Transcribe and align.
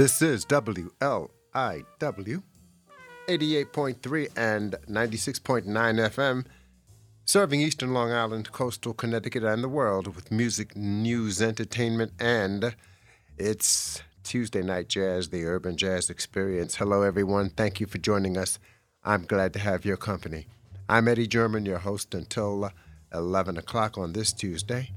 This 0.00 0.22
is 0.22 0.46
WLIW 0.46 1.28
88.3 1.52 4.28
and 4.34 4.76
96.9 4.88 5.66
FM, 5.66 6.46
serving 7.26 7.60
Eastern 7.60 7.92
Long 7.92 8.10
Island, 8.10 8.50
coastal 8.50 8.94
Connecticut, 8.94 9.44
and 9.44 9.62
the 9.62 9.68
world 9.68 10.16
with 10.16 10.32
music, 10.32 10.74
news, 10.74 11.42
entertainment, 11.42 12.12
and 12.18 12.74
it's 13.36 14.02
Tuesday 14.24 14.62
Night 14.62 14.88
Jazz, 14.88 15.28
the 15.28 15.44
Urban 15.44 15.76
Jazz 15.76 16.08
Experience. 16.08 16.76
Hello, 16.76 17.02
everyone. 17.02 17.50
Thank 17.50 17.78
you 17.78 17.86
for 17.86 17.98
joining 17.98 18.38
us. 18.38 18.58
I'm 19.04 19.26
glad 19.26 19.52
to 19.52 19.58
have 19.58 19.84
your 19.84 19.98
company. 19.98 20.46
I'm 20.88 21.08
Eddie 21.08 21.26
German, 21.26 21.66
your 21.66 21.76
host 21.76 22.14
until 22.14 22.70
11 23.12 23.58
o'clock 23.58 23.98
on 23.98 24.14
this 24.14 24.32
Tuesday, 24.32 24.92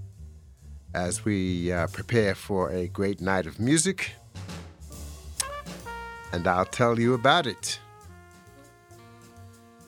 as 0.96 1.26
we 1.26 1.74
uh, 1.74 1.88
prepare 1.88 2.36
for 2.36 2.70
a 2.70 2.88
great 2.88 3.20
night 3.20 3.48
of 3.48 3.60
music. 3.60 4.14
And 6.34 6.48
I'll 6.48 6.66
tell 6.66 7.00
you 7.00 7.14
about 7.14 7.48
it. 7.48 7.80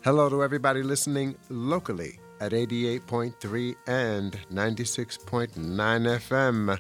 Hello 0.04 0.30
to 0.30 0.44
everybody 0.44 0.84
listening 0.84 1.36
locally 1.50 2.20
at 2.40 2.52
88.3 2.52 3.76
and 3.88 4.40
96.9 4.54 5.56
FM, 5.56 6.80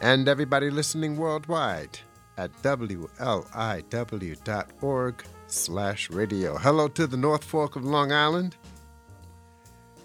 and 0.00 0.28
everybody 0.28 0.70
listening 0.70 1.16
worldwide 1.16 2.00
at 2.36 2.52
wliw.org 2.62 2.94
slash 5.46 6.10
radio. 6.10 6.58
Hello 6.58 6.88
to 6.88 7.06
the 7.06 7.16
North 7.16 7.44
Fork 7.44 7.76
of 7.76 7.84
Long 7.84 8.10
Island. 8.10 8.56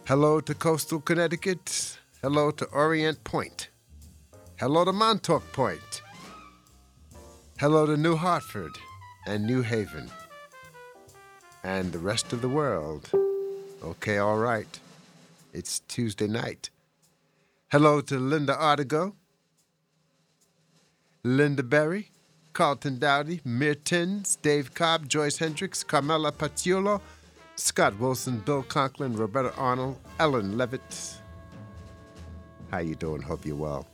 Hello 0.05 0.39
to 0.39 0.53
coastal 0.53 1.01
Connecticut. 1.01 1.97
Hello 2.21 2.51
to 2.51 2.65
Orient 2.65 3.23
Point. 3.23 3.69
Hello 4.59 4.85
to 4.85 4.93
Montauk 4.93 5.51
Point. 5.51 6.03
Hello 7.57 7.85
to 7.85 7.95
New 7.95 8.17
Hartford 8.17 8.77
and 9.25 9.47
New 9.47 9.61
Haven 9.61 10.11
and 11.63 11.89
the 11.93 11.99
rest 11.99 12.33
of 12.33 12.41
the 12.41 12.49
world. 12.49 13.09
Okay, 13.81 14.17
all 14.17 14.37
right. 14.37 14.77
It's 15.53 15.79
Tuesday 15.87 16.27
night. 16.27 16.69
Hello 17.71 18.01
to 18.01 18.19
Linda 18.19 18.53
Artigo, 18.59 19.15
Linda 21.23 21.63
Berry, 21.63 22.11
Carlton 22.51 22.99
Dowdy, 22.99 23.39
Mertens, 23.45 24.35
Dave 24.41 24.73
Cobb, 24.73 25.07
Joyce 25.07 25.37
Hendricks, 25.37 25.81
Carmela 25.81 26.33
Patiolo, 26.33 26.99
Scott 27.55 27.97
Wilson, 27.97 28.39
Bill 28.39 28.63
Conklin, 28.63 29.15
Roberta 29.15 29.55
Arnold, 29.55 29.97
Ellen 30.19 30.57
Levitt. 30.57 31.21
How 32.69 32.79
you 32.79 32.95
doing? 32.95 33.21
Hope 33.21 33.45
you're 33.45 33.55
well. 33.55 33.87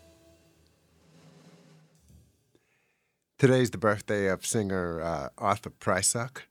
Today's 3.42 3.72
the 3.72 3.80
birthday 3.80 4.28
of 4.28 4.46
singer 4.46 5.02
uh, 5.02 5.30
Arthur 5.36 5.72
Prysock. 5.72 6.42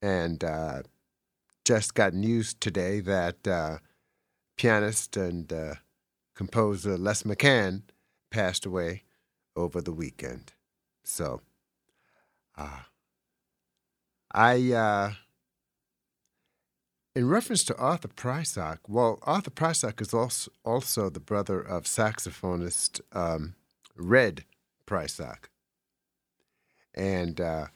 And 0.00 0.42
uh, 0.42 0.80
just 1.62 1.92
got 1.92 2.14
news 2.14 2.54
today 2.54 3.00
that 3.00 3.46
uh, 3.46 3.76
pianist 4.56 5.14
and 5.18 5.52
uh, 5.52 5.74
composer 6.34 6.96
Les 6.96 7.24
McCann 7.24 7.82
passed 8.30 8.64
away 8.64 9.02
over 9.54 9.82
the 9.82 9.92
weekend. 9.92 10.54
So, 11.04 11.42
uh, 12.56 12.84
I, 14.32 14.72
uh, 14.72 15.12
in 17.14 17.28
reference 17.28 17.62
to 17.64 17.76
Arthur 17.76 18.08
Prysock, 18.08 18.78
well, 18.88 19.18
Arthur 19.20 19.50
Prysock 19.50 20.00
is 20.00 20.14
also, 20.14 20.50
also 20.64 21.10
the 21.10 21.20
brother 21.20 21.60
of 21.60 21.84
saxophonist 21.84 23.02
um, 23.12 23.54
Red 23.94 24.46
Prysock. 24.92 25.48
And 26.94 27.40
uh, 27.40 27.68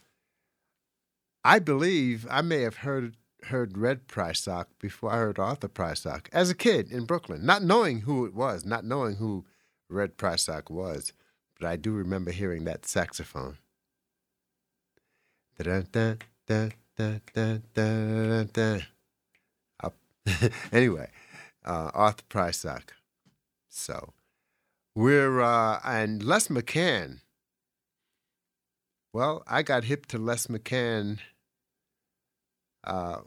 I 1.42 1.58
believe 1.58 2.26
I 2.30 2.42
may 2.42 2.60
have 2.60 2.76
heard 2.78 3.16
heard 3.44 3.78
Red 3.78 4.08
Prysock 4.08 4.66
before 4.80 5.12
I 5.12 5.18
heard 5.18 5.38
Arthur 5.38 5.68
Prysock 5.68 6.26
as 6.32 6.50
a 6.50 6.54
kid 6.54 6.90
in 6.90 7.04
Brooklyn, 7.04 7.46
not 7.46 7.62
knowing 7.62 8.00
who 8.00 8.26
it 8.26 8.34
was, 8.34 8.66
not 8.66 8.84
knowing 8.84 9.16
who 9.16 9.46
Red 9.88 10.18
Prysock 10.18 10.68
was, 10.68 11.12
but 11.58 11.66
I 11.66 11.76
do 11.76 11.92
remember 11.92 12.32
hearing 12.32 12.64
that 12.64 12.86
saxophone. 12.86 13.58
anyway, 20.72 21.08
uh, 21.64 21.90
Arthur 21.94 22.24
Prysock. 22.28 22.90
So 23.68 24.12
we're 24.96 25.42
uh, 25.42 25.78
and 25.84 26.24
Les 26.24 26.48
McCann. 26.48 27.20
Well, 29.12 29.44
I 29.46 29.62
got 29.62 29.84
hip 29.84 30.06
to 30.06 30.18
Les 30.18 30.46
McCann 30.46 31.18
uh, 32.82 33.18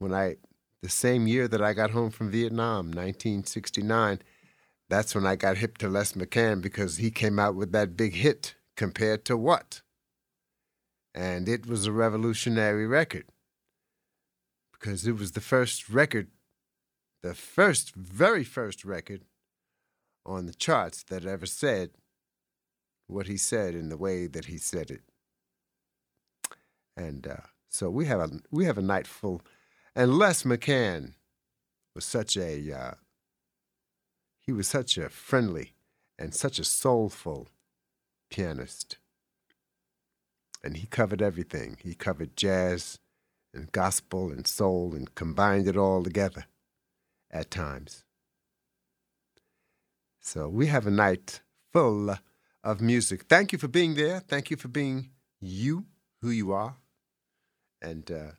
when 0.00 0.12
I, 0.12 0.36
the 0.82 0.88
same 0.88 1.28
year 1.28 1.46
that 1.46 1.62
I 1.62 1.72
got 1.72 1.92
home 1.92 2.10
from 2.10 2.32
Vietnam, 2.32 2.86
1969. 2.86 4.22
That's 4.90 5.14
when 5.14 5.24
I 5.24 5.36
got 5.36 5.56
hip 5.58 5.78
to 5.78 5.88
Les 5.88 6.12
McCann 6.12 6.60
because 6.60 6.96
he 6.96 7.12
came 7.12 7.38
out 7.38 7.54
with 7.54 7.70
that 7.72 7.96
big 7.96 8.14
hit, 8.14 8.56
Compared 8.76 9.24
to 9.26 9.36
What? 9.36 9.82
And 11.14 11.48
it 11.48 11.68
was 11.68 11.86
a 11.86 11.92
revolutionary 11.92 12.88
record 12.88 13.26
because 14.72 15.06
it 15.06 15.16
was 15.16 15.32
the 15.32 15.40
first 15.40 15.88
record, 15.88 16.26
the 17.22 17.36
first, 17.36 17.94
very 17.94 18.42
first 18.42 18.84
record 18.84 19.22
on 20.26 20.46
the 20.46 20.54
charts 20.54 21.02
that 21.04 21.26
ever 21.26 21.46
said 21.46 21.90
what 23.06 23.26
he 23.26 23.36
said 23.36 23.74
in 23.74 23.88
the 23.88 23.96
way 23.96 24.26
that 24.26 24.46
he 24.46 24.56
said 24.56 24.90
it. 24.90 25.02
And 26.96 27.26
uh, 27.26 27.46
so 27.68 27.90
we 27.90 28.06
have 28.06 28.20
a 28.20 28.30
we 28.50 28.64
have 28.66 28.78
a 28.78 28.82
night 28.82 29.06
full, 29.06 29.42
and 29.94 30.16
Les 30.16 30.44
McCann 30.44 31.14
was 31.94 32.04
such 32.04 32.36
a 32.36 32.72
uh, 32.72 32.94
he 34.40 34.52
was 34.52 34.68
such 34.68 34.96
a 34.96 35.08
friendly 35.08 35.74
and 36.18 36.34
such 36.34 36.58
a 36.58 36.64
soulful 36.64 37.48
pianist, 38.30 38.98
and 40.62 40.76
he 40.76 40.86
covered 40.86 41.20
everything. 41.20 41.76
He 41.82 41.94
covered 41.94 42.36
jazz 42.36 42.98
and 43.52 43.72
gospel 43.72 44.30
and 44.30 44.46
soul 44.46 44.94
and 44.94 45.14
combined 45.14 45.68
it 45.68 45.76
all 45.76 46.02
together 46.02 46.46
at 47.30 47.50
times. 47.50 48.04
So 50.26 50.48
we 50.48 50.68
have 50.68 50.86
a 50.86 50.90
night 50.90 51.42
full 51.70 52.16
of 52.64 52.80
music. 52.80 53.24
Thank 53.24 53.52
you 53.52 53.58
for 53.58 53.68
being 53.68 53.94
there. 53.94 54.20
Thank 54.20 54.50
you 54.50 54.56
for 54.56 54.68
being 54.68 55.10
you, 55.38 55.84
who 56.22 56.30
you 56.30 56.50
are. 56.50 56.76
And 57.82 58.10
uh, 58.10 58.30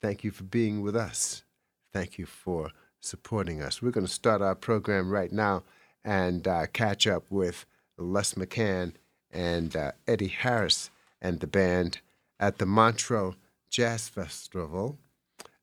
thank 0.00 0.24
you 0.24 0.30
for 0.30 0.44
being 0.44 0.80
with 0.80 0.96
us. 0.96 1.44
Thank 1.92 2.16
you 2.16 2.24
for 2.24 2.70
supporting 2.98 3.60
us. 3.60 3.82
We're 3.82 3.90
going 3.90 4.06
to 4.06 4.12
start 4.12 4.40
our 4.40 4.54
program 4.54 5.10
right 5.10 5.30
now 5.30 5.64
and 6.02 6.48
uh, 6.48 6.66
catch 6.72 7.06
up 7.06 7.24
with 7.28 7.66
Les 7.98 8.32
McCann 8.32 8.94
and 9.30 9.76
uh, 9.76 9.92
Eddie 10.06 10.28
Harris 10.28 10.90
and 11.20 11.40
the 11.40 11.46
band 11.46 12.00
at 12.40 12.56
the 12.56 12.66
Montreux 12.66 13.34
Jazz 13.68 14.08
Festival. 14.08 14.98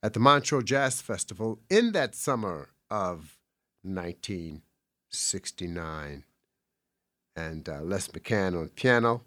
At 0.04 0.14
the 0.14 0.20
Montreux 0.20 0.62
Jazz 0.62 1.02
Festival 1.02 1.58
in 1.72 1.92
that 1.94 2.14
summer 2.14 2.70
of 2.92 3.40
1969. 5.16 6.24
And 7.38 7.68
uh, 7.68 7.82
Les 7.82 8.08
McCann 8.10 8.60
on 8.60 8.70
piano 8.70 9.22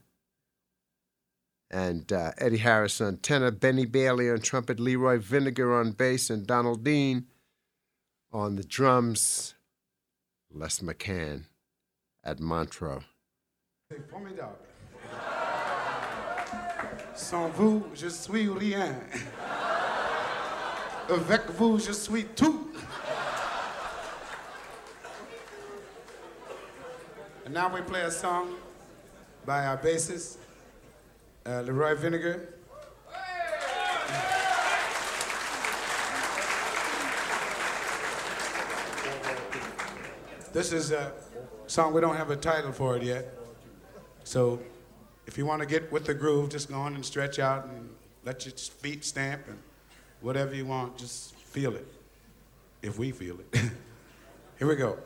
and 1.70 2.11
uh, 2.12 2.32
Eddie 2.38 2.58
Harris 2.58 3.00
on 3.00 3.19
tenor, 3.19 3.50
Benny 3.50 3.85
Bailey 3.85 4.31
on 4.31 4.40
trumpet, 4.40 4.81
Leroy 4.81 5.19
Vinnegar 5.19 5.81
on 5.81 5.93
bass, 5.93 6.31
and 6.31 6.46
Donald 6.46 6.85
Dean 6.85 7.26
on 8.32 8.56
the 8.56 8.64
drums. 8.64 9.55
Les 10.50 10.81
McCann 10.81 11.44
at 12.25 12.40
Montreux. 12.40 13.05
Formidable. 14.11 14.56
Sans 17.14 17.50
vous, 17.50 17.85
je 17.94 18.08
suis 18.08 18.49
rien. 18.49 18.96
Avec 21.11 21.50
vous, 21.50 21.79
je 21.79 21.93
suis 21.93 22.25
tout. 22.25 22.70
And 27.49 27.55
now 27.55 27.75
we 27.75 27.81
play 27.81 28.03
a 28.03 28.11
song 28.11 28.56
by 29.47 29.65
our 29.65 29.79
bassist, 29.79 30.37
uh, 31.47 31.62
Leroy 31.62 31.95
Vinnegar. 31.95 32.47
This 40.53 40.75
is 40.75 40.93
a 40.93 41.11
song, 41.67 41.95
we 41.95 42.03
don't 42.03 42.17
have 42.17 42.29
a 42.29 42.37
title 42.37 42.71
for 42.71 42.99
it 42.99 43.03
yet. 43.03 43.33
So 44.25 44.61
if 45.27 45.39
you 45.39 45.47
want 45.47 45.62
to 45.62 45.67
get 45.67 45.91
with 45.91 46.05
the 46.05 46.12
groove, 46.12 46.50
just 46.50 46.69
go 46.69 46.75
on 46.75 46.97
and 46.97 47.03
stretch 47.03 47.39
out 47.39 47.65
and 47.65 47.89
let 48.27 48.45
your 48.45 48.53
feet 48.56 49.06
stamp 49.06 49.49
and 49.49 49.59
whatever 50.21 50.55
you 50.55 50.67
want, 50.67 50.99
just 50.99 51.35
feel 51.35 51.75
it. 51.77 51.87
If 52.83 52.99
we 52.99 53.11
feel 53.11 53.39
it. 53.41 53.62
Here 54.59 54.69
we 54.69 54.77
go. 54.77 54.99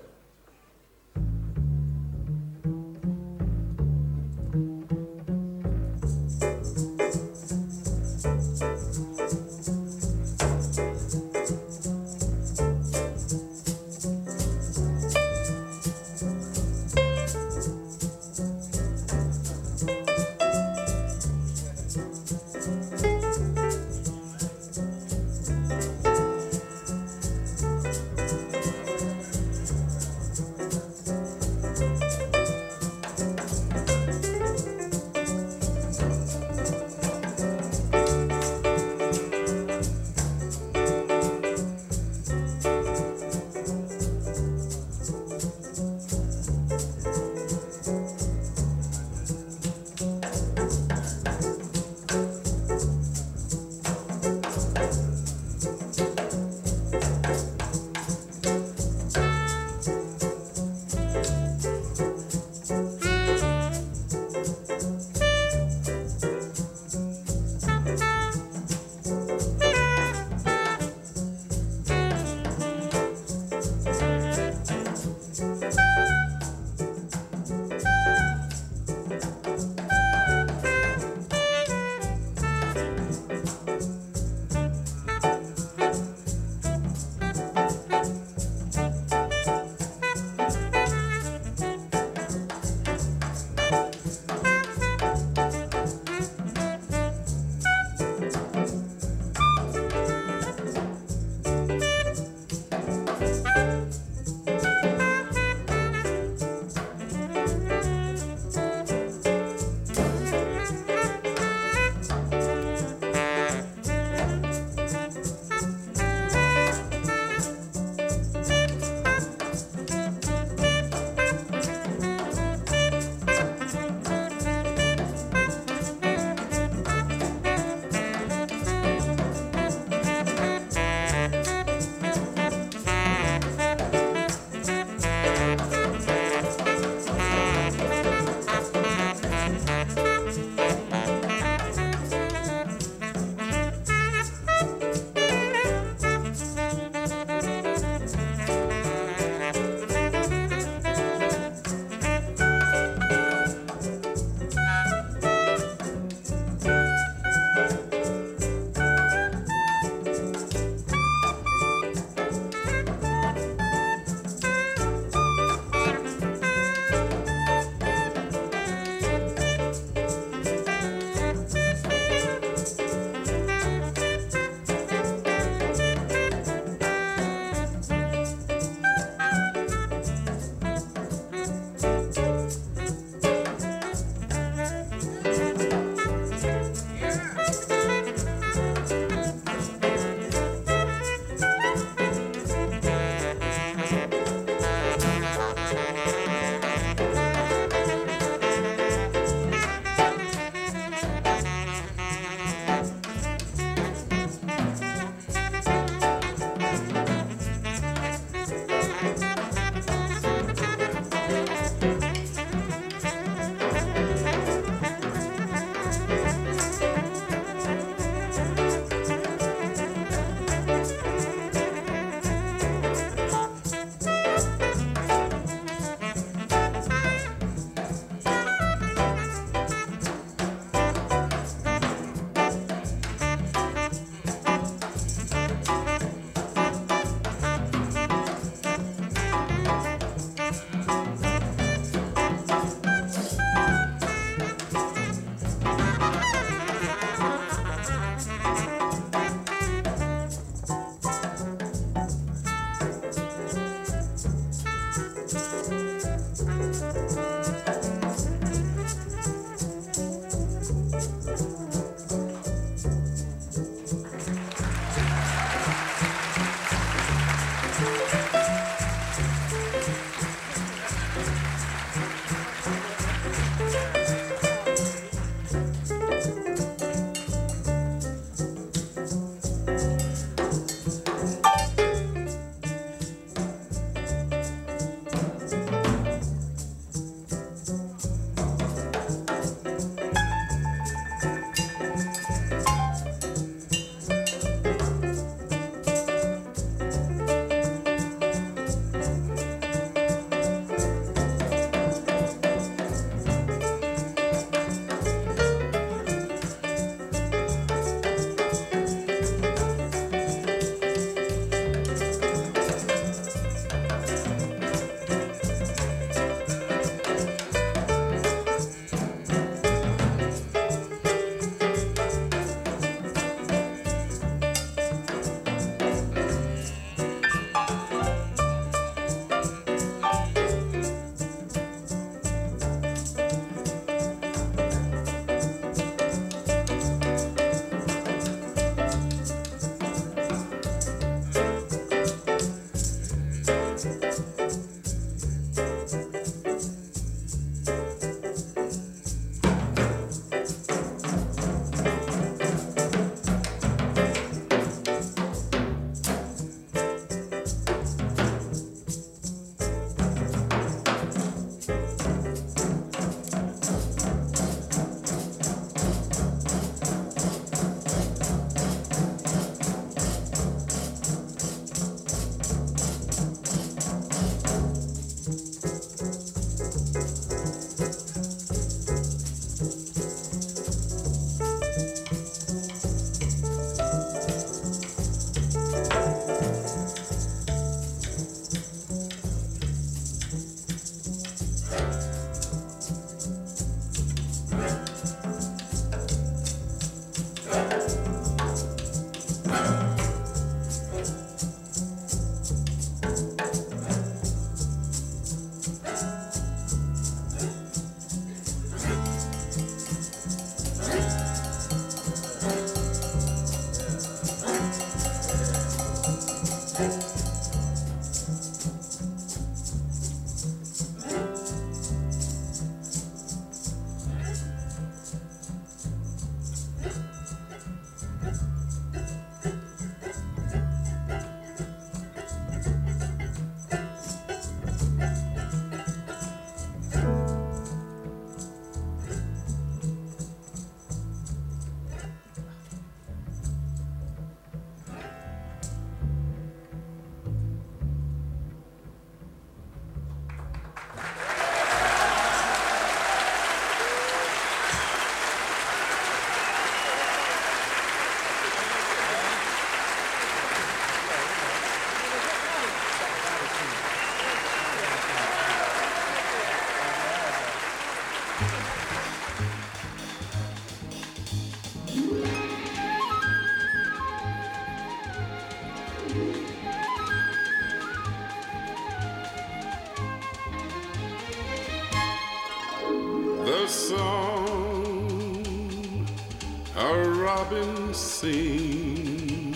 Robin 488.22 489.54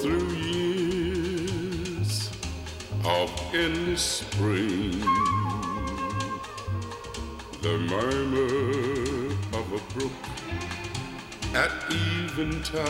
through 0.00 0.32
years 0.34 2.30
of 3.04 3.30
endless 3.54 4.02
spring. 4.02 5.00
The 7.62 7.78
murmur 7.78 9.32
of 9.58 9.72
a 9.72 9.80
brook 9.94 10.12
at 11.54 11.70
eventide 11.90 12.82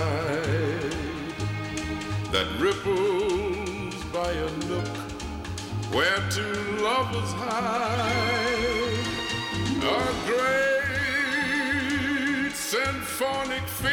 that 2.32 2.46
ripples 2.58 4.04
by 4.12 4.30
a 4.32 4.50
nook 4.66 4.96
where 5.92 6.20
two 6.30 6.54
lovers 6.82 7.32
hide 7.32 8.20
a 9.82 9.94
great 10.26 10.59
symphonic 13.20 13.66
theme 13.82 13.90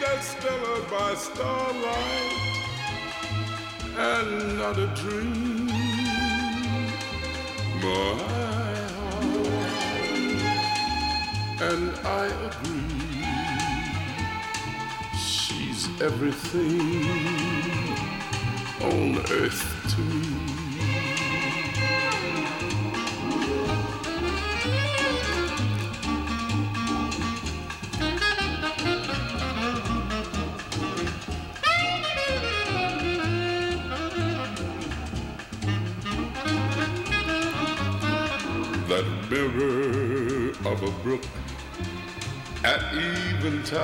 that's 0.00 0.28
Stella 0.28 0.80
by 0.90 1.14
starlight. 1.14 2.32
And 3.98 4.58
not 4.58 4.78
a 4.78 4.86
dream 4.94 5.66
my 7.82 8.16
heart. 8.96 9.46
And 11.60 11.94
I 12.06 12.26
agree 12.48 13.26
she's 15.18 15.88
everything 16.00 17.04
on 18.80 19.18
earth 19.30 19.73
a 40.86 40.90
brook 41.02 41.24
at 42.62 42.80
eventide. 42.92 43.80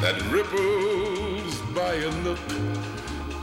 That 0.00 0.20
ripples 0.30 1.60
by 1.74 1.94
a 1.94 2.10
nook 2.24 2.38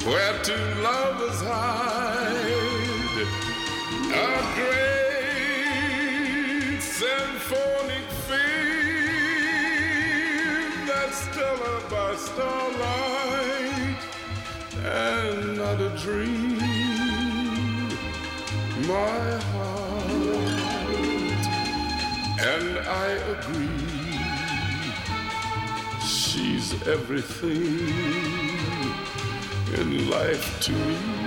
where 0.05 0.33
two 0.43 0.53
lovers 0.81 1.41
hide. 1.41 3.27
A 4.11 4.27
great 4.57 4.81
symphonic 6.81 8.07
theme 8.27 9.27
that's 10.87 11.17
Stella 11.17 11.73
by 11.89 12.15
starlight. 12.15 14.01
And 14.83 15.57
not 15.57 15.79
a 15.79 15.89
dream 16.01 16.57
my 18.87 19.36
and 22.47 22.79
I 22.79 23.07
agree 23.35 23.67
she's 26.07 26.71
everything 26.87 27.89
in 29.77 30.09
life 30.09 30.61
to 30.61 30.71
me. 30.71 31.26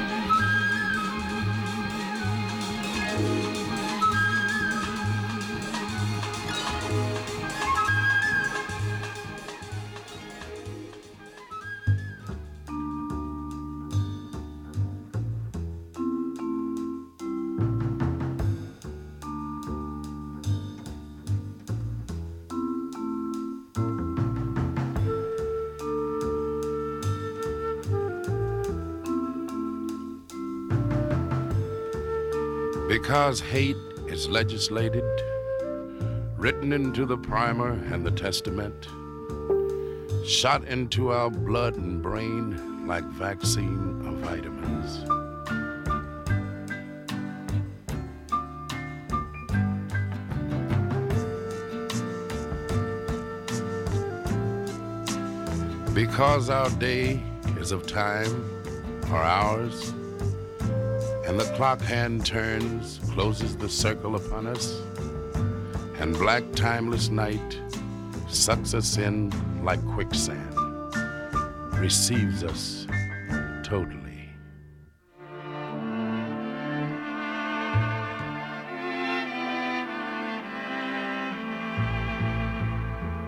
Because 33.30 33.48
hate 33.48 33.76
is 34.08 34.28
legislated, 34.28 35.04
written 36.36 36.72
into 36.72 37.06
the 37.06 37.16
primer 37.16 37.74
and 37.92 38.04
the 38.04 38.10
testament, 38.10 38.88
shot 40.26 40.64
into 40.64 41.12
our 41.12 41.30
blood 41.30 41.76
and 41.76 42.02
brain 42.02 42.88
like 42.88 43.04
vaccine 43.04 44.02
of 44.04 44.14
vitamins. 44.14 45.04
Because 55.94 56.50
our 56.50 56.70
day 56.80 57.22
is 57.60 57.70
of 57.70 57.86
time, 57.86 58.44
or 59.12 59.18
ours, 59.18 59.94
and 61.30 61.38
the 61.38 61.44
clock 61.54 61.80
hand 61.80 62.26
turns, 62.26 62.98
closes 63.12 63.56
the 63.56 63.68
circle 63.68 64.16
upon 64.16 64.48
us, 64.48 64.80
and 66.00 66.12
black 66.14 66.42
timeless 66.56 67.08
night 67.08 67.60
sucks 68.28 68.74
us 68.74 68.98
in 68.98 69.30
like 69.62 69.80
quicksand, 69.92 70.52
receives 71.78 72.42
us 72.42 72.84
totally. 73.62 74.28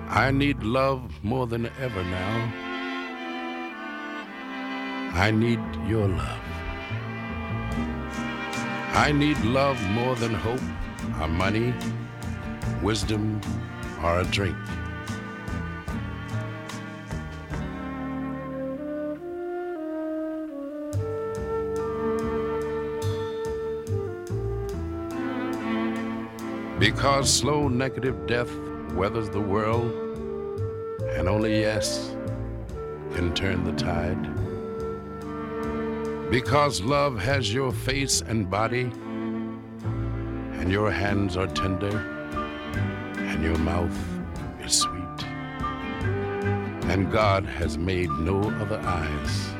I 0.08 0.32
need 0.32 0.64
love 0.64 1.22
more 1.22 1.46
than 1.46 1.70
ever 1.78 2.02
now. 2.02 2.52
I 5.14 5.30
need 5.30 5.60
your 5.86 6.08
love. 6.08 6.51
I 8.94 9.10
need 9.10 9.38
love 9.40 9.82
more 9.88 10.14
than 10.16 10.34
hope, 10.34 10.60
or 11.20 11.26
money, 11.26 11.74
wisdom, 12.82 13.40
or 14.02 14.20
a 14.20 14.24
drink. 14.24 14.56
Because 26.78 27.32
slow 27.32 27.68
negative 27.68 28.26
death 28.26 28.50
weathers 28.94 29.30
the 29.30 29.40
world, 29.40 29.90
and 31.16 31.28
only 31.28 31.60
yes 31.60 32.14
can 33.14 33.34
turn 33.34 33.64
the 33.64 33.72
tide. 33.72 34.31
Because 36.32 36.80
love 36.80 37.18
has 37.18 37.52
your 37.52 37.72
face 37.72 38.22
and 38.22 38.48
body, 38.48 38.90
and 40.54 40.72
your 40.72 40.90
hands 40.90 41.36
are 41.36 41.46
tender, 41.46 41.94
and 43.18 43.44
your 43.44 43.58
mouth 43.58 43.94
is 44.64 44.72
sweet. 44.72 45.24
And 46.88 47.12
God 47.12 47.44
has 47.44 47.76
made 47.76 48.08
no 48.12 48.40
other 48.62 48.80
eyes 48.80 49.52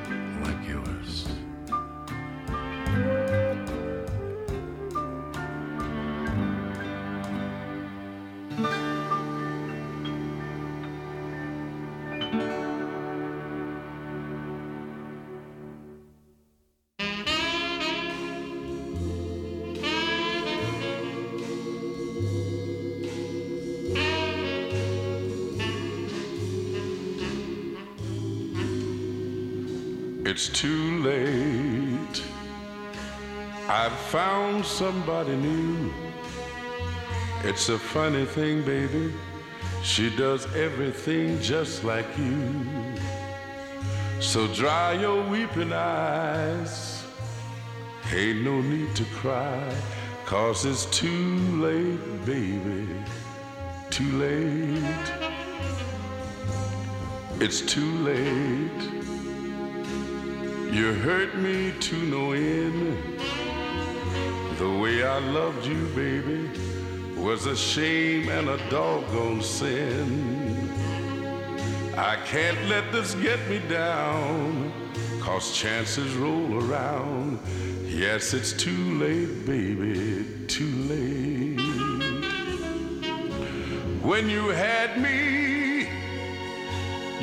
somebody 34.83 35.37
new. 35.37 35.93
It's 37.45 37.69
a 37.69 37.79
funny 37.79 38.25
thing, 38.25 38.65
baby. 38.65 39.15
She 39.85 40.11
does 40.17 40.43
everything 40.57 41.41
just 41.41 41.85
like 41.85 42.11
you. 42.19 42.35
So 44.19 44.49
dry 44.49 44.95
your 44.95 45.23
weeping 45.31 45.73
eyes. 45.73 47.05
Ain't 48.13 48.43
no 48.43 48.61
need 48.61 48.93
to 48.97 49.05
cry, 49.21 49.63
cause 50.27 50.65
it's 50.65 50.87
too 50.87 51.37
late, 51.67 52.05
baby. 52.27 52.89
Too 53.91 54.13
late. 54.25 55.09
It's 57.39 57.61
too 57.61 57.93
late. 58.11 58.83
You 60.77 60.87
hurt 61.07 61.37
me 61.37 61.73
to 61.87 61.97
no 62.15 62.33
end. 62.33 63.12
I 65.05 65.19
loved 65.19 65.67
you, 65.67 65.87
baby 65.95 66.51
was 67.23 67.47
a 67.47 67.55
shame 67.57 68.29
and 68.31 68.49
a 68.49 68.59
doggone 68.69 69.41
sin. 69.41 70.69
I 71.97 72.17
can't 72.27 72.61
let 72.69 72.91
this 72.91 73.15
get 73.15 73.39
me 73.49 73.61
down, 73.69 74.73
cause 75.21 75.57
chances 75.57 76.17
roll 76.17 76.69
around. 76.69 77.39
Yes, 77.87 78.35
it's 78.35 78.53
too 78.53 78.99
late, 78.99 79.47
baby, 79.47 80.27
too 80.49 80.75
late. 80.91 81.61
When 84.03 84.29
you 84.29 84.49
had 84.49 85.01
me, 85.01 85.83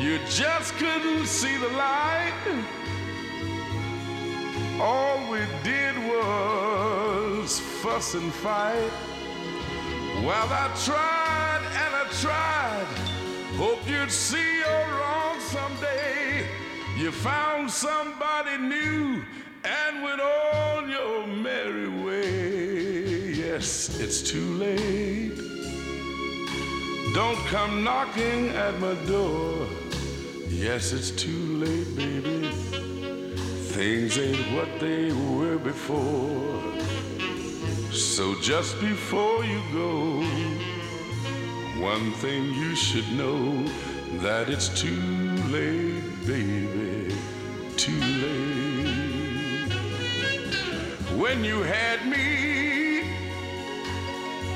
you 0.02 0.18
just 0.30 0.74
couldn't 0.76 1.26
see 1.26 1.58
the 1.58 1.68
light. 1.70 2.64
All 4.80 5.30
we 5.30 5.40
did 5.62 5.98
was 6.08 6.59
fuss 7.82 8.14
and 8.14 8.34
fight. 8.34 8.92
Well, 10.26 10.50
I 10.52 10.68
tried 10.84 11.62
and 11.82 11.96
I 11.96 12.06
tried. 12.20 12.88
Hope 13.56 13.80
you'd 13.88 14.12
see 14.12 14.58
you're 14.58 14.88
wrong 15.00 15.40
someday. 15.40 16.46
You 16.98 17.12
found 17.12 17.72
somebody 17.72 18.58
new 18.58 19.24
and 19.64 20.04
went 20.04 20.20
on 20.20 20.90
your 20.90 21.26
merry 21.26 21.88
way. 22.04 23.32
Yes, 23.32 23.98
it's 24.02 24.22
too 24.22 24.56
late. 24.56 25.38
Don't 27.14 27.40
come 27.48 27.82
knocking 27.82 28.50
at 28.50 28.78
my 28.82 28.96
door. 29.06 29.68
Yes, 30.50 30.92
it's 30.92 31.12
too 31.12 31.58
late, 31.64 31.96
baby. 31.96 32.50
Things 33.72 34.18
ain't 34.18 34.54
what 34.54 34.82
they 34.82 35.14
were 35.14 35.58
before. 35.58 36.69
So 37.92 38.36
just 38.40 38.80
before 38.80 39.44
you 39.44 39.62
go, 39.74 40.22
one 41.82 42.12
thing 42.14 42.54
you 42.54 42.76
should 42.76 43.12
know 43.14 43.64
that 44.20 44.48
it's 44.48 44.70
too 44.80 45.02
late, 45.50 46.04
baby, 46.28 47.16
too 47.78 48.00
late. 48.00 49.74
When 51.18 51.44
you 51.44 51.64
had 51.64 52.06
me, 52.06 53.00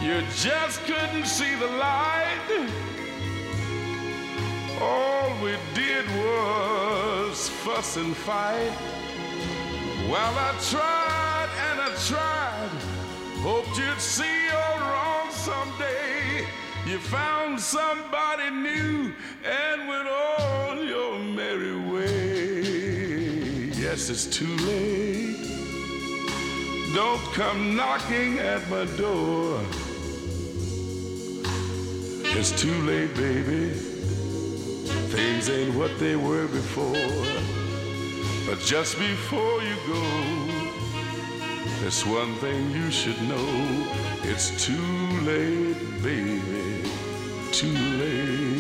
you 0.06 0.22
just 0.36 0.82
couldn't 0.82 1.26
see 1.26 1.56
the 1.56 1.68
light. 1.68 2.70
All 4.80 5.34
we 5.44 5.56
did 5.74 6.06
was 6.24 7.50
fuss 7.50 7.98
and 7.98 8.16
fight. 8.16 8.78
Well, 10.08 10.36
I 10.38 10.54
tried 10.70 11.50
and 11.72 11.82
I 11.82 11.96
tried. 12.08 12.93
Hoped 13.44 13.78
you'd 13.78 14.00
see 14.00 14.46
you're 14.46 14.80
wrong 14.80 15.30
someday. 15.30 16.48
You 16.88 16.98
found 16.98 17.60
somebody 17.60 18.50
new 18.50 19.12
and 19.44 19.90
went 19.90 20.08
on 20.08 20.88
your 20.88 21.20
merry 21.20 21.76
way. 21.76 22.62
Yes, 23.76 24.10
it's 24.10 24.28
too 24.28 24.56
late. 24.66 25.36
Don't 26.96 27.22
come 27.34 27.76
knocking 27.76 28.40
at 28.40 28.62
my 28.70 28.86
door. 28.96 29.60
It's 32.38 32.52
too 32.52 32.82
late, 32.84 33.14
baby. 33.14 33.72
Things 35.12 35.50
ain't 35.50 35.76
what 35.76 36.00
they 36.00 36.16
were 36.16 36.48
before. 36.48 36.96
But 38.48 38.60
just 38.60 38.98
before 38.98 39.62
you 39.64 39.76
go, 39.86 40.63
there's 41.84 42.06
one 42.06 42.34
thing 42.36 42.72
you 42.72 42.90
should 42.90 43.22
know. 43.24 43.46
It's 44.24 44.52
too 44.66 45.20
late, 45.28 45.76
baby. 46.02 46.82
Too 47.52 47.78
late. 48.00 48.53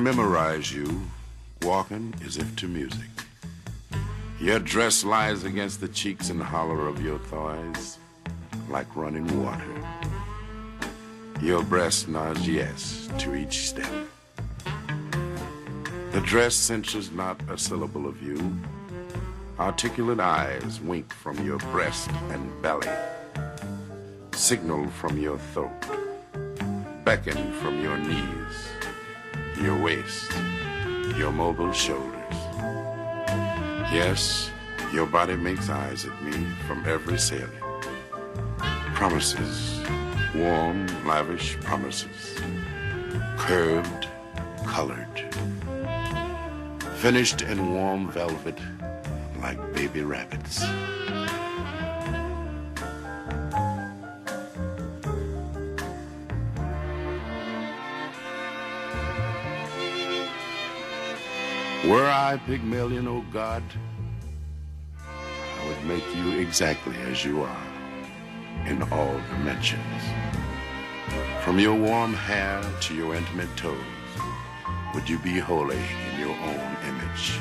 Memorize 0.00 0.72
you, 0.72 1.02
walking 1.62 2.14
as 2.24 2.38
if 2.38 2.56
to 2.56 2.66
music. 2.66 3.10
Your 4.40 4.58
dress 4.58 5.04
lies 5.04 5.44
against 5.44 5.82
the 5.82 5.88
cheeks 5.88 6.30
and 6.30 6.42
hollow 6.42 6.86
of 6.86 7.04
your 7.04 7.18
thighs 7.18 7.98
like 8.70 8.96
running 8.96 9.26
water. 9.44 9.74
Your 11.42 11.62
breast 11.62 12.08
nods 12.08 12.48
yes 12.48 13.10
to 13.18 13.34
each 13.34 13.68
step. 13.68 13.92
The 16.12 16.22
dress 16.24 16.54
censures 16.54 17.12
not 17.12 17.38
a 17.50 17.58
syllable 17.58 18.06
of 18.06 18.22
you. 18.22 18.58
Articulate 19.58 20.20
eyes 20.20 20.80
wink 20.80 21.12
from 21.12 21.44
your 21.44 21.58
breast 21.58 22.10
and 22.30 22.62
belly, 22.62 22.88
signal 24.32 24.88
from 24.88 25.18
your 25.18 25.36
throat, 25.52 25.84
beckon 27.04 27.52
from 27.60 27.82
your 27.82 27.98
knees 27.98 28.79
your 29.60 29.76
waist, 29.76 30.32
your 31.16 31.30
mobile 31.30 31.72
shoulders. 31.72 32.16
Yes, 33.92 34.50
your 34.92 35.06
body 35.06 35.36
makes 35.36 35.68
eyes 35.68 36.06
at 36.06 36.22
me 36.22 36.32
from 36.66 36.82
every 36.86 37.18
salient. 37.18 37.52
Promises, 38.94 39.80
warm, 40.34 40.86
lavish 41.06 41.58
promises. 41.60 42.40
Curved, 43.36 44.08
colored. 44.66 45.34
Finished 46.96 47.42
in 47.42 47.74
warm 47.74 48.10
velvet 48.10 48.58
like 49.40 49.58
baby 49.74 50.02
rabbits. 50.02 50.62
Were 61.90 62.06
I 62.06 62.40
Pygmalion, 62.46 63.08
O 63.08 63.16
oh 63.16 63.24
God, 63.32 63.64
I 64.96 65.68
would 65.68 65.84
make 65.86 66.04
you 66.14 66.38
exactly 66.38 66.94
as 67.10 67.24
you 67.24 67.42
are 67.42 67.66
in 68.64 68.80
all 68.92 69.20
dimensions. 69.32 70.02
From 71.42 71.58
your 71.58 71.74
warm 71.74 72.14
hair 72.14 72.62
to 72.82 72.94
your 72.94 73.16
intimate 73.16 73.48
toes, 73.56 73.74
would 74.94 75.08
you 75.08 75.18
be 75.18 75.40
holy 75.40 75.82
in 76.12 76.20
your 76.20 76.36
own 76.50 76.76
image? 76.90 77.40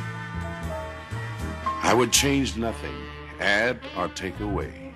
I 1.83 1.93
would 1.95 2.11
change 2.11 2.57
nothing, 2.57 2.95
add 3.39 3.77
or 3.95 4.07
take 4.07 4.39
away. 4.39 4.95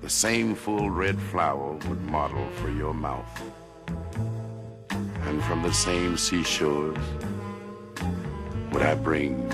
The 0.00 0.08
same 0.08 0.54
full 0.54 0.88
red 0.88 1.20
flower 1.20 1.72
would 1.86 2.00
model 2.06 2.48
for 2.62 2.70
your 2.70 2.94
mouth. 2.94 3.42
And 4.90 5.44
from 5.44 5.62
the 5.62 5.74
same 5.74 6.16
seashores, 6.16 6.96
would 8.74 8.82
I 8.82 8.96
bring 8.96 9.48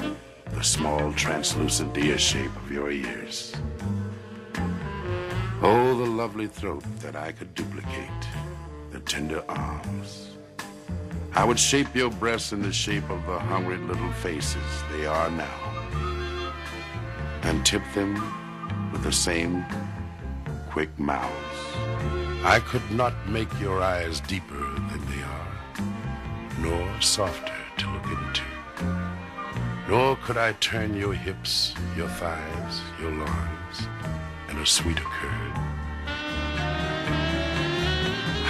the 0.46 0.62
small 0.62 1.12
translucent 1.12 1.96
ear 1.98 2.16
shape 2.16 2.56
of 2.56 2.72
your 2.72 2.90
ears. 2.90 3.54
Oh, 5.60 5.94
the 5.94 6.10
lovely 6.10 6.46
throat 6.46 6.82
that 7.00 7.14
I 7.16 7.32
could 7.32 7.54
duplicate, 7.54 8.22
the 8.90 9.00
tender 9.00 9.44
arms. 9.46 10.30
I 11.34 11.44
would 11.44 11.58
shape 11.58 11.94
your 11.94 12.08
breasts 12.10 12.52
in 12.52 12.62
the 12.62 12.72
shape 12.72 13.10
of 13.10 13.26
the 13.26 13.38
hungry 13.38 13.76
little 13.76 14.10
faces 14.14 14.62
they 14.90 15.04
are 15.04 15.30
now, 15.30 15.60
and 17.42 17.64
tip 17.66 17.82
them 17.94 18.14
with 18.90 19.02
the 19.02 19.12
same 19.12 19.66
quick 20.70 20.98
mouths. 20.98 21.60
I 22.42 22.58
could 22.60 22.90
not 22.90 23.12
make 23.28 23.52
your 23.60 23.82
eyes 23.82 24.20
deeper 24.20 24.54
than 24.54 25.02
they 25.10 25.22
are, 25.22 25.52
nor 26.62 27.02
softer 27.02 27.52
to 27.76 27.92
look 27.92 28.06
into. 28.06 28.49
Nor 29.90 30.14
could 30.22 30.36
I 30.36 30.52
turn 30.60 30.94
your 30.94 31.12
hips, 31.12 31.74
your 31.96 32.06
thighs, 32.06 32.80
your 33.00 33.10
loins, 33.10 33.88
and 34.48 34.56
a 34.56 34.64
sweeter 34.64 35.02
curd. 35.02 35.56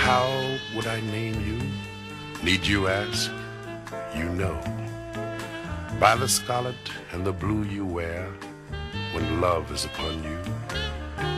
How 0.04 0.58
would 0.76 0.86
I 0.86 1.00
name 1.00 1.40
you? 1.40 1.58
Need 2.44 2.66
you 2.66 2.88
ask? 2.88 3.30
You 4.14 4.28
know. 4.28 4.60
By 5.98 6.14
the 6.14 6.28
scarlet 6.28 6.76
and 7.10 7.24
the 7.24 7.32
blue 7.32 7.62
you 7.62 7.86
wear 7.86 8.28
when 9.12 9.40
love 9.40 9.72
is 9.72 9.86
upon 9.86 10.22
you, 10.22 10.38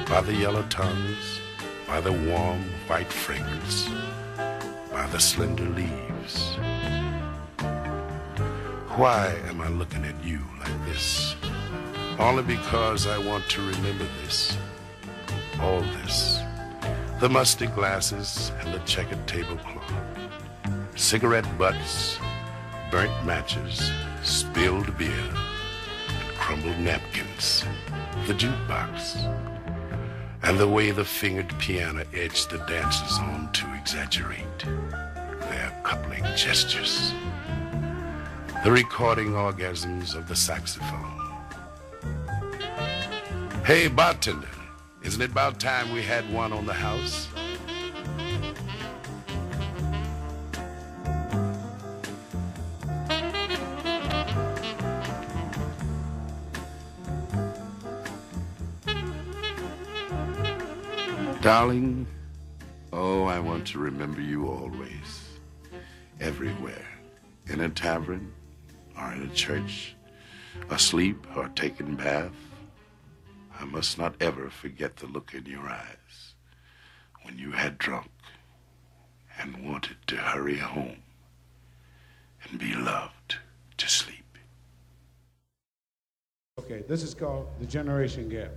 by 0.09 0.21
the 0.21 0.35
yellow 0.35 0.65
tongues, 0.69 1.39
by 1.87 2.01
the 2.01 2.11
warm 2.11 2.65
white 2.89 3.13
fragrance, 3.13 3.89
by 4.91 5.07
the 5.13 5.21
slender 5.21 5.69
leaves. 5.69 6.57
Why 8.97 9.35
am 9.49 9.63
I 9.63 9.69
looking 9.69 10.05
at 10.05 10.23
you 10.23 10.41
like 10.61 10.85
this? 10.85 11.35
Only 12.19 12.43
because 12.43 13.07
I 13.07 13.17
want 13.17 13.49
to 13.49 13.63
remember 13.63 14.07
this, 14.23 14.55
all 15.63 15.81
this. 15.81 16.39
The 17.19 17.31
musty 17.31 17.69
glasses 17.69 18.53
and 18.61 18.75
the 18.75 18.81
checkered 18.81 19.27
tablecloth, 19.27 19.91
cigarette 20.95 21.47
butts, 21.57 22.19
burnt 22.91 23.25
matches, 23.25 23.91
spilled 24.23 24.99
beer, 24.99 25.09
and 25.09 26.37
crumbled 26.37 26.79
napkins, 26.79 27.65
the 28.27 28.35
jukebox, 28.35 29.17
and 30.43 30.59
the 30.59 30.69
way 30.69 30.91
the 30.91 31.05
fingered 31.05 31.59
piano 31.59 32.05
edged 32.13 32.51
the 32.51 32.59
dancers 32.67 33.19
on 33.21 33.51
to 33.55 33.75
exaggerate 33.75 34.59
their 35.41 35.81
coupling 35.83 36.25
gestures, 36.37 37.15
the 38.63 38.71
recording 38.71 39.33
orgasms 39.33 40.15
of 40.15 40.29
the 40.29 40.37
saxophone. 40.37 41.19
Hey, 43.65 43.89
bartender, 43.89 44.47
isn't 45.03 45.21
it 45.21 45.33
about 45.33 45.59
time 45.59 45.93
we 45.93 46.01
had 46.01 46.33
one 46.33 46.53
on 46.53 46.65
the 46.65 46.73
house? 46.73 47.27
Darling, 61.41 62.07
oh, 62.93 63.25
I 63.25 63.41
want 63.41 63.67
to 63.69 63.81
remember 63.81 64.21
you 64.21 64.47
always, 64.47 65.25
everywhere, 66.21 66.87
in 67.49 67.63
a 67.63 67.69
tavern 67.69 68.33
or 68.99 69.13
in 69.13 69.23
a 69.23 69.35
church, 69.35 69.95
asleep 70.71 71.27
or 71.37 71.49
taking 71.49 71.95
bath. 71.95 72.33
I 73.59 73.65
must 73.65 73.99
not 73.99 74.15
ever 74.21 74.51
forget 74.51 74.97
the 74.97 75.07
look 75.07 75.35
in 75.35 75.47
your 75.47 75.69
eyes 75.69 76.35
when 77.23 77.39
you 77.39 77.53
had 77.53 77.79
drunk 77.79 78.11
and 79.39 79.65
wanted 79.65 79.97
to 80.09 80.17
hurry 80.17 80.59
home 80.59 81.03
and 82.45 82.59
be 82.59 82.75
loved 82.75 83.37
to 83.77 83.89
sleep. 83.89 84.19
Okay, 86.59 86.83
this 86.89 87.03
is 87.03 87.15
called 87.15 87.49
the 87.61 87.67
generation 87.67 88.29
gap. 88.29 88.51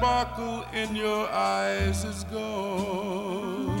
Sparkle 0.00 0.64
in 0.72 0.96
your 0.96 1.28
eyes 1.28 2.04
is 2.04 2.24
gone. 2.24 3.76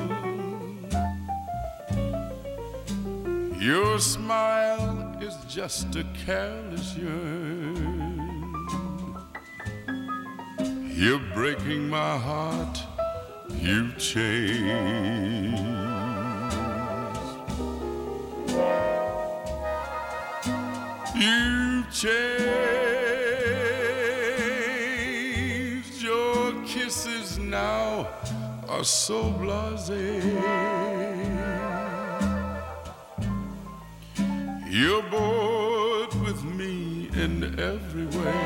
Your 3.58 3.98
smile 3.98 5.16
is 5.22 5.34
just 5.48 5.96
a 5.96 6.04
careless 6.26 6.94
yearn. 6.94 8.20
You're 10.94 11.24
breaking 11.32 11.88
my 11.88 12.18
heart. 12.18 12.78
You've 13.58 13.96
changed. 13.96 15.19
Are 28.80 28.84
so 28.84 29.24
blasé. 29.38 30.22
You're 34.70 35.02
bored 35.10 36.14
with 36.24 36.42
me 36.44 37.10
in 37.12 37.60
every 37.60 38.06
way. 38.18 38.42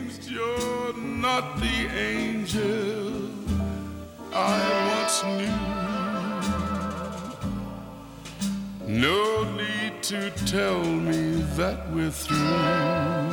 changed. 0.00 0.24
You're 0.30 0.96
not 0.96 1.60
the 1.60 1.88
angel 1.94 3.28
I 4.32 4.60
once 4.96 5.22
knew. 5.24 5.60
No 8.88 9.44
need 9.56 10.02
to 10.04 10.30
tell 10.46 10.82
me 10.82 11.42
that 11.56 11.90
we're 11.92 12.10
through. 12.10 13.23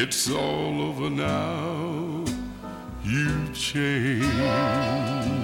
It's 0.00 0.30
all 0.30 0.80
over 0.80 1.10
now. 1.10 2.24
You've 3.02 3.52
changed. 3.52 5.37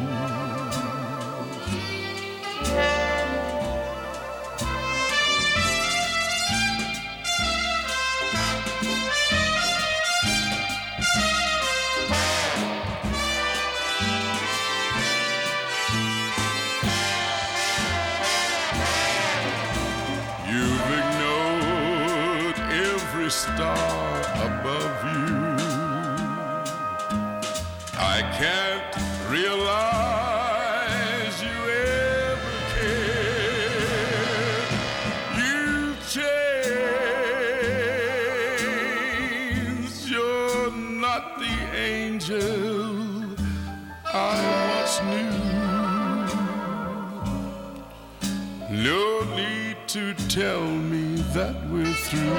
Tell 50.35 50.67
me 50.67 51.15
that 51.33 51.55
we're 51.71 51.85
through. 51.95 52.35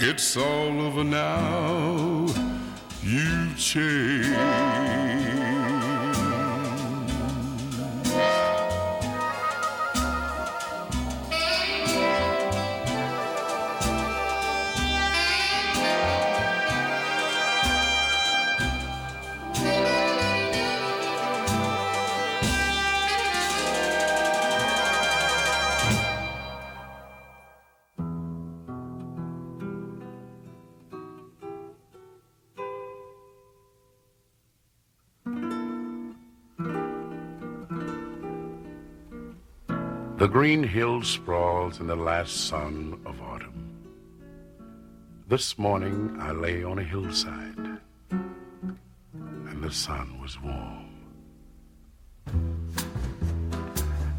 It's 0.00 0.38
all 0.38 0.80
over 0.80 1.04
now. 1.04 2.26
You've 3.02 3.58
changed. 3.58 4.63
Green 40.44 40.62
hill 40.62 41.00
sprawls 41.00 41.80
in 41.80 41.86
the 41.86 41.96
last 41.96 42.48
sun 42.48 43.00
of 43.06 43.18
autumn. 43.22 43.66
This 45.26 45.58
morning 45.58 46.18
I 46.20 46.32
lay 46.32 46.62
on 46.62 46.78
a 46.78 46.84
hillside, 46.84 47.78
and 48.10 49.62
the 49.62 49.70
sun 49.70 50.20
was 50.20 50.38
warm. 50.42 50.90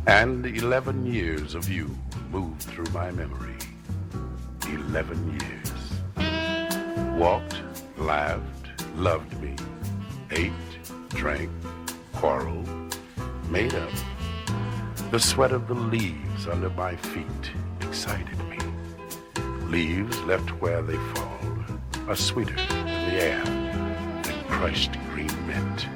And 0.07 0.47
eleven 0.47 1.05
years 1.05 1.53
of 1.53 1.69
you 1.69 1.95
moved 2.31 2.63
through 2.63 2.91
my 2.91 3.11
memory. 3.11 3.59
Eleven 4.67 5.39
years. 5.39 5.71
Walked, 7.19 7.61
laughed, 7.97 8.71
loved 8.95 9.39
me, 9.43 9.55
ate, 10.31 10.51
drank, 11.09 11.51
quarreled, 12.13 12.97
made 13.51 13.75
up. 13.75 13.91
The 15.15 15.21
sweat 15.21 15.53
of 15.53 15.69
the 15.69 15.75
leaves 15.75 16.45
under 16.45 16.69
my 16.71 16.97
feet 16.97 17.51
excited 17.79 18.37
me. 18.49 18.59
Leaves 19.69 20.19
left 20.23 20.49
where 20.59 20.81
they 20.81 20.97
fall 21.13 21.39
are 22.09 22.17
sweeter 22.17 22.57
in 22.57 22.85
the 22.85 23.23
air 23.23 23.41
than 24.23 24.43
crushed 24.49 24.91
green 25.13 25.31
mint 25.47 25.87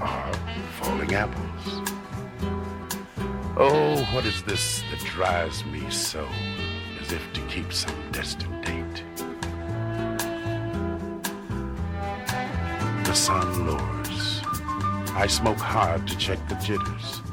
or 0.00 0.32
falling 0.80 1.14
apples. 1.14 1.90
Oh, 3.58 4.02
what 4.14 4.24
is 4.24 4.42
this 4.44 4.82
that 4.90 5.00
drives 5.00 5.62
me 5.66 5.90
so, 5.90 6.26
as 7.02 7.12
if 7.12 7.32
to 7.34 7.42
keep 7.48 7.70
some 7.70 7.94
distant 8.12 8.64
date? 8.64 9.04
The 13.04 13.12
sun 13.12 13.66
lowers. 13.66 14.40
I 15.12 15.26
smoke 15.28 15.58
hard 15.58 16.08
to 16.08 16.16
check 16.16 16.38
the 16.48 16.54
jitters. 16.54 17.23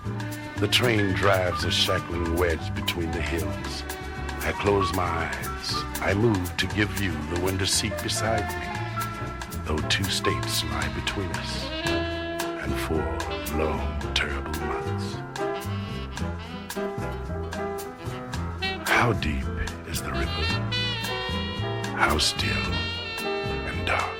The 0.62 0.68
train 0.68 1.14
drives 1.14 1.64
a 1.64 1.72
shackling 1.72 2.36
wedge 2.36 2.76
between 2.76 3.10
the 3.10 3.20
hills. 3.20 3.84
I 4.42 4.52
close 4.52 4.94
my 4.94 5.02
eyes. 5.02 5.74
I 6.02 6.14
move 6.14 6.56
to 6.58 6.68
give 6.68 7.02
you 7.02 7.12
the 7.34 7.42
window 7.42 7.66
seat 7.66 7.94
beside 8.04 8.48
me, 8.48 8.68
though 9.66 9.80
two 9.90 10.04
states 10.04 10.64
lie 10.66 10.88
between 10.94 11.32
us, 11.32 11.66
and 12.62 12.76
four 12.82 13.18
long, 13.58 14.00
terrible 14.14 14.52
months. 14.68 15.16
How 18.88 19.14
deep 19.14 19.48
is 19.90 20.04
the 20.04 20.12
river? 20.12 20.46
How 21.98 22.20
still 22.20 22.72
and 23.66 23.88
dark? 23.88 24.16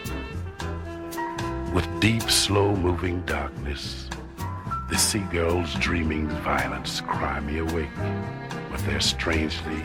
With 1.72 1.88
deep, 2.00 2.24
slow 2.24 2.76
moving 2.76 3.22
darkness, 3.28 4.01
seagulls 5.02 5.74
dreaming 5.76 6.28
violence 6.44 7.02
cry 7.02 7.40
me 7.40 7.58
awake 7.58 7.90
with 8.72 8.86
their 8.86 9.00
strangely 9.00 9.82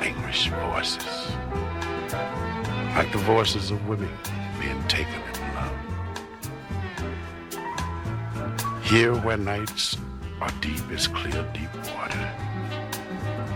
English 0.00 0.48
voices. 0.50 1.32
Like 2.94 3.10
the 3.10 3.18
voices 3.18 3.72
of 3.72 3.88
women 3.88 4.08
being 4.60 4.82
taken 4.86 5.14
in 5.14 5.54
love. 5.56 5.76
Here 8.84 9.14
where 9.16 9.36
nights 9.36 9.96
are 10.40 10.52
deep 10.60 10.90
as 10.92 11.08
clear 11.08 11.42
deep 11.52 11.74
water, 11.96 12.32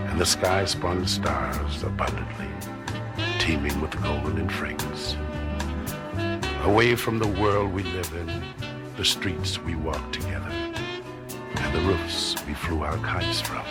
and 0.08 0.20
the 0.20 0.26
sky 0.26 0.64
spun 0.64 1.06
stars 1.06 1.84
abundantly, 1.84 2.48
teeming 3.38 3.80
with 3.80 4.02
golden 4.02 4.38
and 4.38 4.52
fragrance. 4.52 5.16
Away 6.64 6.96
from 6.96 7.20
the 7.20 7.28
world 7.28 7.72
we 7.72 7.84
live 7.84 8.12
in, 8.14 8.42
the 8.96 9.04
streets 9.06 9.58
we 9.58 9.74
walk 9.74 10.12
together, 10.12 10.31
the 11.72 11.80
roofs 11.80 12.36
we 12.46 12.52
flew 12.52 12.82
our 12.82 12.98
kites 12.98 13.40
from. 13.40 13.64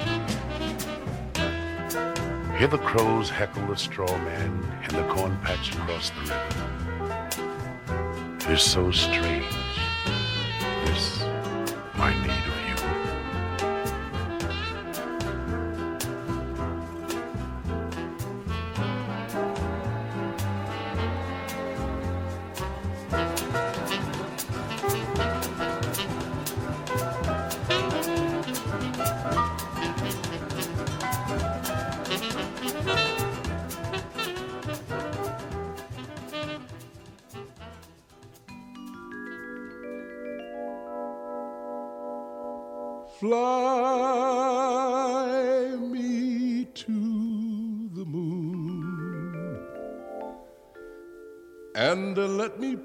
Hear 2.58 2.68
the 2.68 2.80
crows 2.80 3.30
heckle 3.30 3.68
the 3.68 3.76
straw 3.76 4.18
man 4.20 4.64
in 4.90 4.96
the 4.96 5.04
corn 5.14 5.38
patch 5.44 5.76
across 5.76 6.10
the 6.10 6.22
river. 6.22 7.30
It 8.38 8.50
is 8.50 8.64
so 8.64 8.90
strange, 8.92 9.46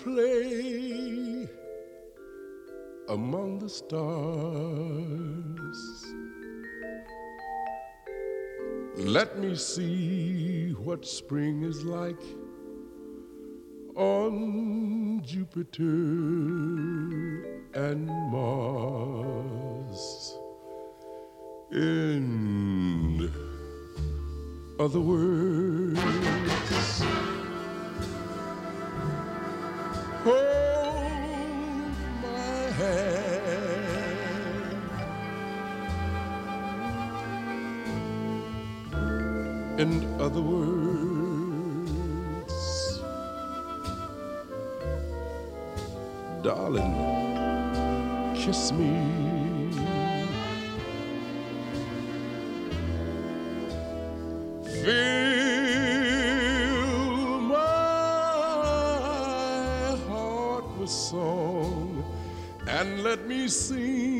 play 0.06 1.48
among 3.08 3.58
the 3.58 3.68
stars. 3.68 3.96
Let 8.98 9.38
me 9.40 9.56
see 9.56 10.70
what 10.84 11.04
spring 11.04 11.64
is 11.64 11.82
like 11.82 12.22
on 13.96 15.22
Jupiter 15.24 15.88
and 17.74 18.06
Mars. 18.30 20.04
In 21.72 23.28
other 24.78 25.00
words, 25.00 25.98
In 39.78 40.04
other 40.20 40.42
words, 40.42 40.92
darling, 46.42 46.92
kiss 48.36 48.72
me. 48.72 49.45
And 62.76 63.02
let 63.02 63.26
me 63.26 63.48
sing 63.48 64.15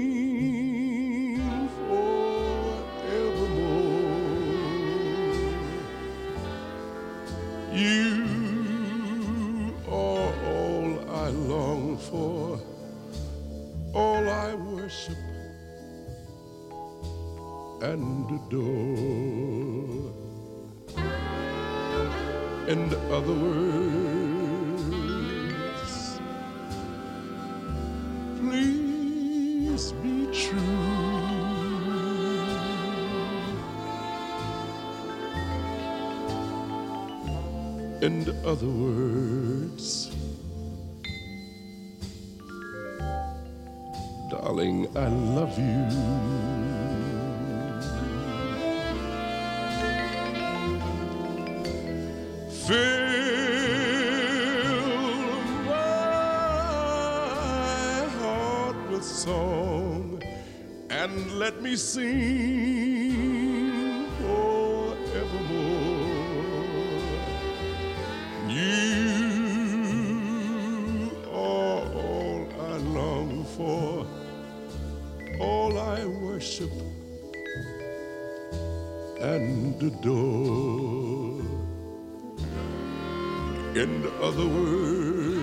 other 38.47 38.69
words, 38.69 40.15
darling, 44.31 44.87
I 44.95 45.09
love 45.09 45.59
you. 45.59 45.89
Fill 52.67 52.77
my 55.65 55.99
heart 58.21 58.77
with 58.91 59.05
song 59.05 60.23
and 60.91 61.33
let 61.33 61.61
me 61.63 61.75
sing 61.75 62.26
adore. 79.87 81.41
In 83.83 84.05
other 84.23 84.47
words, 84.47 85.36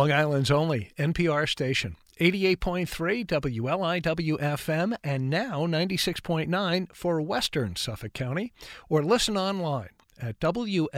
Long 0.00 0.12
Island's 0.12 0.50
only 0.50 0.92
NPR 0.96 1.46
station, 1.46 1.96
88.3 2.18 3.26
WLIW-FM 3.26 4.96
and 5.04 5.28
now 5.28 5.66
96.9 5.66 6.86
for 6.94 7.20
Western 7.20 7.76
Suffolk 7.76 8.14
County, 8.14 8.54
or 8.88 9.04
listen 9.04 9.36
online 9.36 9.90
at 10.18 10.40
wliw.org 10.40 10.94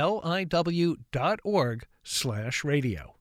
slash 2.04 2.62
radio. 2.62 3.11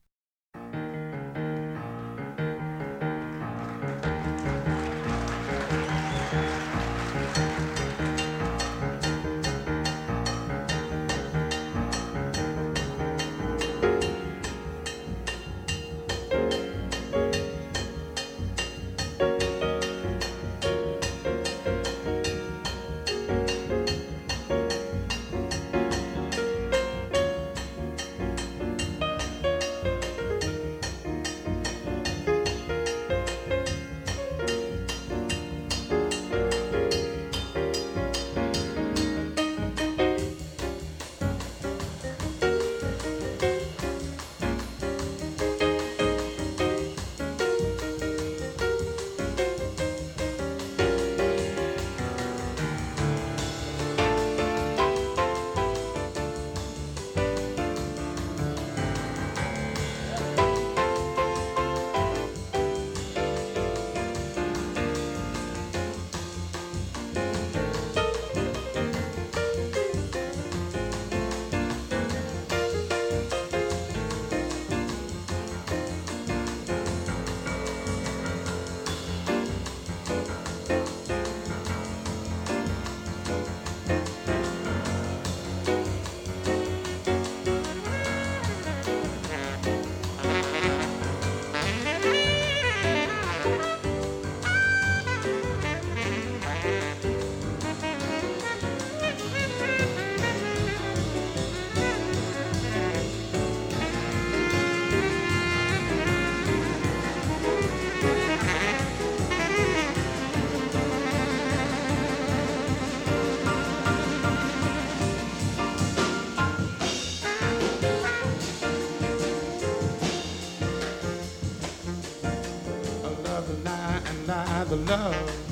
The 124.72 124.78
love. 124.78 125.52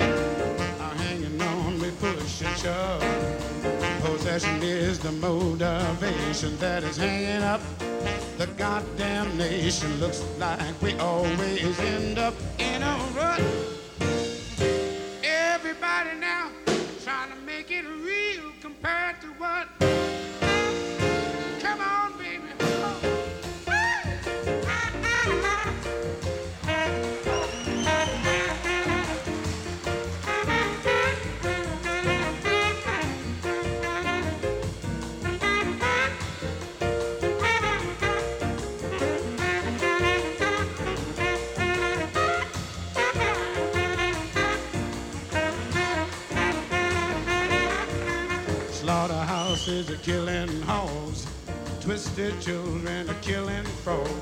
Are 0.80 0.94
hanging 0.94 1.38
on, 1.42 1.78
we 1.78 1.90
push 1.90 2.40
and 2.40 2.56
shove. 2.56 3.04
Possession 4.02 4.62
is 4.62 4.98
the 4.98 5.12
motivation 5.12 6.56
that 6.56 6.82
is 6.84 6.96
hanging 6.96 7.42
up 7.42 7.60
the 8.38 8.46
goddamn 8.56 9.36
nation. 9.36 10.00
Looks 10.00 10.24
like 10.38 10.80
we 10.80 10.94
always 10.94 11.78
end 11.80 12.18
up 12.18 12.32
Twisted 52.20 52.42
children 52.42 53.08
are 53.08 53.14
killing 53.22 53.64
frogs. 53.82 54.19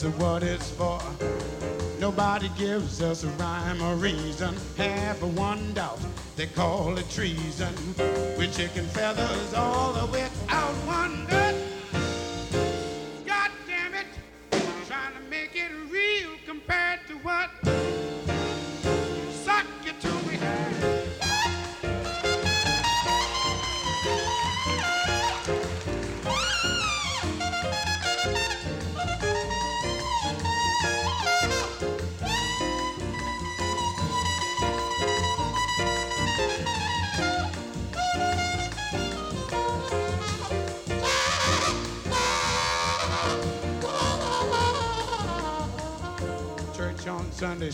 Just 0.00 0.18
what 0.18 0.42
it's 0.42 0.70
for. 0.70 1.00
Nobody 1.98 2.48
gives 2.56 3.02
us 3.02 3.24
a 3.24 3.28
rhyme 3.30 3.82
or 3.82 3.96
reason. 3.96 4.54
Half 4.76 5.22
a 5.22 5.26
one 5.26 5.72
doubt, 5.74 5.98
they 6.36 6.46
call 6.46 6.96
it 6.98 7.10
treason. 7.10 7.74
We're 8.36 8.50
chicken 8.50 8.84
feathers 8.86 9.54
all 9.54 9.92
the 9.92 10.06
way 10.12 10.27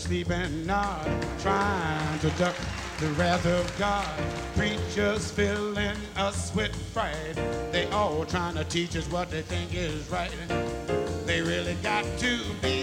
Sunday 0.05 0.23
sleeping 0.23 0.65
nod, 0.67 1.03
trying 1.39 2.19
to 2.19 2.29
duck 2.37 2.55
the 2.99 3.07
wrath 3.17 3.43
of 3.47 3.79
God. 3.79 4.07
Preachers 4.55 5.31
filling 5.31 5.97
us 6.15 6.53
with 6.53 6.75
fright. 6.93 7.35
They 7.71 7.87
all 7.91 8.23
trying 8.25 8.53
to 8.55 8.63
teach 8.65 8.95
us 8.95 9.09
what 9.09 9.31
they 9.31 9.41
think 9.41 9.73
is 9.73 10.07
right. 10.11 10.31
They 11.25 11.41
really 11.41 11.75
got 11.81 12.05
to 12.19 12.39
be 12.61 12.74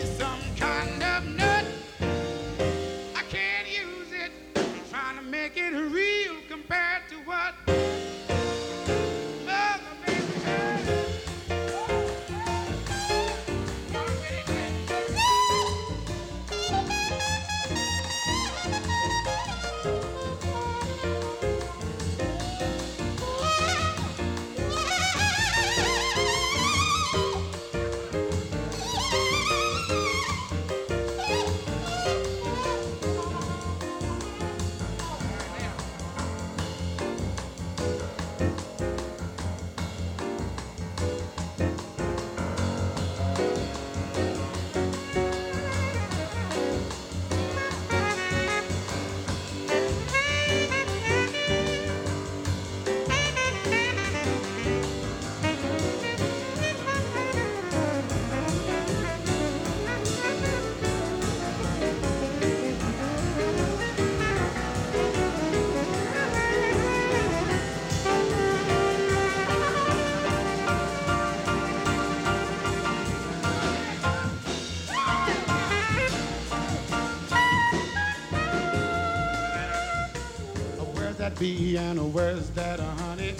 and 81.42 82.14
where's 82.14 82.50
that 82.50 82.78
honey? 82.78 83.34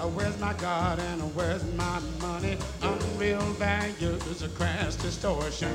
Uh, 0.00 0.08
where's 0.08 0.38
my 0.40 0.54
God 0.54 0.98
and 0.98 1.20
where's 1.36 1.62
my 1.74 2.00
money? 2.22 2.56
Unreal 2.80 3.38
values, 3.58 4.40
a 4.40 4.48
crass 4.48 4.96
distortion. 4.96 5.70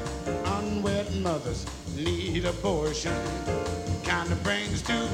Unwed 0.45 1.15
mothers 1.17 1.67
need 1.95 2.45
abortion. 2.45 3.13
Kinda 4.03 4.35
brings 4.37 4.81
to 4.81 5.07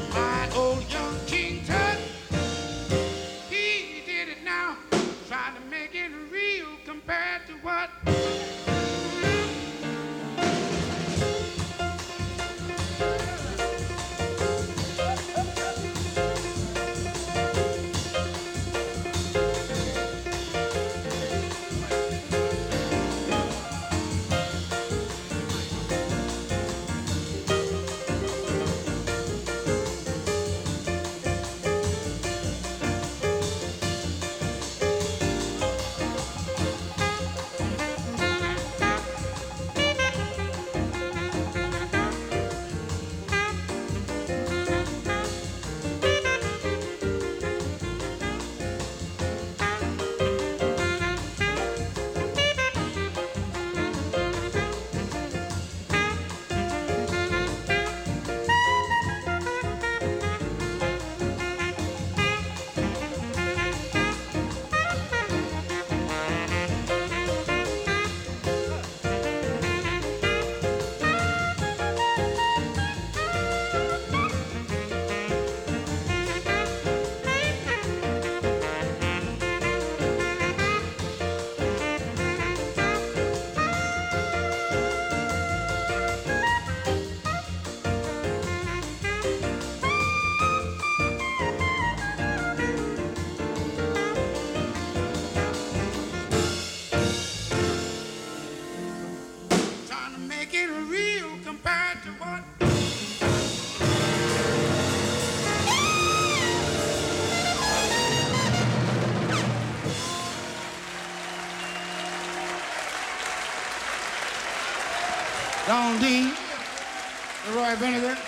Benedict, 117.78 118.22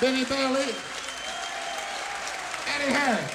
Benny 0.00 0.24
Bailey, 0.24 0.74
Eddie 2.66 2.92
Harris. 2.92 3.34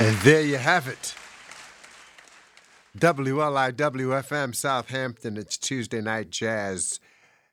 And 0.00 0.16
there 0.22 0.42
you 0.42 0.56
have 0.56 0.88
it. 0.88 1.14
WLIWFM 2.98 4.54
Southampton, 4.54 5.36
it's 5.36 5.56
Tuesday 5.56 6.00
Night 6.00 6.30
Jazz, 6.30 6.98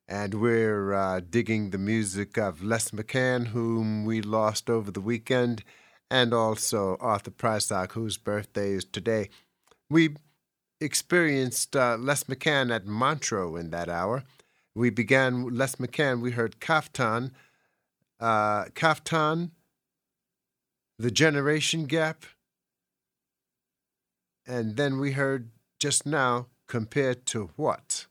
and 0.10 0.34
we're 0.34 0.92
uh, 0.92 1.22
digging 1.30 1.70
the 1.70 1.78
music 1.78 2.36
of 2.36 2.64
Les 2.64 2.90
McCann, 2.90 3.46
whom 3.46 4.06
we 4.06 4.24
lost 4.24 4.68
over 4.68 4.90
the 4.90 5.00
weekend, 5.00 5.64
and 6.10 6.34
also 6.34 6.98
Arthur 7.00 7.30
Prysock, 7.30 7.92
whose 7.92 8.18
birthday 8.18 8.72
is 8.72 8.86
today. 8.86 9.30
We 9.88 10.16
experienced 10.82 11.76
uh, 11.76 11.96
Les 12.00 12.24
McCann 12.24 12.74
at 12.74 12.88
Montreux 12.88 13.56
in 13.56 13.70
that 13.70 13.88
hour. 13.88 14.24
We 14.74 14.90
began 14.90 15.56
Les 15.56 15.76
McCann, 15.76 16.22
we 16.22 16.32
heard 16.32 16.60
Kaftan, 16.60 17.30
uh, 18.20 18.66
Kaftan, 18.74 19.52
The 20.98 21.12
Generation 21.12 21.86
Gap, 21.86 22.26
and 24.48 24.76
then 24.76 25.00
we 25.00 25.12
heard 25.12 25.52
just 25.80 26.08
now, 26.08 26.48
compared 26.68 27.28
to 27.28 27.52
what? 27.56 28.08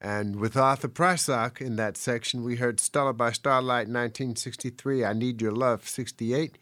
And 0.00 0.36
with 0.36 0.56
Arthur 0.56 0.88
Prysock 0.88 1.60
in 1.60 1.76
that 1.76 1.96
section, 1.96 2.44
we 2.44 2.56
heard 2.56 2.78
Stella 2.78 3.12
by 3.12 3.32
Starlight 3.32 3.88
1963, 3.88 5.04
I 5.04 5.12
Need 5.12 5.42
Your 5.42 5.52
Love 5.52 5.88
68, 5.88 6.56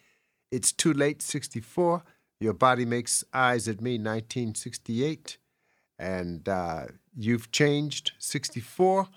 It's 0.51 0.73
Too 0.73 0.95
Late 0.95 1.21
64, 1.21 2.03
Your 2.41 2.55
Body 2.55 2.87
Makes 2.87 3.25
Eyes 3.35 3.69
at 3.69 3.83
Me 3.83 3.99
1968, 3.99 5.37
and 5.99 6.49
uh, 6.49 6.87
You've 7.15 7.51
Changed 7.51 8.13
64, 8.19 9.09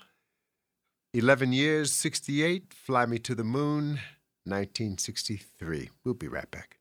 11 1.14 1.52
Years 1.52 1.90
68, 1.92 2.74
Fly 2.74 3.06
Me 3.06 3.18
to 3.20 3.34
the 3.34 3.44
Moon 3.44 4.00
1963. 4.44 5.90
We'll 6.04 6.14
be 6.14 6.28
right 6.28 6.50
back. 6.50 6.79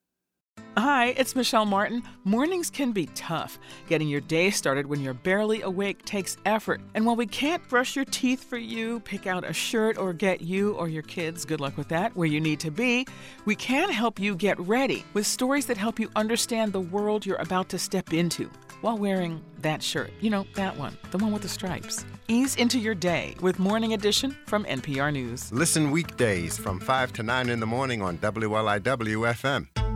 Hi, 0.77 1.07
it's 1.17 1.35
Michelle 1.35 1.65
Martin. 1.65 2.03
Mornings 2.23 2.69
can 2.69 2.91
be 2.91 3.07
tough. 3.07 3.59
Getting 3.87 4.07
your 4.07 4.21
day 4.21 4.49
started 4.49 4.85
when 4.85 5.01
you're 5.01 5.13
barely 5.13 5.61
awake 5.61 6.05
takes 6.05 6.37
effort. 6.45 6.79
And 6.93 7.05
while 7.05 7.15
we 7.15 7.25
can't 7.25 7.67
brush 7.67 7.95
your 7.95 8.05
teeth 8.05 8.43
for 8.43 8.57
you, 8.57 9.01
pick 9.01 9.27
out 9.27 9.43
a 9.43 9.51
shirt, 9.51 9.97
or 9.97 10.13
get 10.13 10.41
you 10.41 10.75
or 10.75 10.87
your 10.87 11.03
kids, 11.03 11.43
good 11.43 11.59
luck 11.59 11.75
with 11.75 11.89
that, 11.89 12.15
where 12.15 12.27
you 12.27 12.39
need 12.39 12.59
to 12.61 12.71
be, 12.71 13.05
we 13.45 13.55
can 13.55 13.89
help 13.89 14.19
you 14.19 14.35
get 14.35 14.57
ready 14.59 15.03
with 15.13 15.25
stories 15.25 15.65
that 15.65 15.75
help 15.75 15.99
you 15.99 16.09
understand 16.15 16.71
the 16.71 16.79
world 16.79 17.25
you're 17.25 17.41
about 17.41 17.67
to 17.69 17.79
step 17.79 18.13
into 18.13 18.49
while 18.81 18.97
wearing 18.97 19.43
that 19.61 19.83
shirt. 19.83 20.13
You 20.21 20.29
know, 20.29 20.45
that 20.55 20.77
one, 20.77 20.97
the 21.11 21.17
one 21.17 21.33
with 21.33 21.41
the 21.41 21.49
stripes. 21.49 22.05
Ease 22.29 22.55
into 22.55 22.79
your 22.79 22.95
day 22.95 23.35
with 23.41 23.59
Morning 23.59 23.93
Edition 23.93 24.37
from 24.45 24.63
NPR 24.65 25.11
News. 25.11 25.51
Listen 25.51 25.91
weekdays 25.91 26.57
from 26.57 26.79
5 26.79 27.11
to 27.13 27.23
9 27.23 27.49
in 27.49 27.59
the 27.59 27.65
morning 27.65 28.01
on 28.01 28.17
WLIW 28.19 29.33
FM. 29.33 29.88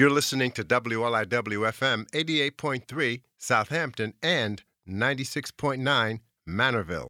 You're 0.00 0.08
listening 0.08 0.50
to 0.52 0.64
WLIW 0.64 1.28
FM 1.28 2.08
88.3 2.12 3.20
Southampton 3.36 4.14
and 4.22 4.62
96.9 4.88 6.20
Manorville. 6.48 7.08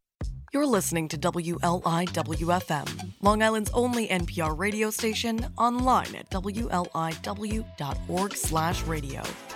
You're 0.53 0.67
listening 0.67 1.07
to 1.07 1.17
WLIW-FM, 1.17 3.13
Long 3.21 3.45
Island's 3.45 3.71
only 3.75 4.09
NPR 4.09 4.59
radio 4.59 4.91
station, 4.91 5.47
online 5.57 6.17
at 6.17 6.29
wliw.org/radio. 6.31 7.63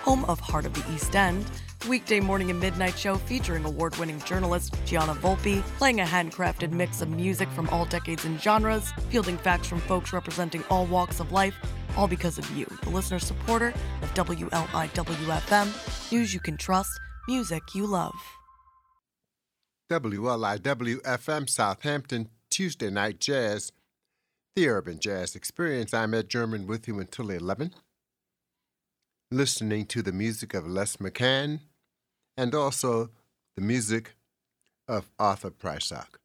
Home 0.03 0.25
of 0.25 0.39
Heart 0.39 0.65
of 0.67 0.73
the 0.73 0.93
East 0.93 1.13
End, 1.13 1.45
weekday 1.89 2.21
morning 2.21 2.51
and 2.51 2.59
midnight 2.61 2.97
show 2.97 3.17
featuring 3.17 3.65
award-winning 3.65 4.21
journalist 4.21 4.73
Gianna 4.85 5.15
Volpe, 5.15 5.61
playing 5.77 5.99
a 5.99 6.05
handcrafted 6.05 6.71
mix 6.71 7.01
of 7.01 7.09
music 7.09 7.49
from 7.49 7.67
all 7.67 7.83
decades 7.83 8.23
and 8.23 8.41
genres, 8.41 8.91
fielding 9.09 9.37
facts 9.37 9.67
from 9.67 9.81
folks 9.81 10.13
representing 10.13 10.63
all 10.69 10.85
walks 10.85 11.19
of 11.19 11.33
life, 11.33 11.57
all 11.97 12.07
because 12.07 12.37
of 12.37 12.49
you, 12.55 12.65
the 12.83 12.89
listener 12.89 13.19
supporter 13.19 13.73
of 14.01 14.13
WLIW-FM, 14.13 16.11
news 16.11 16.33
you 16.33 16.39
can 16.39 16.57
trust, 16.57 16.91
music 17.27 17.63
you 17.73 17.85
love. 17.85 18.13
WLIW 19.89 21.01
FM 21.01 21.49
Southampton, 21.49 22.29
Tuesday 22.49 22.89
Night 22.89 23.19
Jazz, 23.19 23.71
the 24.55 24.67
Urban 24.67 24.99
Jazz 24.99 25.35
Experience. 25.35 25.93
I'm 25.93 26.13
Ed 26.13 26.29
German 26.29 26.65
with 26.65 26.87
you 26.87 26.99
until 26.99 27.29
11. 27.29 27.73
Listening 29.29 29.85
to 29.87 30.01
the 30.01 30.11
music 30.11 30.53
of 30.53 30.67
Les 30.67 30.95
McCann 30.97 31.59
and 32.37 32.55
also 32.55 33.09
the 33.55 33.61
music 33.61 34.15
of 34.87 35.11
Arthur 35.19 35.51
Prysock. 35.51 36.19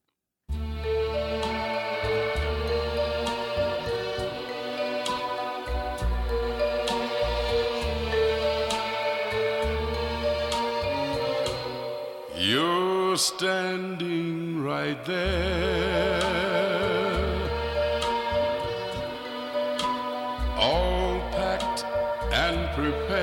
You're 12.42 13.18
standing 13.18 14.64
right 14.64 15.04
there, 15.04 16.22
all 20.56 21.20
packed 21.32 21.84
and 22.32 22.66
prepared 22.74 23.20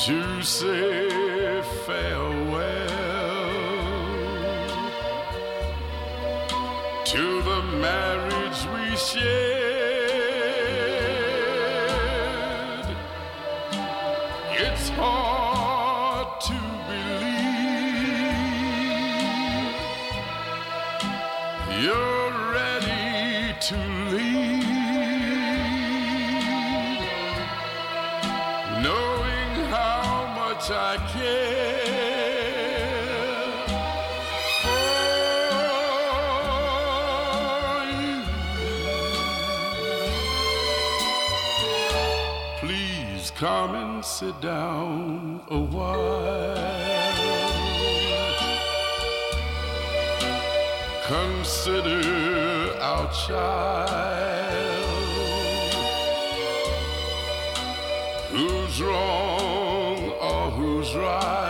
to 0.00 0.42
say 0.42 1.62
farewell 1.86 2.58
to 7.06 7.42
the 7.42 7.62
marriage 7.80 8.66
we 8.74 8.96
shared. 8.98 9.67
To 23.68 23.76
leave, 23.76 24.64
knowing 28.82 29.52
how 29.68 30.32
much 30.34 30.70
I 30.70 30.96
care 31.12 31.58
for 34.62 34.88
you. 38.00 38.16
Please 42.60 43.30
come 43.32 43.74
and 43.74 44.02
sit 44.02 44.40
down 44.40 45.42
a 45.50 45.58
while. 45.58 46.77
Consider 51.08 52.76
our 52.82 53.10
child. 53.10 54.84
Who's 58.28 58.82
wrong 58.82 60.10
or 60.20 60.50
who's 60.50 60.94
right? 60.94 61.48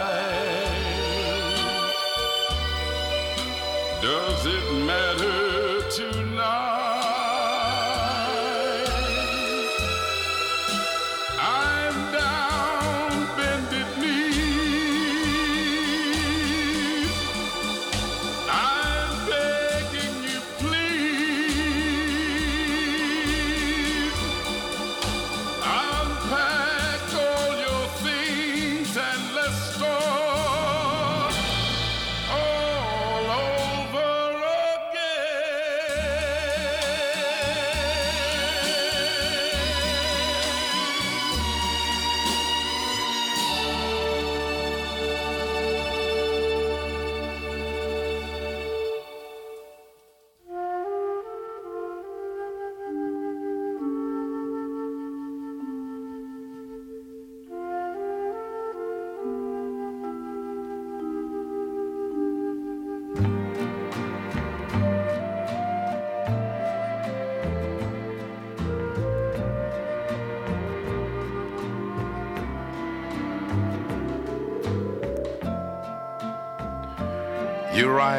Does 4.01 4.47
it 4.47 4.73
matter 4.87 5.47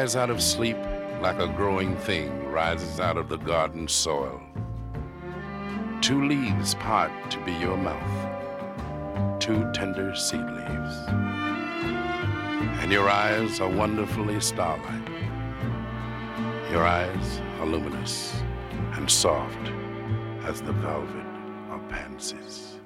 rise 0.00 0.16
out 0.16 0.30
of 0.30 0.42
sleep 0.42 0.78
like 1.20 1.38
a 1.40 1.46
growing 1.58 1.94
thing 1.94 2.30
rises 2.46 3.00
out 3.00 3.18
of 3.18 3.28
the 3.28 3.36
garden 3.36 3.86
soil. 3.86 4.40
Two 6.00 6.24
leaves 6.24 6.74
part 6.76 7.12
to 7.30 7.38
be 7.44 7.52
your 7.52 7.76
mouth, 7.76 9.40
two 9.40 9.70
tender 9.74 10.16
seed 10.16 10.40
leaves. 10.40 10.96
And 12.80 12.90
your 12.90 13.10
eyes 13.10 13.60
are 13.60 13.68
wonderfully 13.68 14.40
starlight. 14.40 15.06
Your 16.70 16.86
eyes 16.86 17.42
are 17.58 17.66
luminous 17.66 18.34
and 18.94 19.10
soft 19.10 19.68
as 20.44 20.62
the 20.62 20.72
velvet 20.72 21.26
of 21.72 21.86
pansies. 21.90 22.80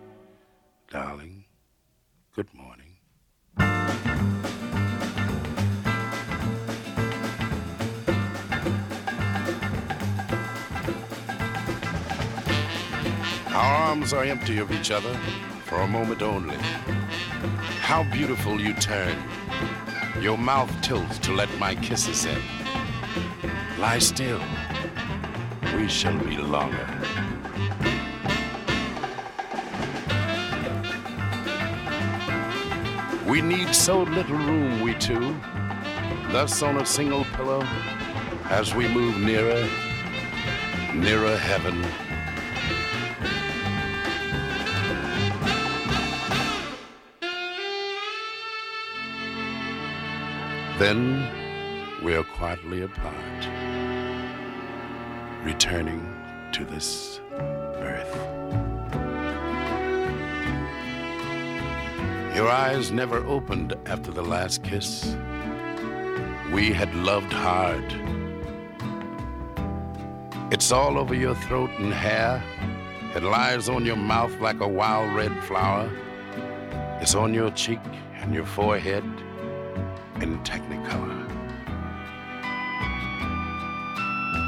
Darling, 0.90 1.44
good 2.34 2.52
morning. 2.52 2.73
Our 13.54 13.90
arms 13.90 14.12
are 14.12 14.24
empty 14.24 14.58
of 14.58 14.72
each 14.72 14.90
other 14.90 15.14
for 15.66 15.76
a 15.76 15.86
moment 15.86 16.22
only. 16.22 16.56
How 17.82 18.02
beautiful 18.02 18.60
you 18.60 18.74
turn. 18.74 19.16
Your 20.20 20.36
mouth 20.36 20.72
tilts 20.82 21.20
to 21.20 21.32
let 21.32 21.48
my 21.56 21.76
kisses 21.76 22.24
in. 22.24 22.42
Lie 23.78 24.00
still. 24.00 24.40
We 25.76 25.86
shall 25.86 26.18
be 26.18 26.36
longer. 26.36 26.84
We 33.28 33.40
need 33.40 33.72
so 33.72 34.02
little 34.02 34.36
room, 34.36 34.80
we 34.80 34.94
two. 34.94 35.36
Thus, 36.32 36.60
on 36.60 36.78
a 36.78 36.86
single 36.86 37.24
pillow, 37.36 37.64
as 38.50 38.74
we 38.74 38.88
move 38.88 39.16
nearer, 39.18 39.68
nearer 40.92 41.36
heaven. 41.36 42.03
Then 50.78 51.28
we 52.02 52.16
are 52.16 52.24
quietly 52.24 52.82
apart, 52.82 53.46
returning 55.44 56.04
to 56.50 56.64
this 56.64 57.20
earth. 57.78 58.12
Your 62.34 62.48
eyes 62.48 62.90
never 62.90 63.24
opened 63.24 63.76
after 63.86 64.10
the 64.10 64.24
last 64.24 64.64
kiss. 64.64 65.16
We 66.52 66.72
had 66.72 66.92
loved 66.96 67.32
hard. 67.32 67.84
It's 70.52 70.72
all 70.72 70.98
over 70.98 71.14
your 71.14 71.36
throat 71.36 71.70
and 71.78 71.94
hair. 71.94 72.42
It 73.14 73.22
lies 73.22 73.68
on 73.68 73.86
your 73.86 73.94
mouth 73.94 74.40
like 74.40 74.58
a 74.58 74.66
wild 74.66 75.14
red 75.14 75.32
flower. 75.44 75.88
It's 77.00 77.14
on 77.14 77.32
your 77.32 77.52
cheek 77.52 77.78
and 78.16 78.34
your 78.34 78.44
forehead 78.44 79.04
in 80.20 80.38
technicolor. 80.40 81.20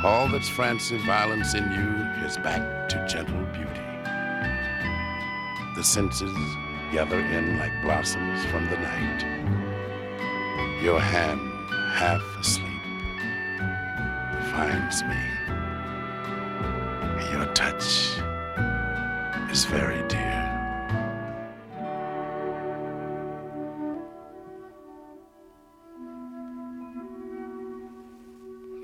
All 0.05 0.29
that's 0.29 0.49
fancy 0.49 0.99
violence 0.99 1.55
in 1.55 1.64
you 1.73 2.27
is 2.27 2.37
back 2.39 2.89
to 2.89 3.07
gentle 3.09 3.45
beauty. 3.47 3.81
The 5.75 5.83
senses 5.83 6.37
gather 6.93 7.19
in 7.19 7.59
like 7.59 7.73
blossoms 7.83 8.45
from 8.47 8.67
the 8.67 8.77
night. 8.79 9.25
Your 10.83 11.01
hand, 11.01 11.41
half 11.93 12.23
asleep, 12.39 12.67
finds 14.53 15.03
me. 15.03 15.17
Your 17.33 17.47
touch 17.53 18.21
is 19.51 19.64
very 19.64 20.07
dear. 20.09 20.56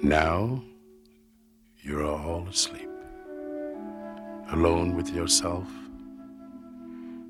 Now 0.05 0.61
you're 1.81 2.05
all 2.05 2.45
asleep, 2.49 2.91
alone 4.51 4.97
with 4.97 5.09
yourself, 5.11 5.69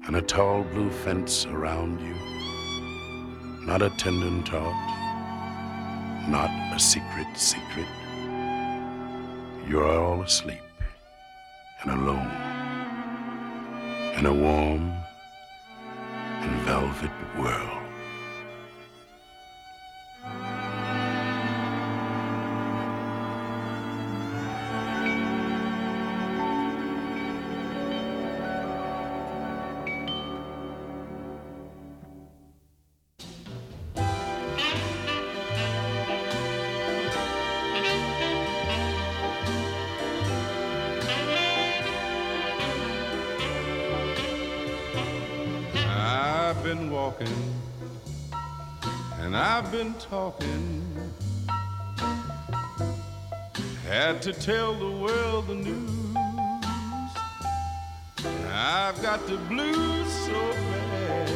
and 0.06 0.16
a 0.16 0.22
tall 0.22 0.64
blue 0.64 0.90
fence 0.90 1.44
around 1.44 2.00
you. 2.00 2.14
Not 3.66 3.82
a 3.82 3.90
tendon 3.98 4.42
thought, 4.44 6.26
not 6.30 6.48
a 6.74 6.78
secret 6.78 7.36
secret. 7.36 7.86
You're 9.68 9.86
all 9.86 10.22
asleep 10.22 10.62
and 11.82 11.90
alone 11.92 12.30
in 14.16 14.24
a 14.24 14.32
warm 14.32 14.94
and 16.40 16.60
velvet 16.62 17.10
world. 17.38 17.81
Walking 47.02 47.34
and 49.18 49.36
I've 49.36 49.72
been 49.72 49.92
talking. 49.94 50.86
Had 53.88 54.22
to 54.22 54.32
tell 54.32 54.72
the 54.74 54.92
world 55.04 55.48
the 55.48 55.56
news. 55.56 56.16
I've 58.52 59.02
got 59.02 59.26
the 59.26 59.36
blues 59.50 60.12
so 60.26 60.40
bad. 60.70 61.30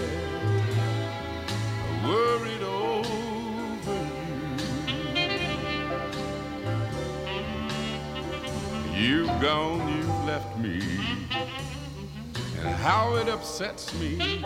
Worried 2.04 2.62
over 2.62 3.98
you. 8.94 9.04
You've 9.04 9.40
gone, 9.40 9.80
you've 9.96 10.24
left 10.26 10.56
me 10.58 10.80
and 12.60 12.68
how 12.86 13.16
it 13.16 13.28
upsets 13.28 13.92
me. 13.98 14.44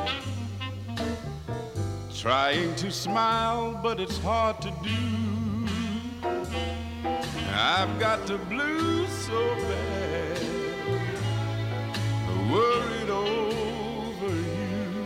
Trying 2.20 2.74
to 2.74 2.90
smile, 2.90 3.80
but 3.82 3.98
it's 3.98 4.18
hard 4.18 4.60
to 4.60 4.70
do. 4.82 4.90
I've 7.50 7.98
got 7.98 8.26
the 8.26 8.36
blues 8.36 9.08
so 9.08 9.54
bad, 9.56 10.42
worried 12.52 13.08
over 13.08 14.34
you. 14.36 15.04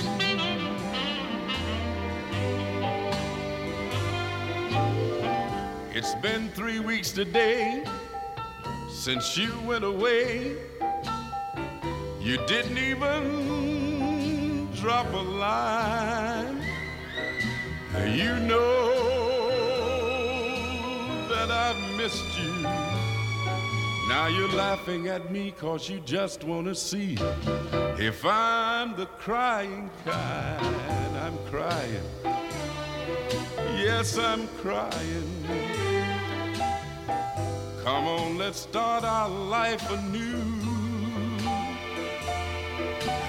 It's 5.94 6.16
been 6.16 6.48
three 6.48 6.80
weeks 6.80 7.12
today 7.12 7.84
since 8.90 9.36
you 9.38 9.56
went 9.60 9.84
away. 9.84 10.56
You 12.18 12.38
didn't 12.48 12.78
even 12.78 14.68
drop 14.74 15.12
a 15.12 15.16
line. 15.16 16.33
You 18.06 18.38
know 18.40 18.92
that 21.28 21.50
I've 21.50 21.96
missed 21.96 22.38
you. 22.38 22.62
Now 24.08 24.26
you're 24.28 24.52
laughing 24.52 25.08
at 25.08 25.32
me 25.32 25.52
cause 25.52 25.88
you 25.88 26.00
just 26.00 26.44
wanna 26.44 26.74
see 26.74 27.16
if 27.98 28.24
I'm 28.24 28.94
the 28.96 29.06
crying 29.18 29.90
kind. 30.04 31.16
I'm 31.16 31.38
crying. 31.50 32.08
Yes, 33.78 34.18
I'm 34.18 34.46
crying. 34.58 35.30
Come 37.82 38.06
on, 38.06 38.38
let's 38.38 38.60
start 38.60 39.04
our 39.04 39.28
life 39.28 39.90
anew. 39.90 40.42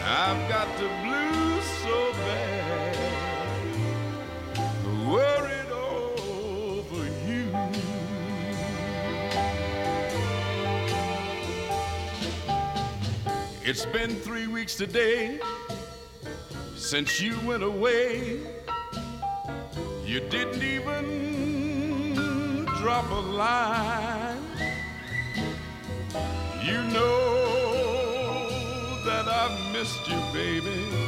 I've 0.08 0.50
got 0.50 0.68
the 0.78 0.90
blues 1.04 1.66
so 1.84 2.12
bad, 2.14 2.55
worried 5.16 5.72
over 5.72 7.06
you. 7.26 7.48
It's 13.64 13.86
been 13.86 14.10
three 14.10 14.48
weeks 14.48 14.76
today 14.76 15.40
since 16.76 17.22
you 17.22 17.40
went 17.48 17.64
away. 17.64 18.42
You 20.04 20.20
didn't 20.20 20.62
even 20.62 21.06
drop 22.82 23.10
a 23.10 23.24
line. 23.44 24.44
You 26.62 26.84
know 26.96 27.16
that 29.06 29.30
I've 29.30 29.72
missed 29.72 30.10
you, 30.10 30.20
baby. 30.34 31.05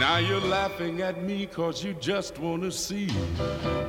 Now 0.00 0.16
you're 0.16 0.40
laughing 0.40 1.02
at 1.02 1.22
me 1.22 1.44
cause 1.44 1.84
you 1.84 1.92
just 1.92 2.38
wanna 2.38 2.72
see 2.72 3.10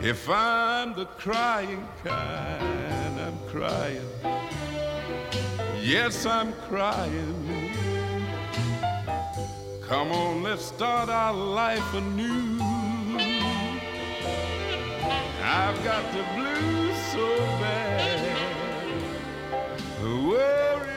if 0.02 0.30
I'm 0.30 0.94
the 0.94 1.06
crying 1.06 1.88
kind. 2.04 3.18
I'm 3.18 3.40
crying. 3.48 4.10
Yes, 5.82 6.26
I'm 6.26 6.52
crying. 6.68 7.72
Come 9.88 10.12
on, 10.12 10.44
let's 10.44 10.66
start 10.66 11.08
our 11.08 11.32
life 11.34 11.94
anew. 11.94 12.60
I've 15.42 15.82
got 15.86 16.04
the 16.12 16.24
blues 16.36 16.98
so 17.14 17.26
bad, 17.64 18.38
worried 20.04 20.91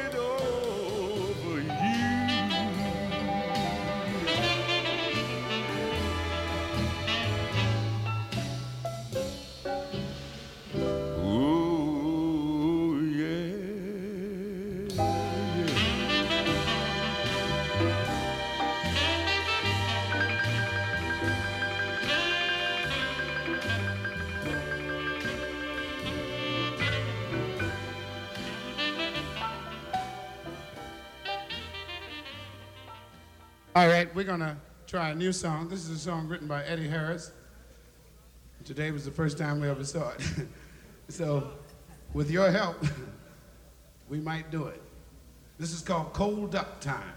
All 33.85 33.91
right, 33.91 34.09
we're 34.15 34.25
gonna 34.25 34.57
try 34.87 35.11
a 35.11 35.15
new 35.15 35.31
song. 35.31 35.69
This 35.69 35.81
is 35.81 35.91
a 35.91 35.99
song 35.99 36.27
written 36.27 36.49
by 36.49 36.65
Eddie 36.65 36.89
Harris. 36.89 37.33
Today 38.65 38.91
was 38.93 39.05
the 39.05 39.11
first 39.11 39.37
time 39.37 39.61
we 39.61 39.69
ever 39.69 39.85
saw 39.85 40.09
it. 40.13 40.23
so, 41.11 41.51
with 42.15 42.31
your 42.31 42.51
help, 42.51 42.83
we 44.09 44.21
might 44.21 44.51
do 44.51 44.69
it. 44.69 44.81
This 45.59 45.75
is 45.75 45.83
called 45.83 46.15
Cold 46.15 46.51
Duck 46.53 46.81
Time. 46.81 47.13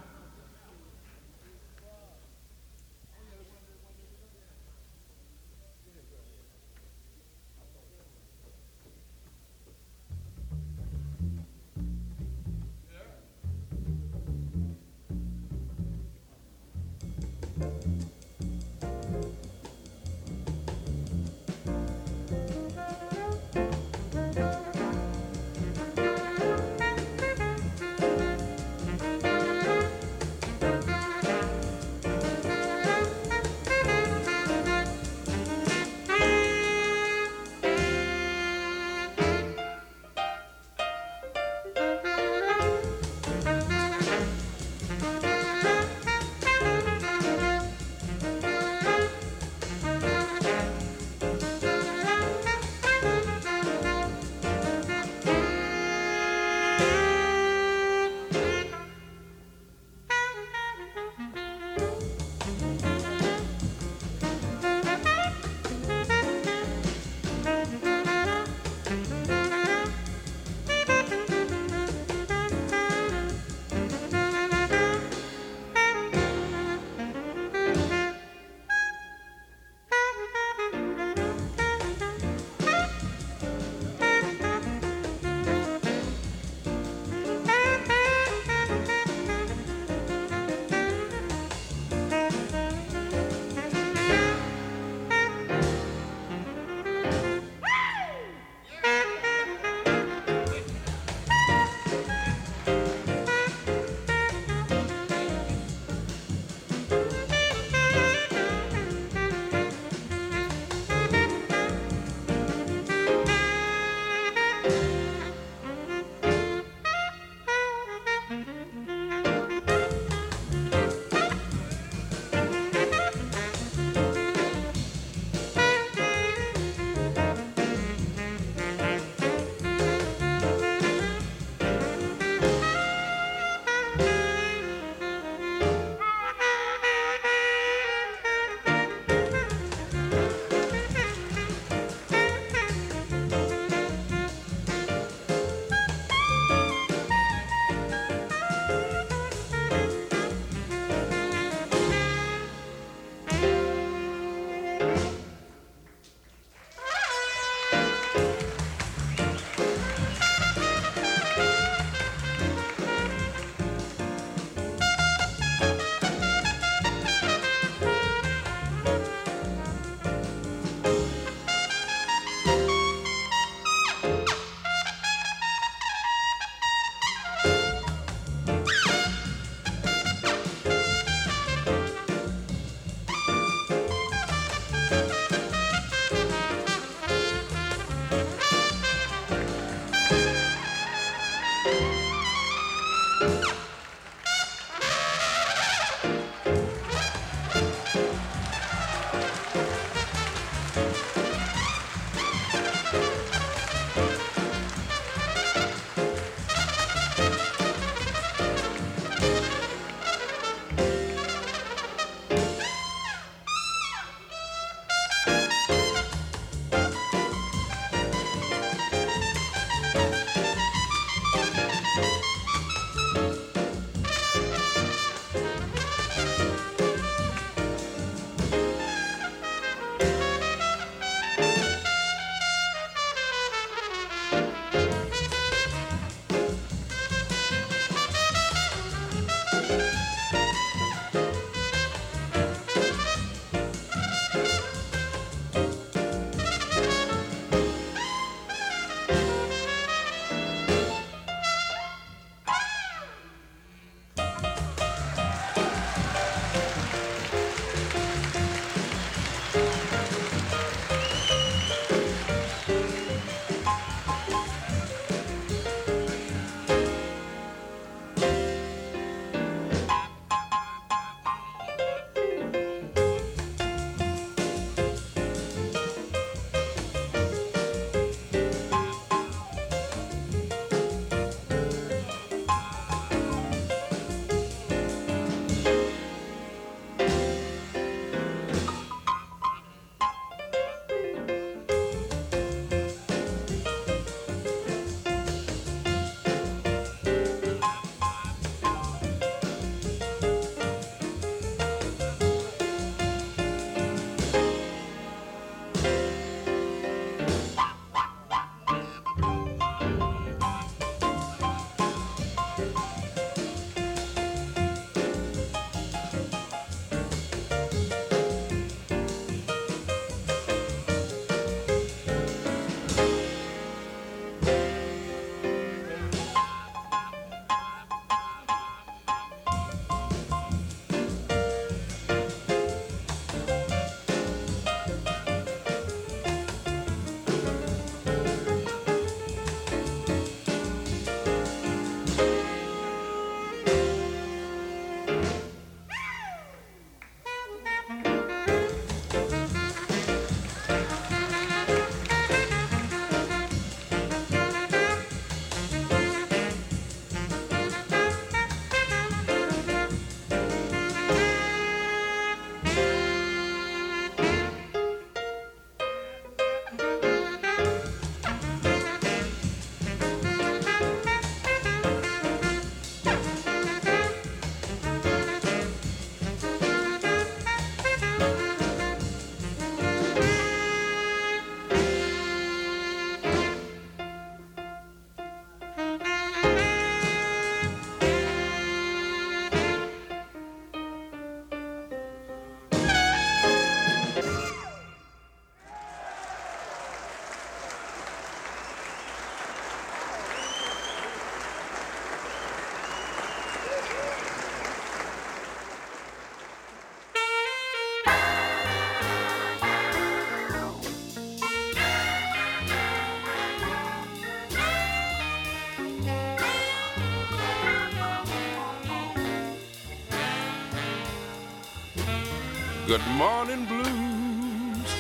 Good 422.98 423.14
morning 423.14 423.66
blues. 423.66 424.92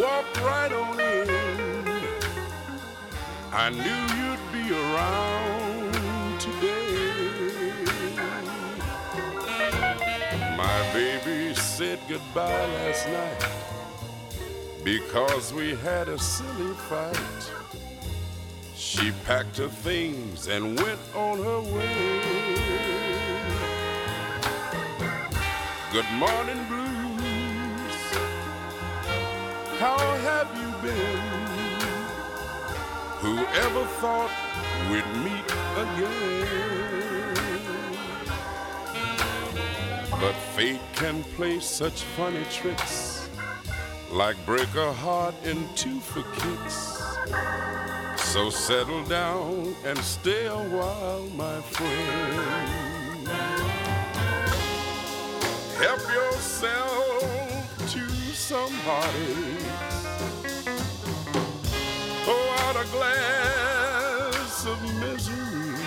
Walk 0.00 0.44
right 0.44 0.72
on 0.72 1.00
in. 1.00 1.28
I 3.52 3.70
knew 3.70 4.02
you'd 4.18 4.44
be 4.52 4.72
around 4.72 6.40
today. 6.40 7.72
My 10.56 10.92
baby 10.92 11.56
said 11.56 11.98
goodbye 12.08 12.66
last 12.76 13.08
night 13.08 13.44
because 14.84 15.52
we 15.52 15.74
had 15.74 16.08
a 16.08 16.18
silly 16.20 16.74
fight. 16.88 17.50
She 18.76 19.10
packed 19.24 19.56
her 19.56 19.68
things 19.68 20.46
and 20.46 20.78
went 20.78 21.00
on 21.16 21.42
her 21.42 21.60
way. 21.62 22.93
Good 25.94 26.10
morning, 26.14 26.58
blues. 26.66 27.96
How 29.78 29.96
have 30.26 30.50
you 30.58 30.70
been? 30.82 31.20
Whoever 33.22 33.84
thought 34.02 34.32
we'd 34.90 35.06
meet 35.22 35.48
again? 35.84 37.36
But 40.10 40.34
fate 40.56 40.80
can 40.94 41.22
play 41.36 41.60
such 41.60 42.02
funny 42.16 42.44
tricks, 42.50 43.30
like 44.10 44.34
break 44.44 44.74
a 44.74 44.92
heart 44.92 45.36
in 45.44 45.68
two 45.76 46.00
for 46.00 46.24
kicks. 46.40 47.06
So 48.16 48.50
settle 48.50 49.04
down 49.04 49.76
and 49.84 49.98
stay 49.98 50.46
a 50.46 50.56
while, 50.56 51.22
my 51.36 51.60
friend 51.60 52.93
heartache. 58.84 59.94
Oh, 62.12 62.22
Pour 62.26 62.46
out 62.64 62.76
a 62.76 62.88
glass 62.92 64.66
of 64.66 64.78
misery. 65.00 65.78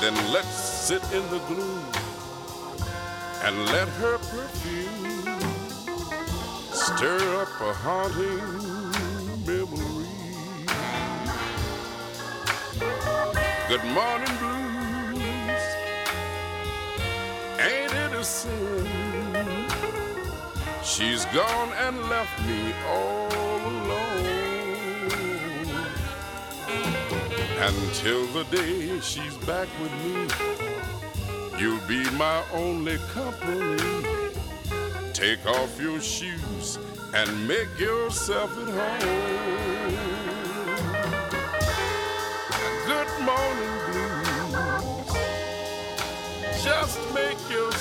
Then 0.00 0.14
let's 0.32 0.48
sit 0.88 1.02
in 1.12 1.22
the 1.30 1.40
gloom 1.48 1.84
and 3.44 3.56
let 3.66 3.88
her 4.00 4.18
perfume 4.18 5.40
stir 6.72 7.20
up 7.42 7.60
a 7.60 7.72
haunting 7.72 8.92
memory. 9.46 10.08
Good 13.68 13.84
morning, 13.84 14.36
blues. 14.38 14.59
Sin? 18.22 18.86
She's 20.82 21.24
gone 21.26 21.72
and 21.72 21.98
left 22.10 22.38
me 22.46 22.74
all 22.86 23.28
alone. 23.32 24.20
Until 27.58 28.26
the 28.26 28.44
day 28.50 29.00
she's 29.00 29.36
back 29.46 29.68
with 29.80 29.92
me, 30.04 30.28
you'll 31.58 31.80
be 31.88 32.08
my 32.18 32.42
only 32.52 32.98
company. 33.14 33.78
Take 35.14 35.46
off 35.46 35.80
your 35.80 36.00
shoes 36.00 36.78
and 37.14 37.48
make 37.48 37.78
yourself 37.78 38.50
at 38.58 38.68
home. 38.68 39.79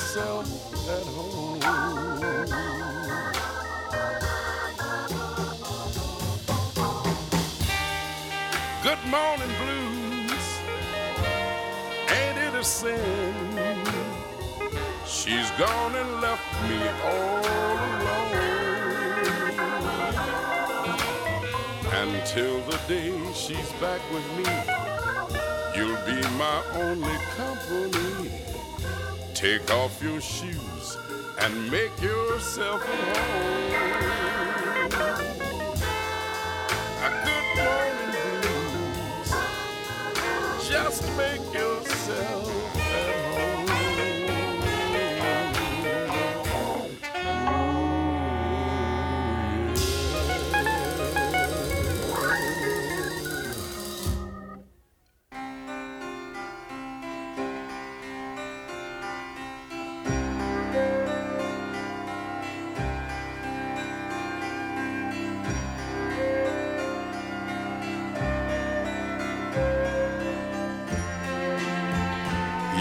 Make 0.09 0.25
yourself 0.25 0.89
at 0.89 1.05
home. 1.07 1.59
Good 8.81 9.03
morning, 9.07 9.51
blues. 9.61 10.61
Ain't 12.09 12.37
it 12.37 12.53
a 12.55 12.63
sin? 12.63 13.33
She's 15.05 15.51
gone 15.51 15.95
and 15.95 16.21
left 16.21 16.53
me 16.69 16.79
all 17.03 17.45
alone. 17.85 18.49
Until 21.91 22.61
the 22.61 22.79
day 22.87 23.11
she's 23.33 23.71
back 23.73 24.01
with 24.11 24.25
me, 24.37 24.45
you'll 25.75 26.01
be 26.05 26.21
my 26.37 26.63
only 26.75 27.17
company. 27.35 28.48
Take 29.39 29.71
off 29.71 30.03
your 30.03 30.19
shoes 30.19 30.97
and 31.39 31.71
make 31.71 32.01
yourself 32.01 32.83
at 32.83 33.15
home. 33.15 34.91
A 37.05 37.09
good 37.23 37.47
morning 37.55 38.11
blues. 38.41 39.31
Just 40.69 41.03
make 41.15 41.53
yourself 41.53 42.48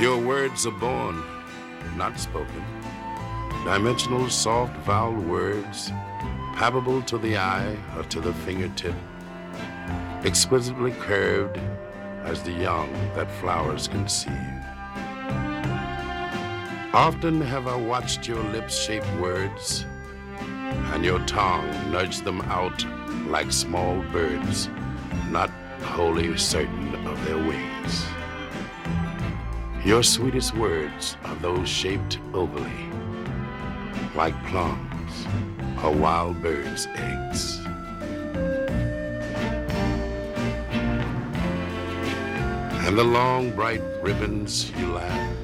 Your 0.08 0.16
words 0.16 0.66
are 0.66 0.70
born, 0.70 1.22
not 1.94 2.18
spoken. 2.18 2.64
Dimensional, 3.66 4.30
soft 4.30 4.74
vowel 4.86 5.12
words, 5.12 5.90
palpable 6.54 7.02
to 7.02 7.18
the 7.18 7.36
eye 7.36 7.76
or 7.94 8.04
to 8.04 8.20
the 8.22 8.32
fingertip, 8.32 8.94
exquisitely 10.24 10.92
curved 10.92 11.60
as 12.24 12.42
the 12.42 12.52
young 12.52 12.90
that 13.16 13.30
flowers 13.32 13.86
conceive. 13.86 14.32
Often 16.94 17.42
have 17.42 17.66
I 17.66 17.76
watched 17.76 18.26
your 18.26 18.42
lips 18.44 18.82
shape 18.82 19.04
words, 19.20 19.84
and 20.94 21.04
your 21.04 21.20
tongue 21.26 21.68
nudge 21.92 22.22
them 22.22 22.40
out 22.48 22.82
like 23.26 23.52
small 23.52 24.00
birds, 24.04 24.70
not 25.28 25.50
wholly 25.82 26.34
certain 26.38 26.94
of 27.06 27.22
their 27.26 27.36
wings. 27.36 28.06
Your 29.88 30.02
sweetest 30.02 30.54
words 30.54 31.16
are 31.24 31.34
those 31.36 31.66
shaped 31.66 32.18
ovally, 32.32 32.94
like 34.14 34.34
plums 34.48 35.26
or 35.82 35.92
wild 35.92 36.42
birds' 36.42 36.86
eggs. 36.94 37.56
And 42.84 42.98
the 42.98 43.02
long, 43.02 43.50
bright 43.52 43.80
ribbons 44.02 44.70
you 44.72 44.92
laugh, 44.92 45.36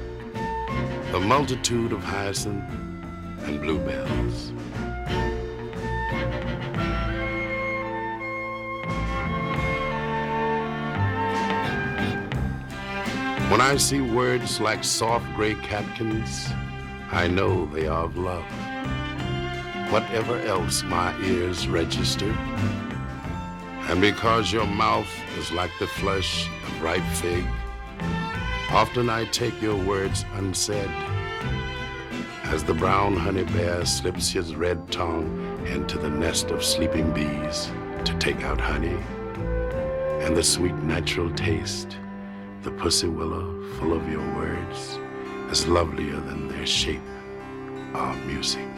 the 1.11 1.19
multitude 1.21 1.91
of 1.91 2.03
hyacinth 2.03 2.69
and 3.45 3.59
bluebells. 3.59 4.53
When 13.49 13.61
I 13.61 13.77
see 13.77 14.01
words 14.01 14.59
like 14.59 14.83
soft 14.83 15.31
gray 15.35 15.53
catkins, 15.53 16.49
I 17.11 17.27
know 17.27 17.67
they 17.67 17.85
are 17.85 18.05
of 18.05 18.17
love. 18.17 18.43
Whatever 19.91 20.39
else 20.39 20.81
my 20.81 21.15
ears 21.21 21.67
register, 21.67 22.31
and 23.87 24.01
because 24.01 24.51
your 24.51 24.65
mouth 24.65 25.07
is 25.37 25.51
like 25.51 25.69
the 25.79 25.85
flesh 25.85 26.49
of 26.65 26.81
ripe 26.81 27.03
fig, 27.13 27.45
often 28.71 29.11
I 29.11 29.25
take 29.25 29.61
your 29.61 29.77
words 29.77 30.25
unsaid. 30.33 30.89
As 32.45 32.63
the 32.63 32.73
brown 32.73 33.15
honey 33.15 33.43
bear 33.43 33.85
slips 33.85 34.31
his 34.31 34.55
red 34.55 34.91
tongue 34.91 35.67
into 35.67 35.99
the 35.99 36.09
nest 36.09 36.49
of 36.49 36.63
sleeping 36.63 37.13
bees 37.13 37.71
to 38.05 38.17
take 38.17 38.41
out 38.41 38.59
honey, 38.59 38.97
and 40.25 40.35
the 40.35 40.43
sweet 40.43 40.75
natural 40.77 41.29
taste 41.35 41.99
the 42.65 42.71
pussy 42.71 43.07
willow, 43.07 43.45
full 43.77 43.93
of 43.93 44.09
your 44.09 44.25
words, 44.35 44.97
is 45.51 45.67
lovelier 45.67 46.19
than 46.21 46.47
their 46.47 46.65
shape, 46.65 46.99
our 47.93 48.15
music. 48.25 48.74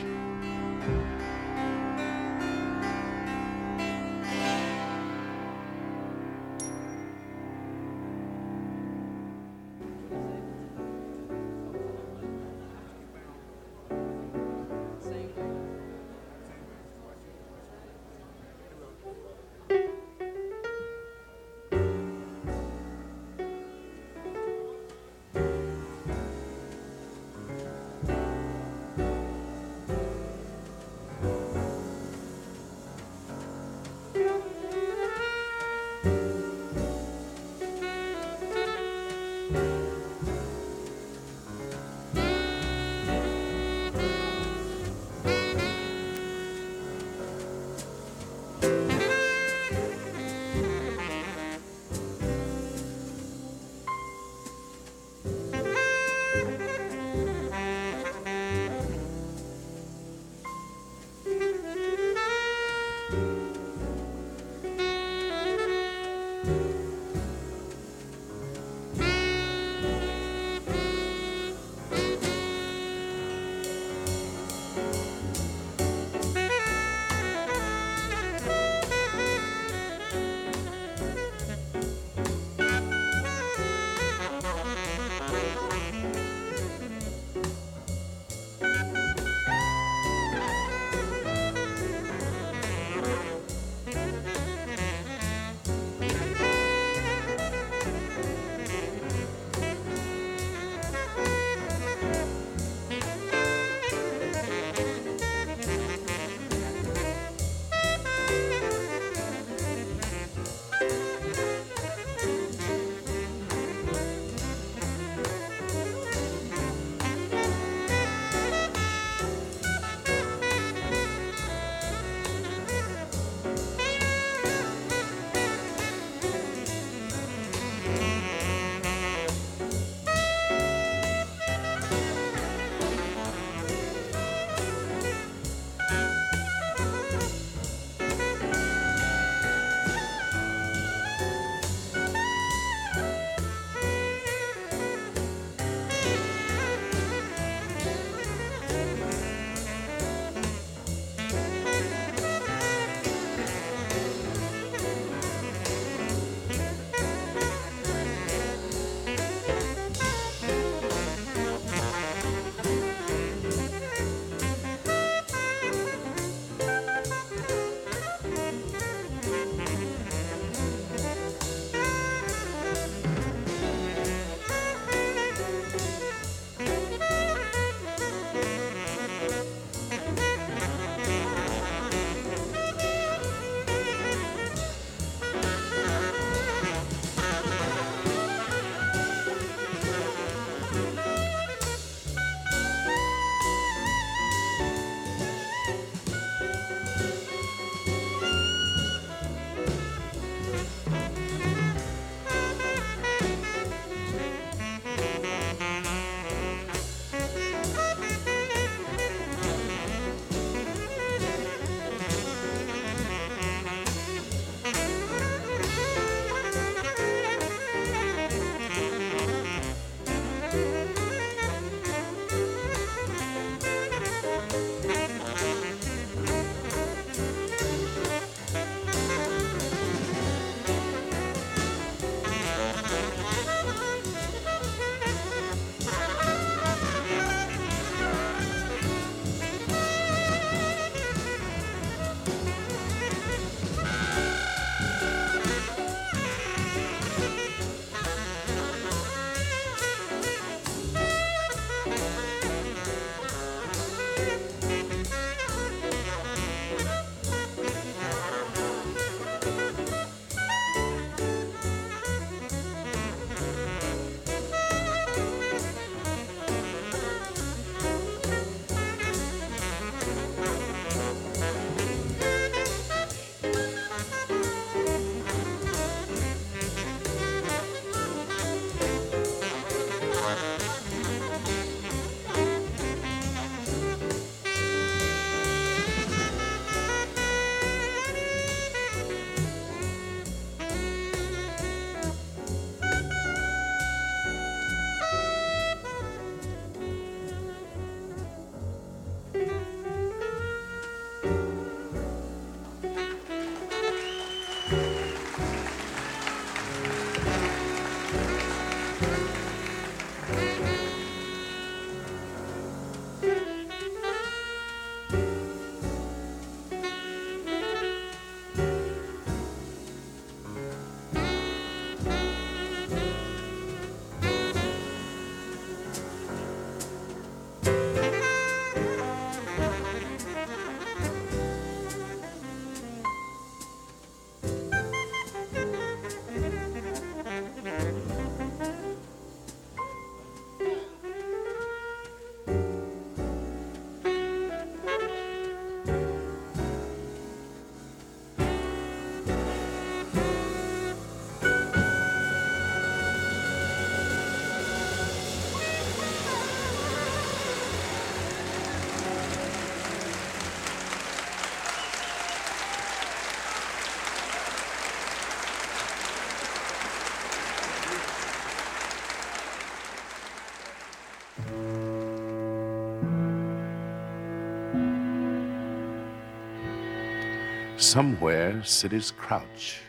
Somewhere 377.94 378.62
cities 378.66 379.12
crouch. 379.12 379.80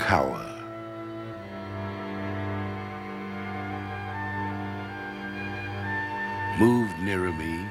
Cower. 0.00 0.50
Move 6.58 6.90
nearer 6.98 7.32
me. 7.32 7.64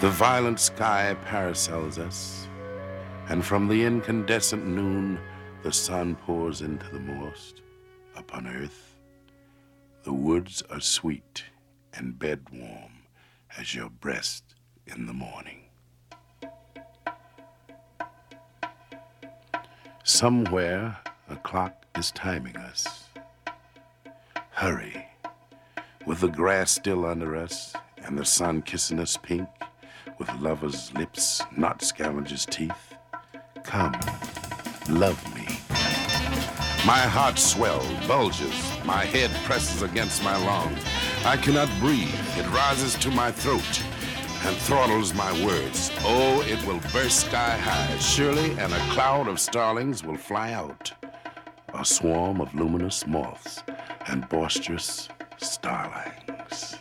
The 0.00 0.10
violent 0.10 0.60
sky 0.60 1.16
parasols 1.24 1.98
us, 1.98 2.48
and 3.30 3.42
from 3.42 3.66
the 3.66 3.82
incandescent 3.82 4.66
noon, 4.66 5.18
the 5.62 5.72
sun 5.72 6.16
pours 6.16 6.60
into 6.60 6.86
the 6.92 7.00
most 7.00 7.62
upon 8.14 8.46
earth. 8.46 8.81
The 10.42 10.46
woods 10.46 10.62
are 10.70 10.80
sweet 10.80 11.44
and 11.94 12.18
bed 12.18 12.48
warm 12.52 13.04
as 13.56 13.76
your 13.76 13.88
breast 13.88 14.56
in 14.88 15.06
the 15.06 15.12
morning. 15.12 15.66
Somewhere 20.02 20.98
a 21.30 21.36
clock 21.36 21.86
is 21.96 22.10
timing 22.10 22.56
us. 22.56 23.04
Hurry, 24.50 25.06
with 26.06 26.18
the 26.18 26.26
grass 26.26 26.72
still 26.72 27.06
under 27.06 27.36
us 27.36 27.72
and 27.98 28.18
the 28.18 28.24
sun 28.24 28.62
kissing 28.62 28.98
us 28.98 29.16
pink, 29.16 29.48
with 30.18 30.28
lovers' 30.40 30.92
lips, 30.94 31.40
not 31.56 31.82
scavengers' 31.82 32.46
teeth. 32.46 32.96
Come, 33.62 33.94
love 34.88 35.22
me. 35.31 35.31
My 36.84 36.98
heart 36.98 37.38
swells, 37.38 37.86
bulges, 38.08 38.52
my 38.84 39.04
head 39.04 39.30
presses 39.44 39.82
against 39.82 40.24
my 40.24 40.36
lungs. 40.36 40.80
I 41.24 41.36
cannot 41.36 41.68
breathe, 41.78 42.12
it 42.36 42.44
rises 42.50 42.94
to 42.96 43.10
my 43.12 43.30
throat 43.30 43.82
and 44.44 44.56
throttles 44.56 45.14
my 45.14 45.32
words. 45.46 45.92
Oh, 46.00 46.42
it 46.42 46.60
will 46.66 46.80
burst 46.92 47.26
sky 47.26 47.56
high, 47.56 47.96
surely, 47.98 48.50
and 48.58 48.72
a 48.72 48.78
cloud 48.90 49.28
of 49.28 49.38
starlings 49.38 50.02
will 50.02 50.16
fly 50.16 50.54
out. 50.54 50.92
A 51.72 51.84
swarm 51.84 52.40
of 52.40 52.52
luminous 52.52 53.06
moths 53.06 53.62
and 54.08 54.28
boisterous 54.28 55.08
starlings. 55.38 56.78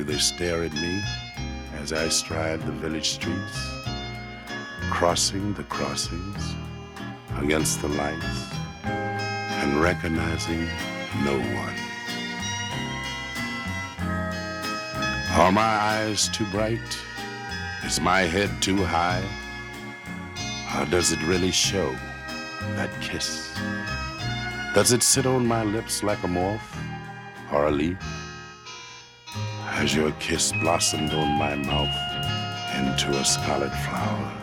Do 0.00 0.04
they 0.04 0.18
stare 0.18 0.64
at 0.64 0.72
me 0.72 1.02
as 1.82 1.92
I 1.92 2.08
stride 2.08 2.62
the 2.62 2.72
village 2.72 3.10
streets, 3.10 3.58
crossing 4.90 5.52
the 5.52 5.64
crossings 5.64 6.54
against 7.36 7.82
the 7.82 7.88
lights 7.88 8.54
and 8.82 9.78
recognizing 9.78 10.66
no 11.22 11.36
one? 11.38 11.74
Are 15.38 15.52
my 15.52 15.74
eyes 15.92 16.30
too 16.30 16.46
bright? 16.46 16.98
Is 17.84 18.00
my 18.00 18.20
head 18.20 18.50
too 18.62 18.82
high? 18.82 19.22
Or 20.78 20.86
does 20.86 21.12
it 21.12 21.22
really 21.24 21.50
show 21.50 21.94
that 22.76 22.90
kiss? 23.02 23.54
Does 24.74 24.92
it 24.92 25.02
sit 25.02 25.26
on 25.26 25.46
my 25.46 25.62
lips 25.62 26.02
like 26.02 26.22
a 26.22 26.28
moth 26.28 26.74
or 27.52 27.66
a 27.66 27.70
leaf? 27.70 27.98
Has 29.80 29.94
your 29.94 30.12
kiss 30.20 30.52
blossomed 30.52 31.14
on 31.14 31.38
my 31.38 31.54
mouth 31.54 31.88
into 32.76 33.18
a 33.18 33.24
scarlet 33.24 33.72
flower? 33.72 34.39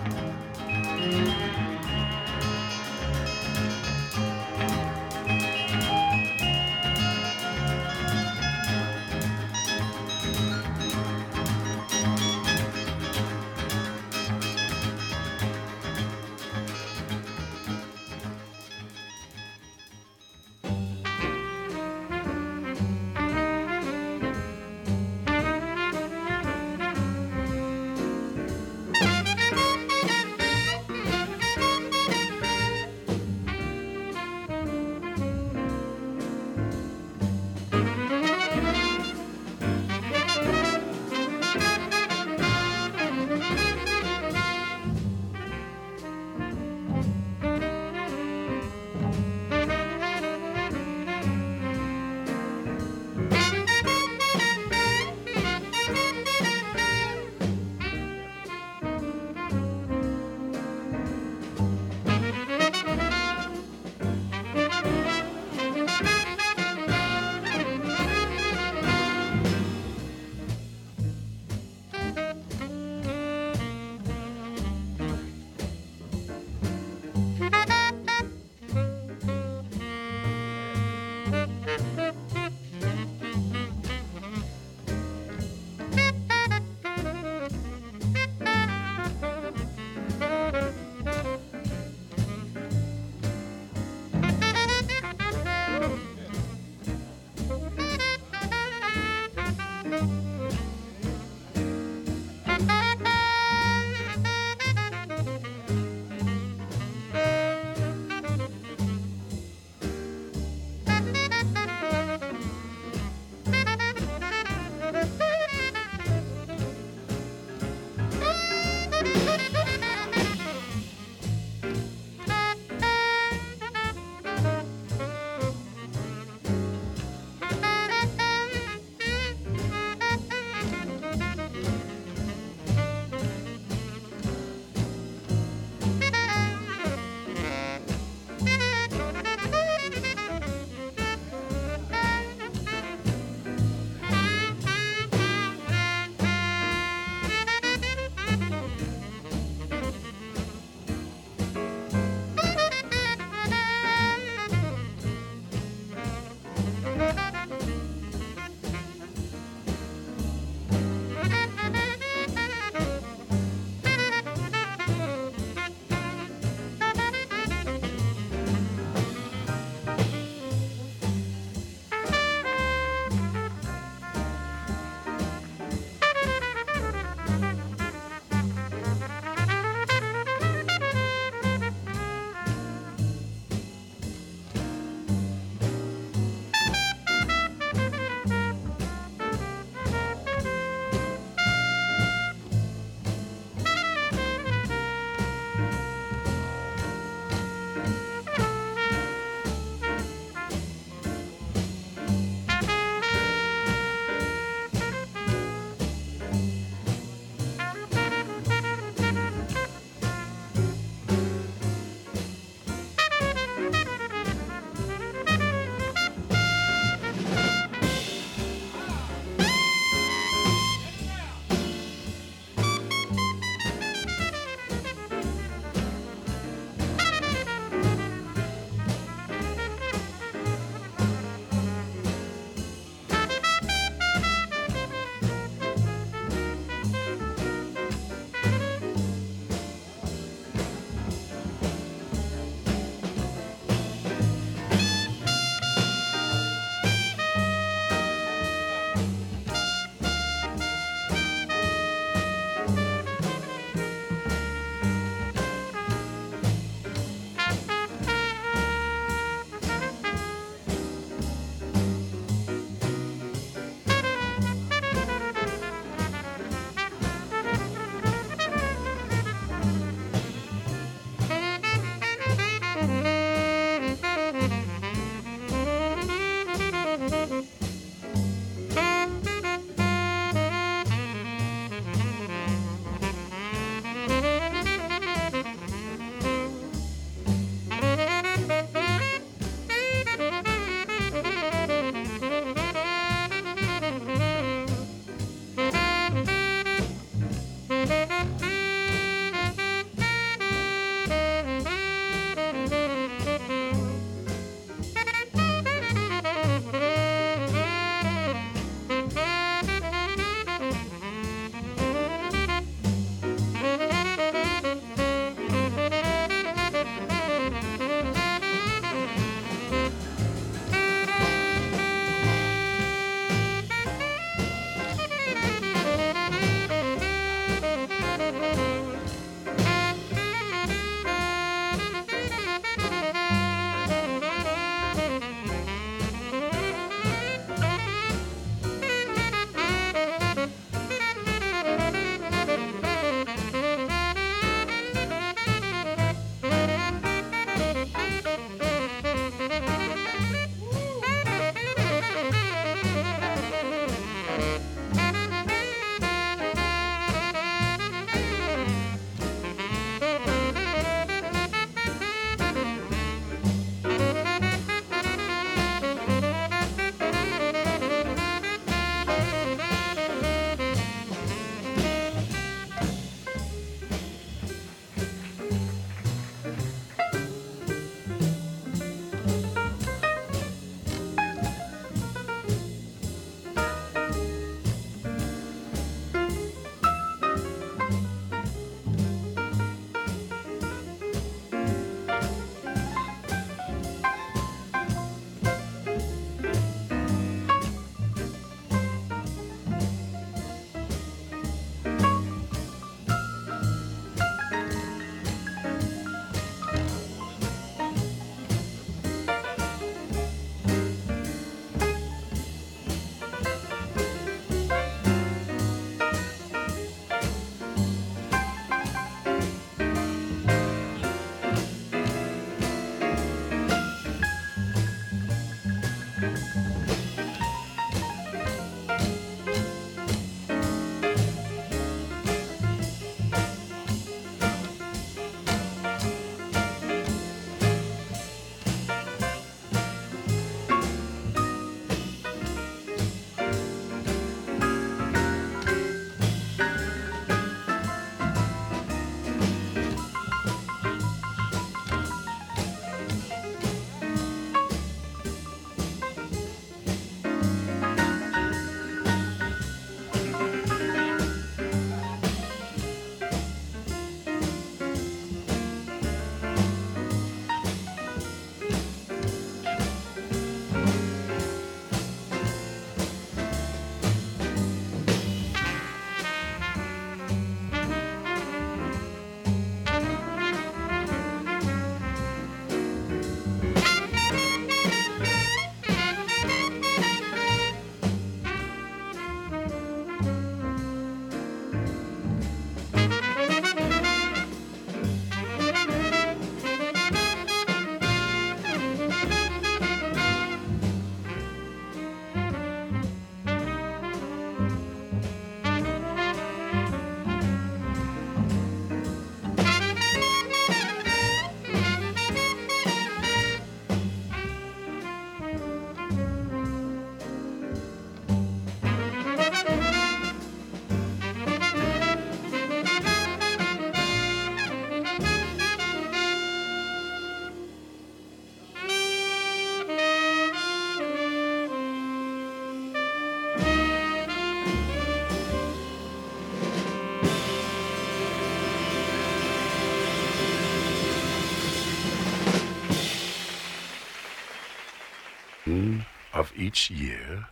Each 546.68 546.92
year, 546.92 547.48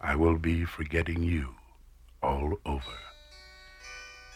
I 0.00 0.16
will 0.16 0.36
be 0.36 0.64
forgetting 0.64 1.22
you 1.22 1.54
all 2.24 2.58
over. 2.66 2.98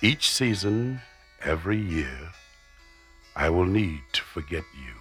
Each 0.01 0.31
season, 0.31 1.01
every 1.43 1.81
year, 1.81 2.19
I 3.35 3.51
will 3.51 3.67
need 3.67 4.03
to 4.13 4.23
forget 4.23 4.63
you. 4.85 4.95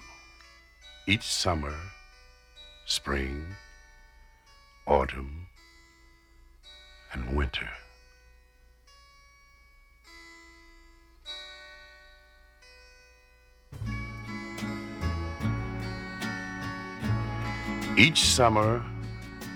Each 1.05 1.27
summer, 1.43 1.75
spring, 2.87 3.45
autumn, 4.87 5.45
and 7.13 7.37
winter. 7.37 7.69
Each 17.97 18.25
summer, 18.25 18.83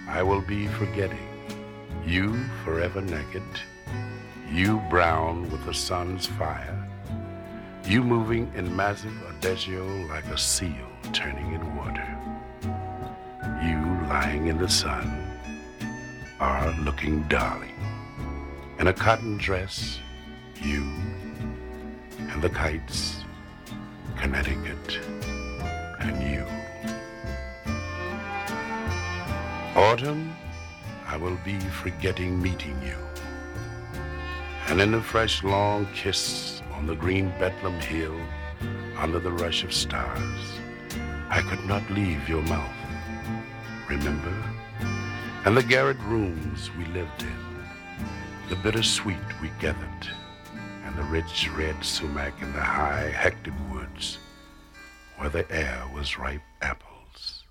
I 0.10 0.24
will 0.24 0.42
be 0.42 0.66
forgetting. 0.68 1.30
You 2.04 2.44
forever 2.66 3.00
naked, 3.00 3.44
you 4.52 4.82
brown 4.90 5.50
with 5.52 5.64
the 5.66 5.74
sun's 5.74 6.26
fire, 6.26 6.90
you 7.86 8.04
moving 8.04 8.52
in 8.56 8.76
massive 8.76 9.14
adagio 9.30 9.86
like 10.08 10.26
a 10.26 10.38
seal 10.38 10.90
turning 11.14 11.54
in 11.54 11.76
water, 11.76 12.18
you 13.64 13.78
lying 14.10 14.48
in 14.48 14.58
the 14.58 14.68
sun, 14.68 15.08
are 16.40 16.72
looking 16.80 17.22
darling, 17.28 17.80
in 18.80 18.88
a 18.88 18.94
cotton 18.94 19.38
dress, 19.38 20.00
you 20.60 20.92
and 22.32 22.42
the 22.42 22.50
kites, 22.50 23.24
Connecticut, 24.18 25.00
and 26.00 26.34
you. 26.34 26.59
Autumn, 29.80 30.36
I 31.08 31.16
will 31.16 31.38
be 31.46 31.58
forgetting 31.58 32.42
meeting 32.42 32.78
you. 32.86 32.98
And 34.68 34.82
in 34.82 34.94
a 34.94 35.02
fresh 35.02 35.42
long 35.42 35.88
kiss 35.96 36.62
on 36.74 36.86
the 36.86 36.96
green 36.96 37.30
Bedlam 37.40 37.80
Hill, 37.80 38.20
under 38.98 39.20
the 39.20 39.32
rush 39.32 39.64
of 39.64 39.74
stars, 39.74 40.60
I 41.30 41.42
could 41.44 41.64
not 41.64 41.90
leave 41.92 42.28
your 42.28 42.42
mouth. 42.42 42.76
Remember? 43.88 44.34
And 45.46 45.56
the 45.56 45.64
garret 45.64 46.00
rooms 46.02 46.70
we 46.78 46.84
lived 46.88 47.22
in, 47.22 47.40
the 48.50 48.58
bittersweet 48.58 49.42
we 49.42 49.50
gathered, 49.62 50.10
and 50.84 50.94
the 50.98 51.04
rich 51.04 51.50
red 51.56 51.86
sumac 51.86 52.34
in 52.42 52.52
the 52.52 52.60
high 52.60 53.12
hectic 53.16 53.54
woods, 53.72 54.18
where 55.16 55.30
the 55.30 55.50
air 55.50 55.86
was 55.96 56.20
ripe 56.20 56.42
apples 56.62 57.46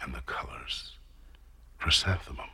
and 0.00 0.14
the 0.14 0.22
colors 0.22 0.96
chrysanthemum. 1.80 2.46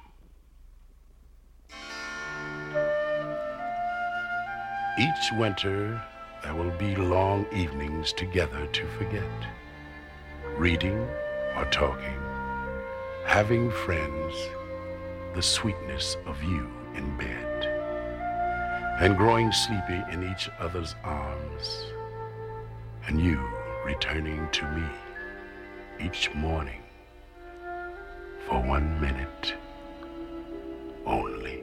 Each 4.98 5.32
winter, 5.32 6.00
there 6.42 6.54
will 6.54 6.70
be 6.78 6.94
long 6.94 7.44
evenings 7.52 8.12
together 8.12 8.66
to 8.68 8.86
forget, 8.96 9.46
reading 10.56 11.06
or 11.56 11.64
talking, 11.72 12.18
having 13.24 13.70
friends, 13.70 14.34
the 15.34 15.42
sweetness 15.42 16.16
of 16.24 16.40
you 16.42 16.70
in 16.94 17.16
bed, 17.18 17.66
and 19.00 19.16
growing 19.16 19.50
sleepy 19.50 20.02
in 20.10 20.22
each 20.22 20.48
other's 20.60 20.94
arms, 21.02 21.84
and 23.06 23.20
you 23.20 23.38
returning 23.84 24.48
to 24.52 24.64
me 24.70 24.86
each 26.00 26.32
morning 26.34 26.85
for 28.46 28.62
one 28.62 29.00
minute 29.00 29.54
only. 31.04 31.62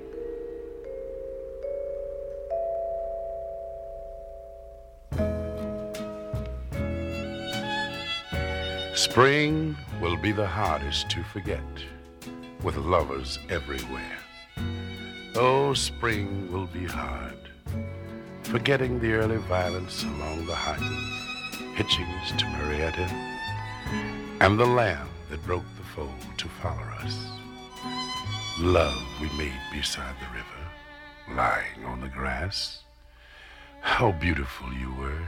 Spring 8.96 9.76
will 10.02 10.18
be 10.18 10.32
the 10.32 10.46
hardest 10.46 11.10
to 11.10 11.24
forget 11.24 11.62
with 12.64 12.76
lovers 12.76 13.40
everywhere. 13.50 14.18
Oh, 15.36 15.74
spring 15.74 16.52
will 16.52 16.68
be 16.68 16.86
hard, 16.86 17.38
forgetting 18.44 19.00
the 19.00 19.14
early 19.14 19.38
violence 19.38 20.04
along 20.04 20.46
the 20.46 20.56
highways, 20.56 21.76
Hitchings 21.76 22.38
to 22.38 22.46
Marietta, 22.50 23.10
and 24.42 24.60
the 24.60 24.66
lamb 24.66 25.10
that 25.30 25.44
broke 25.46 25.66
the 25.78 25.83
fold 25.96 26.10
to 26.38 26.48
follow 26.48 26.84
us. 27.04 27.28
Love 28.60 29.04
we 29.22 29.28
made 29.38 29.60
beside 29.72 30.16
the 30.20 30.34
river, 30.34 31.36
lying 31.40 31.86
on 31.86 32.02
the 32.02 32.08
grass. 32.08 32.84
How 33.82 34.12
beautiful 34.12 34.74
you 34.74 34.92
were. 34.94 35.28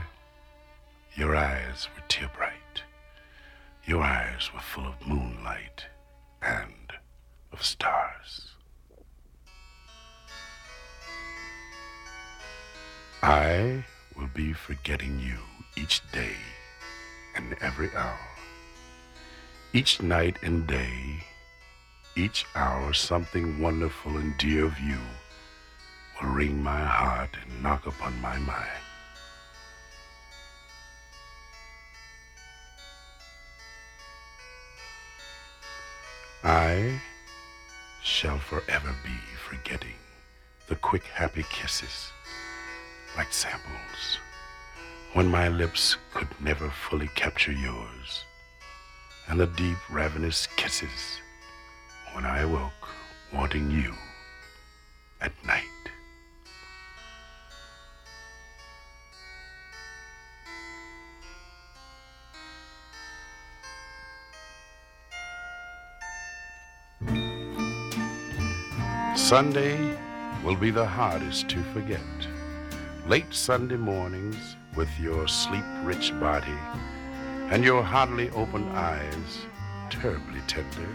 Your 1.14 1.36
eyes 1.36 1.88
were 1.94 2.02
tear 2.08 2.30
bright. 2.36 2.82
Your 3.84 4.02
eyes 4.02 4.50
were 4.52 4.60
full 4.60 4.86
of 4.86 5.06
moonlight 5.06 5.86
and 6.42 6.92
of 7.52 7.64
stars. 7.64 8.50
I 13.22 13.84
will 14.16 14.30
be 14.34 14.52
forgetting 14.52 15.20
you 15.20 15.38
each 15.80 16.00
day 16.10 16.36
and 17.36 17.56
every 17.60 17.94
hour. 17.94 18.35
Each 19.72 20.00
night 20.00 20.38
and 20.42 20.66
day, 20.66 21.24
each 22.16 22.46
hour, 22.54 22.94
something 22.94 23.60
wonderful 23.60 24.16
and 24.16 24.36
dear 24.38 24.64
of 24.64 24.78
you 24.78 24.98
will 26.20 26.30
wring 26.30 26.62
my 26.62 26.82
heart 26.84 27.36
and 27.42 27.62
knock 27.62 27.86
upon 27.86 28.18
my 28.20 28.38
mind. 28.38 28.82
I 36.42 37.00
shall 38.02 38.38
forever 38.38 38.94
be 39.04 39.18
forgetting 39.48 39.98
the 40.68 40.76
quick, 40.76 41.04
happy 41.04 41.44
kisses 41.50 42.12
like 43.16 43.32
samples 43.32 44.18
when 45.12 45.26
my 45.26 45.48
lips 45.48 45.96
could 46.14 46.28
never 46.40 46.70
fully 46.70 47.08
capture 47.14 47.52
yours 47.52 48.24
and 49.28 49.40
the 49.40 49.46
deep, 49.46 49.76
ravenous 49.90 50.46
kisses 50.56 51.20
when 52.12 52.24
I 52.24 52.40
awoke 52.40 52.72
wanting 53.32 53.70
you 53.70 53.92
at 55.20 55.32
night. 55.44 55.62
Sunday 69.16 69.96
will 70.44 70.54
be 70.54 70.70
the 70.70 70.86
hardest 70.86 71.48
to 71.48 71.60
forget. 71.72 72.00
Late 73.08 73.34
Sunday 73.34 73.76
mornings 73.76 74.56
with 74.76 74.88
your 75.00 75.26
sleep-rich 75.26 76.12
body 76.20 76.54
and 77.48 77.64
your 77.64 77.82
hardly 77.82 78.28
open 78.30 78.68
eyes 78.70 79.46
terribly 79.90 80.40
tender. 80.46 80.88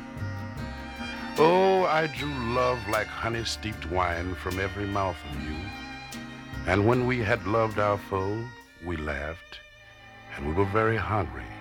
Oh, 1.37 1.85
I 1.85 2.07
drew 2.07 2.33
love 2.53 2.79
like 2.89 3.07
honey 3.07 3.45
steeped 3.45 3.89
wine 3.89 4.35
from 4.35 4.59
every 4.59 4.85
mouth 4.85 5.15
of 5.29 5.41
you. 5.41 5.55
And 6.67 6.85
when 6.85 7.07
we 7.07 7.19
had 7.19 7.47
loved 7.47 7.79
our 7.79 7.97
foe, 7.97 8.43
we 8.85 8.97
laughed, 8.97 9.59
and 10.35 10.47
we 10.47 10.53
were 10.53 10.65
very 10.65 10.97
hungry. 10.97 11.51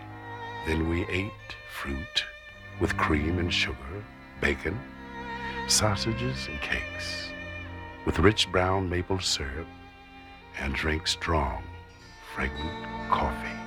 Then 0.67 0.89
we 0.89 1.07
ate 1.07 1.31
fruit 1.73 2.25
with 2.81 2.97
cream 2.97 3.39
and 3.39 3.53
sugar, 3.53 4.05
bacon, 4.41 4.79
sausages 5.69 6.49
and 6.49 6.61
cakes, 6.61 7.29
with 8.05 8.19
rich 8.19 8.51
brown 8.51 8.91
maple 8.91 9.21
syrup, 9.21 9.69
and 10.59 10.75
drank 10.75 11.07
strong, 11.07 11.63
fragrant 12.35 13.11
coffee. 13.11 13.60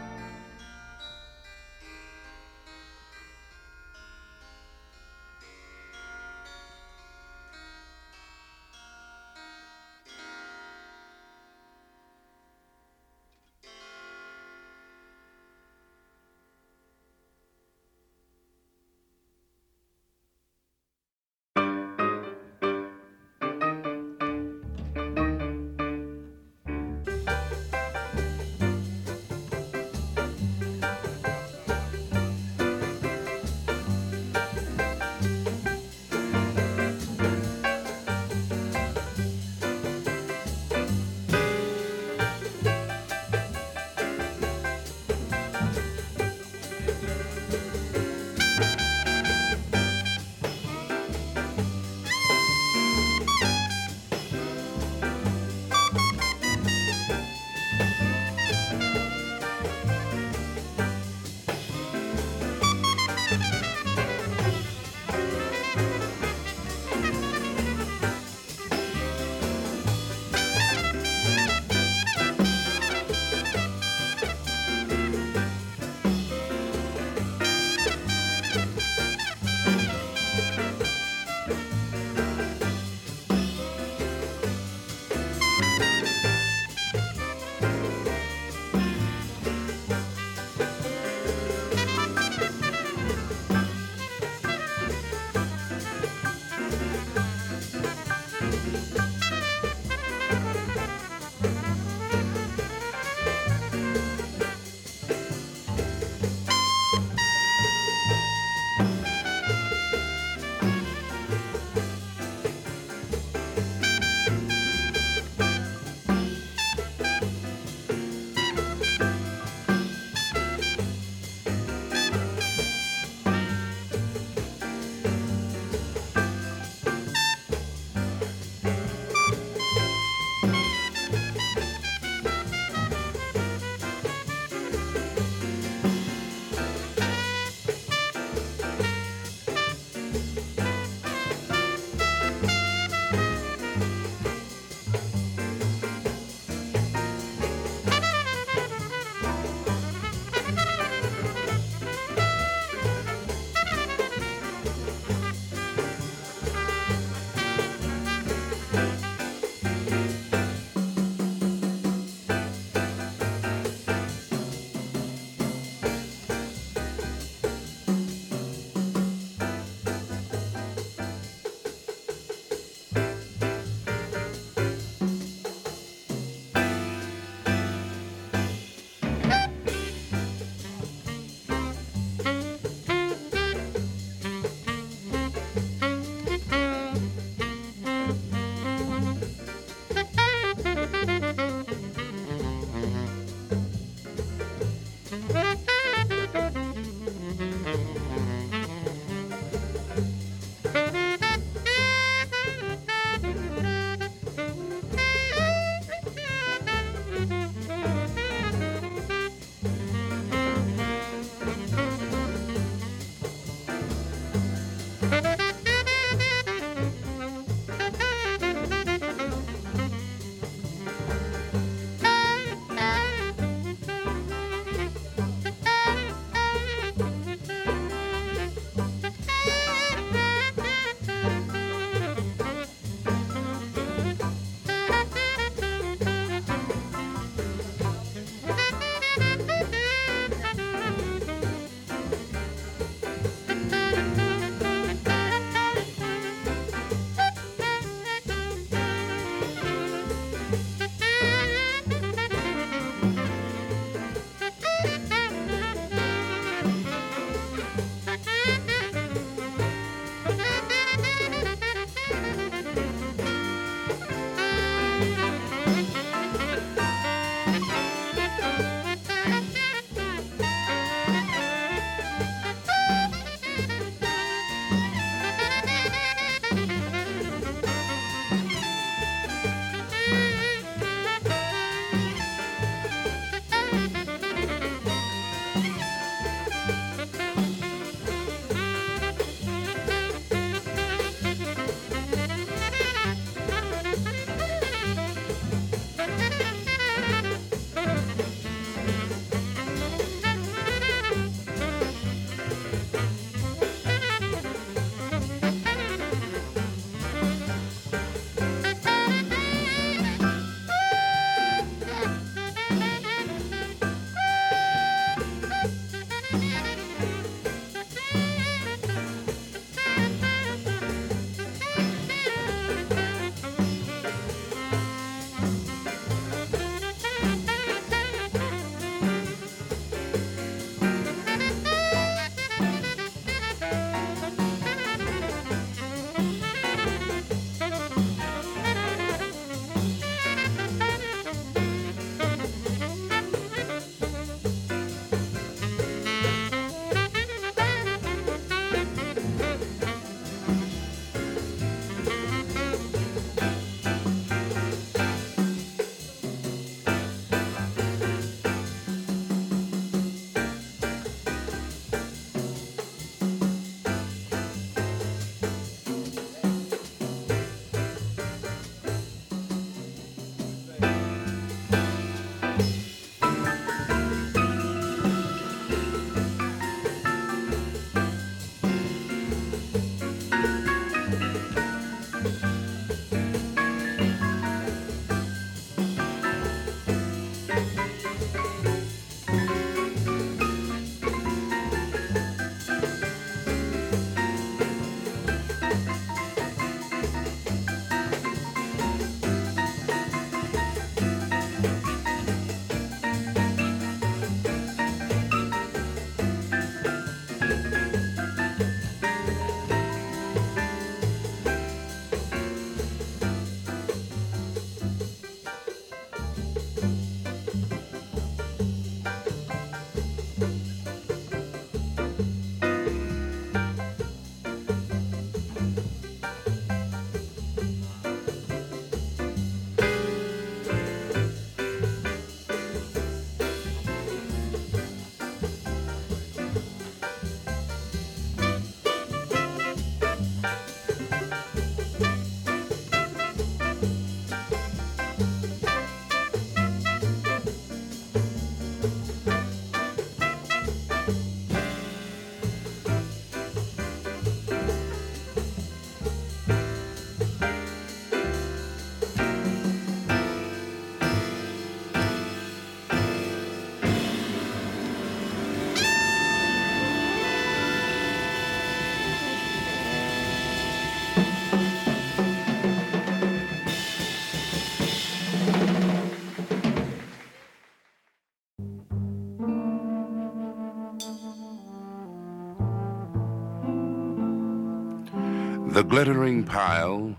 Glittering 485.93 486.43
pile, 486.43 487.15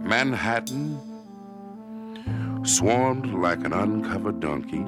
Manhattan, 0.00 0.98
swarmed 2.64 3.26
like 3.34 3.62
an 3.66 3.74
uncovered 3.74 4.40
donkey. 4.40 4.82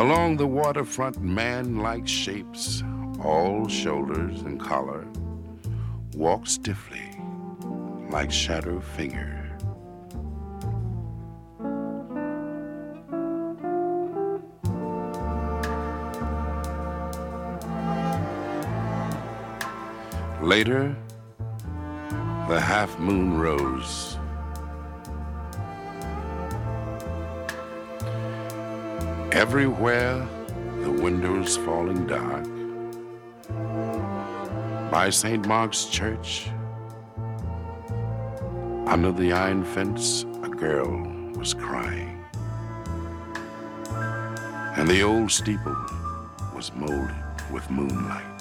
Along 0.00 0.36
the 0.36 0.46
waterfront, 0.46 1.20
man 1.20 1.78
like 1.78 2.06
shapes, 2.06 2.84
all 3.20 3.66
shoulders 3.66 4.42
and 4.42 4.60
collar, 4.60 5.04
walked 6.14 6.46
stiffly 6.46 7.10
like 8.08 8.30
shadow 8.30 8.78
figures. 8.78 9.45
Later, 20.46 20.94
the 22.48 22.60
half 22.60 23.00
moon 23.00 23.36
rose. 23.36 24.16
Everywhere, 29.32 30.24
the 30.82 30.90
windows 30.92 31.56
falling 31.56 32.06
dark. 32.06 32.46
By 34.88 35.10
St. 35.10 35.44
Mark's 35.48 35.86
Church, 35.86 36.48
under 38.86 39.10
the 39.10 39.32
iron 39.32 39.64
fence, 39.64 40.24
a 40.44 40.48
girl 40.48 41.02
was 41.36 41.54
crying. 41.54 42.24
And 44.76 44.86
the 44.86 45.02
old 45.02 45.32
steeple 45.32 45.76
was 46.54 46.72
molded 46.72 47.16
with 47.50 47.68
moonlight. 47.68 48.35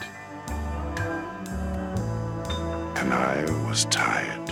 I 3.15 3.45
was 3.65 3.85
tired. 3.85 4.49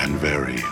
And 0.00 0.14
very 0.18 0.62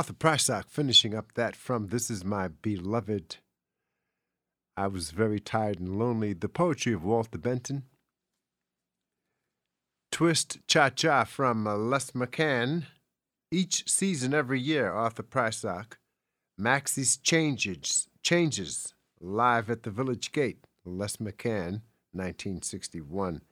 Arthur 0.00 0.14
Prysock 0.14 0.70
finishing 0.70 1.14
up 1.14 1.34
that 1.34 1.54
from 1.54 1.88
This 1.88 2.08
Is 2.08 2.24
My 2.24 2.48
Beloved. 2.48 3.36
I 4.74 4.86
was 4.86 5.10
very 5.10 5.38
tired 5.38 5.78
and 5.78 5.98
lonely. 5.98 6.32
The 6.32 6.48
poetry 6.48 6.94
of 6.94 7.04
Walter 7.04 7.36
Benton. 7.36 7.82
Twist 10.10 10.56
Cha 10.66 10.88
Cha 10.88 11.24
from 11.24 11.66
uh, 11.66 11.76
Les 11.76 12.12
McCann. 12.12 12.86
Each 13.52 13.86
season, 13.86 14.32
every 14.32 14.58
year, 14.58 14.90
Arthur 14.90 15.22
Prysock. 15.22 15.98
Maxie's 16.56 17.18
Changes, 17.18 18.08
Changes, 18.22 18.94
live 19.20 19.68
at 19.68 19.82
the 19.82 19.90
Village 19.90 20.32
Gate, 20.32 20.64
Les 20.86 21.18
McCann, 21.18 21.82
1961, 22.12 23.42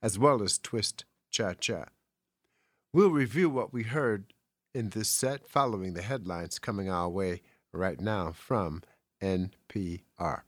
as 0.00 0.20
well 0.20 0.40
as 0.40 0.56
Twist 0.56 1.04
Cha 1.32 1.54
Cha. 1.54 1.86
We'll 2.92 3.10
review 3.10 3.50
what 3.50 3.72
we 3.72 3.82
heard 3.82 4.32
in 4.76 4.90
this 4.90 5.08
set 5.08 5.48
following 5.48 5.94
the 5.94 6.02
headlines 6.02 6.58
coming 6.58 6.90
our 6.90 7.08
way 7.08 7.40
right 7.72 7.98
now 7.98 8.30
from 8.30 8.82
NPR. 9.22 10.42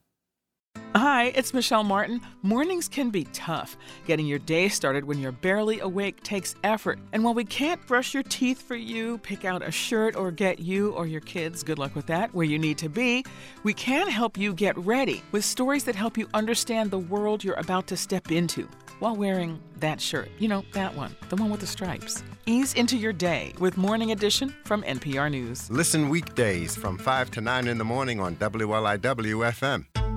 Hi, 0.95 1.33
it's 1.35 1.55
Michelle 1.55 1.85
Martin. 1.85 2.21
Mornings 2.43 2.89
can 2.89 3.09
be 3.09 3.25
tough. 3.33 3.77
Getting 4.07 4.27
your 4.27 4.39
day 4.39 4.69
started 4.69 5.05
when 5.05 5.19
you're 5.19 5.33
barely 5.33 5.81
awake 5.81 6.23
takes 6.23 6.55
effort. 6.63 6.99
And 7.13 7.25
while 7.25 7.35
we 7.35 7.45
can't 7.45 7.85
brush 7.87 8.13
your 8.13 8.23
teeth 8.23 8.61
for 8.61 8.77
you, 8.77 9.19
pick 9.19 9.45
out 9.45 9.67
a 9.67 9.71
shirt, 9.71 10.15
or 10.15 10.31
get 10.31 10.59
you 10.59 10.93
or 10.93 11.07
your 11.07 11.21
kids, 11.23 11.63
good 11.63 11.79
luck 11.79 11.95
with 11.95 12.07
that, 12.07 12.35
where 12.35 12.47
you 12.47 12.59
need 12.59 12.79
to 12.79 12.89
be, 12.89 13.25
we 13.63 13.73
can 13.73 14.09
help 14.09 14.37
you 14.37 14.53
get 14.53 14.77
ready 14.79 15.23
with 15.33 15.45
stories 15.45 15.85
that 15.85 15.95
help 15.95 16.19
you 16.19 16.29
understand 16.35 16.91
the 16.91 16.99
world 16.99 17.43
you're 17.43 17.55
about 17.55 17.87
to 17.87 17.97
step 17.97 18.31
into 18.31 18.69
while 18.99 19.17
wearing 19.17 19.61
that 19.79 20.01
shirt. 20.01 20.31
You 20.39 20.49
know, 20.49 20.65
that 20.73 20.95
one, 20.95 21.15
the 21.29 21.37
one 21.37 21.51
with 21.51 21.61
the 21.61 21.67
stripes. 21.67 22.23
Ease 22.47 22.75
into 22.75 22.97
your 22.97 23.13
day 23.13 23.53
with 23.59 23.77
Morning 23.77 24.13
Edition 24.13 24.55
from 24.65 24.83
NPR 24.83 25.31
News. 25.31 25.71
Listen 25.71 26.09
weekdays 26.09 26.75
from 26.75 26.99
5 26.99 27.31
to 27.33 27.41
9 27.41 27.69
in 27.69 27.79
the 27.79 27.85
morning 27.85 28.21
on 28.21 28.37
WLIW 28.37 28.99
FM. 29.01 30.08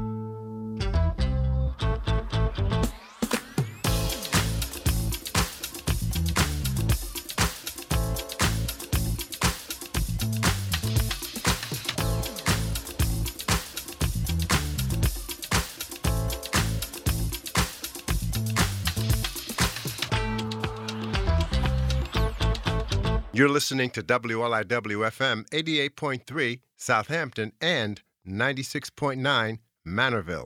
You're 23.41 23.49
listening 23.49 23.89
to 23.91 24.03
WLIW 24.03 24.67
FM 24.67 25.49
88.3 25.49 26.59
Southampton 26.77 27.53
and 27.59 28.03
96.9 28.27 29.57
Manorville. 29.87 30.45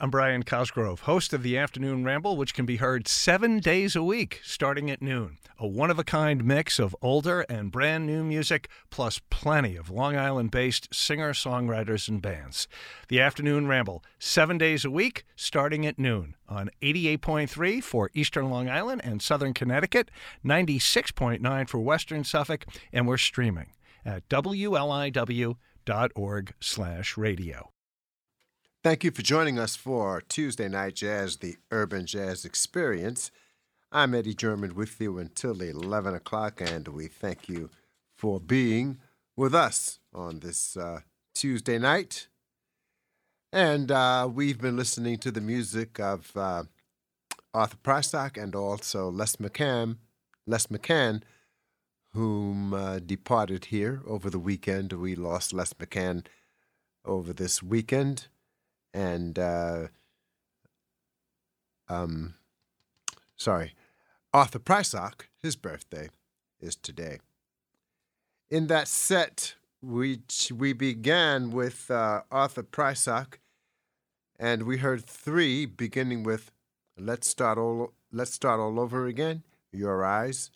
I'm 0.00 0.10
Brian 0.10 0.44
Cosgrove, 0.44 1.00
host 1.00 1.32
of 1.32 1.42
the 1.42 1.58
Afternoon 1.58 2.04
Ramble, 2.04 2.36
which 2.36 2.54
can 2.54 2.64
be 2.64 2.76
heard 2.76 3.08
seven 3.08 3.58
days 3.58 3.96
a 3.96 4.02
week 4.02 4.40
starting 4.44 4.92
at 4.92 5.02
noon. 5.02 5.38
A 5.58 5.66
one 5.66 5.90
of 5.90 5.98
a 5.98 6.04
kind 6.04 6.44
mix 6.44 6.78
of 6.78 6.94
older 7.02 7.40
and 7.48 7.72
brand 7.72 8.06
new 8.06 8.22
music, 8.22 8.68
plus 8.90 9.20
plenty 9.28 9.74
of 9.74 9.90
Long 9.90 10.16
Island 10.16 10.52
based 10.52 10.94
singer 10.94 11.32
songwriters 11.32 12.08
and 12.08 12.22
bands. 12.22 12.68
The 13.08 13.20
Afternoon 13.20 13.66
Ramble, 13.66 14.04
seven 14.20 14.56
days 14.56 14.84
a 14.84 14.90
week 14.90 15.24
starting 15.34 15.84
at 15.84 15.98
noon 15.98 16.36
on 16.48 16.70
88.3 16.80 17.82
for 17.82 18.08
Eastern 18.14 18.50
Long 18.50 18.68
Island 18.68 19.00
and 19.02 19.20
Southern 19.20 19.52
Connecticut, 19.52 20.12
96.9 20.44 21.68
for 21.68 21.80
Western 21.80 22.22
Suffolk, 22.22 22.66
and 22.92 23.08
we're 23.08 23.16
streaming 23.16 23.72
at 24.04 24.28
WLIW.org 24.28 25.56
slash 26.60 27.16
radio. 27.16 27.72
Thank 28.88 29.04
you 29.04 29.10
for 29.10 29.20
joining 29.20 29.58
us 29.58 29.76
for 29.76 30.22
Tuesday 30.30 30.66
Night 30.66 30.94
Jazz, 30.94 31.36
the 31.36 31.56
Urban 31.70 32.06
Jazz 32.06 32.46
Experience. 32.46 33.30
I'm 33.92 34.14
Eddie 34.14 34.32
German 34.32 34.74
with 34.74 34.98
you 34.98 35.18
until 35.18 35.60
11 35.60 36.14
o'clock, 36.14 36.62
and 36.62 36.88
we 36.88 37.06
thank 37.06 37.50
you 37.50 37.68
for 38.16 38.40
being 38.40 38.96
with 39.36 39.54
us 39.54 39.98
on 40.14 40.40
this 40.40 40.74
uh, 40.74 41.00
Tuesday 41.34 41.78
night. 41.78 42.28
And 43.52 43.92
uh, 43.92 44.26
we've 44.32 44.58
been 44.58 44.78
listening 44.78 45.18
to 45.18 45.30
the 45.30 45.42
music 45.42 46.00
of 46.00 46.34
uh, 46.34 46.62
Arthur 47.52 47.76
Prysock 47.84 48.42
and 48.42 48.54
also 48.54 49.10
Les 49.10 49.36
McCann, 49.36 49.98
Les 50.46 50.66
McCann, 50.68 51.20
whom 52.14 52.72
uh, 52.72 53.00
departed 53.00 53.66
here 53.66 54.00
over 54.06 54.30
the 54.30 54.38
weekend. 54.38 54.94
We 54.94 55.14
lost 55.14 55.52
Les 55.52 55.74
McCann 55.74 56.24
over 57.04 57.34
this 57.34 57.62
weekend 57.62 58.28
and 58.98 59.38
uh, 59.38 59.86
um, 61.88 62.34
sorry, 63.36 63.74
Arthur 64.34 64.58
Prysock, 64.58 65.28
his 65.40 65.54
birthday 65.54 66.08
is 66.60 66.74
today. 66.74 67.18
In 68.50 68.66
that 68.66 68.88
set, 68.88 69.54
we 69.80 70.22
we 70.52 70.72
began 70.72 71.50
with 71.50 71.90
uh, 71.92 72.22
Arthur 72.32 72.64
Prysock, 72.64 73.38
and 74.36 74.64
we 74.64 74.78
heard 74.78 75.04
three, 75.04 75.64
beginning 75.64 76.24
with 76.24 76.50
"Let's 76.98 77.28
start 77.28 77.56
all 77.56 77.92
Let's 78.10 78.34
start 78.34 78.58
all 78.58 78.80
over 78.80 79.06
again." 79.06 79.44
Your 79.70 80.04
eyes, 80.04 80.50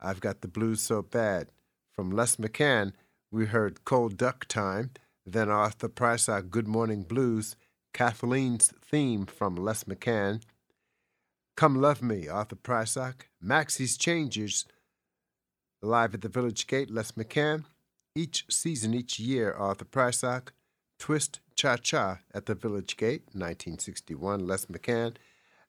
I've 0.00 0.20
got 0.20 0.40
the 0.40 0.48
blues 0.48 0.80
so 0.80 1.02
bad. 1.02 1.48
From 1.90 2.10
Les 2.10 2.36
McCann, 2.36 2.92
we 3.30 3.46
heard 3.46 3.84
"Cold 3.84 4.16
Duck 4.16 4.46
Time." 4.46 4.92
Then 5.26 5.50
Arthur 5.50 5.90
Prysock, 5.90 6.48
"Good 6.48 6.66
Morning 6.66 7.02
Blues." 7.02 7.54
Kathleen's 7.92 8.72
theme 8.82 9.26
from 9.26 9.56
Les 9.56 9.84
McCann, 9.84 10.42
Come 11.56 11.80
Love 11.80 12.02
Me, 12.02 12.28
Arthur 12.28 12.56
Prysock, 12.56 13.26
Maxie's 13.40 13.96
Changes, 13.96 14.64
live 15.82 16.14
at 16.14 16.22
the 16.22 16.28
Village 16.28 16.66
Gate, 16.66 16.90
Les 16.90 17.12
McCann, 17.12 17.64
each 18.14 18.46
season, 18.50 18.94
each 18.94 19.18
year, 19.18 19.52
Arthur 19.52 19.84
Prysock, 19.84 20.48
Twist 20.98 21.40
Cha 21.54 21.76
Cha 21.76 22.20
at 22.32 22.46
the 22.46 22.54
Village 22.54 22.96
Gate, 22.96 23.22
1961, 23.32 24.46
Les 24.46 24.66
McCann, 24.66 25.16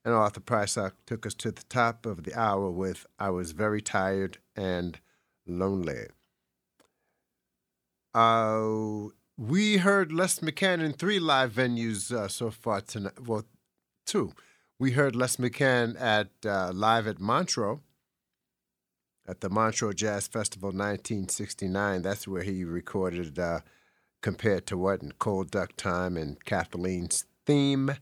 and 0.05 0.13
Arthur 0.13 0.41
Prysock 0.41 0.93
took 1.05 1.25
us 1.25 1.33
to 1.35 1.51
the 1.51 1.63
top 1.69 2.05
of 2.05 2.23
the 2.23 2.37
hour 2.37 2.69
with 2.69 3.05
I 3.19 3.29
Was 3.29 3.51
Very 3.51 3.81
Tired 3.81 4.37
and 4.55 4.99
Lonely. 5.47 6.07
Uh, 8.13 9.07
we 9.37 9.77
heard 9.77 10.11
Les 10.11 10.39
McCann 10.39 10.81
in 10.83 10.93
three 10.93 11.19
live 11.19 11.53
venues 11.53 12.11
uh, 12.11 12.27
so 12.27 12.51
far 12.51 12.81
tonight. 12.81 13.25
Well, 13.25 13.45
two. 14.05 14.33
We 14.79 14.91
heard 14.91 15.15
Les 15.15 15.37
McCann 15.37 15.99
at 15.99 16.29
uh, 16.45 16.71
live 16.73 17.07
at 17.07 17.19
Montreux 17.19 17.79
at 19.27 19.41
the 19.41 19.49
Montreux 19.49 19.93
Jazz 19.93 20.27
Festival 20.27 20.69
1969. 20.69 22.01
That's 22.01 22.27
where 22.27 22.43
he 22.43 22.63
recorded 22.63 23.39
uh, 23.39 23.61
Compared 24.21 24.65
to 24.67 24.77
What 24.77 25.01
and 25.01 25.17
Cold 25.19 25.51
Duck 25.51 25.75
Time 25.75 26.15
and 26.15 26.43
Kathleen's 26.45 27.25
Theme. 27.45 27.95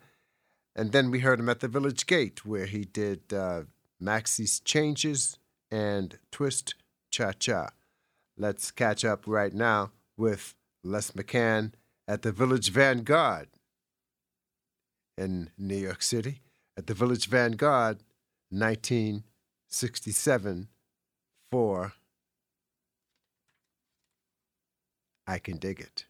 And 0.75 0.91
then 0.91 1.11
we 1.11 1.19
heard 1.19 1.39
him 1.39 1.49
at 1.49 1.59
the 1.59 1.67
Village 1.67 2.05
Gate 2.05 2.45
where 2.45 2.65
he 2.65 2.85
did 2.85 3.33
uh, 3.33 3.63
Maxie's 3.99 4.59
Changes 4.59 5.37
and 5.69 6.17
Twist 6.31 6.75
Cha 7.09 7.31
Cha. 7.31 7.69
Let's 8.37 8.71
catch 8.71 9.03
up 9.03 9.23
right 9.25 9.53
now 9.53 9.91
with 10.15 10.55
Les 10.83 11.11
McCann 11.11 11.73
at 12.07 12.23
the 12.23 12.31
Village 12.31 12.71
Vanguard 12.71 13.49
in 15.17 15.49
New 15.57 15.77
York 15.77 16.01
City. 16.01 16.41
At 16.77 16.87
the 16.87 16.93
Village 16.93 17.27
Vanguard, 17.27 18.03
1967 18.49 20.69
for 21.51 21.93
I 25.27 25.37
Can 25.39 25.57
Dig 25.57 25.79
It. 25.79 26.05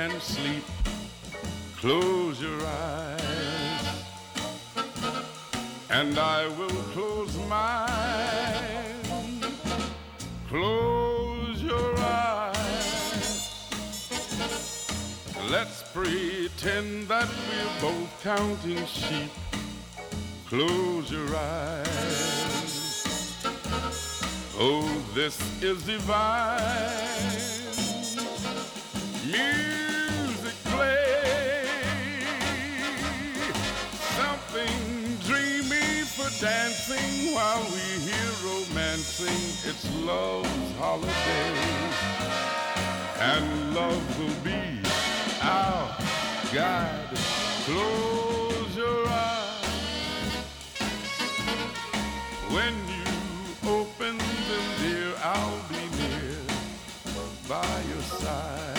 And 0.00 0.22
sleep. 0.22 0.64
Close 1.76 2.40
your 2.40 2.60
eyes. 2.64 4.04
And 5.90 6.18
I 6.18 6.46
will 6.58 6.82
close 6.94 7.36
mine. 7.48 7.90
Close 10.48 11.62
your 11.62 11.94
eyes. 11.98 13.40
Let's 15.50 15.82
pretend 15.92 17.08
that 17.08 17.28
we're 17.46 17.74
both 17.82 18.10
counting 18.22 18.86
sheep. 18.86 19.32
Close 20.48 21.12
your 21.12 21.28
eyes. 21.36 22.70
Oh, 24.58 24.88
this 25.14 25.36
is 25.62 25.82
divine. 25.82 27.39
Dancing 36.40 37.34
while 37.34 37.62
we 37.64 37.84
hear 38.00 38.30
romancing. 38.42 39.42
It's 39.68 39.84
love's 40.00 40.72
holiday. 40.78 41.52
And 43.20 43.74
love 43.74 44.18
will 44.18 44.40
be 44.42 44.80
our 45.42 45.94
guide. 46.50 47.14
Close 47.66 48.74
your 48.74 49.06
eyes. 49.06 49.64
When 52.48 52.74
you 52.88 53.04
open 53.70 54.16
them, 54.16 54.66
dear, 54.80 55.12
I'll 55.22 55.62
be 55.68 55.84
near 55.98 56.40
by 57.48 57.82
your 57.92 58.02
side. 58.02 58.78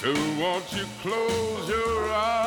So 0.00 0.12
won't 0.40 0.72
you 0.72 0.86
close 1.02 1.68
your 1.68 2.12
eyes? 2.12 2.45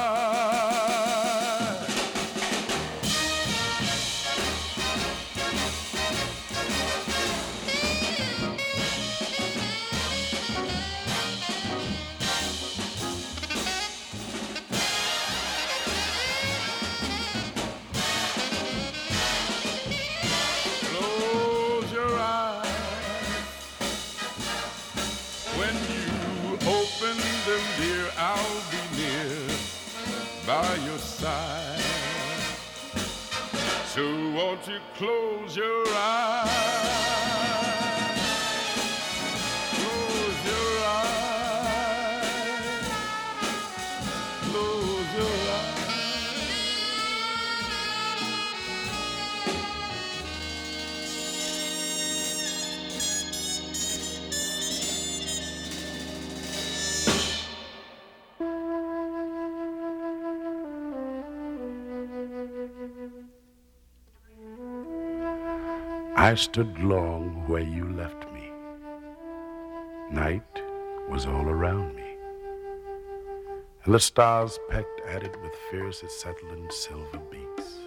So 34.00 34.06
won't 34.32 34.66
you 34.66 34.80
close 34.96 35.58
your 35.58 35.84
eyes? 35.90 37.29
I 66.30 66.36
stood 66.36 66.78
long 66.78 67.44
where 67.48 67.64
you 67.64 67.92
left 67.94 68.32
me. 68.32 68.52
Night 70.12 70.62
was 71.10 71.26
all 71.26 71.50
around 71.50 71.96
me, 71.96 72.06
and 73.84 73.96
the 73.96 74.00
stars 74.00 74.60
pecked 74.70 75.02
at 75.08 75.24
it 75.24 75.36
with 75.42 75.52
fierce 75.72 76.04
acetylene 76.04 76.70
silver 76.70 77.18
beaks. 77.32 77.80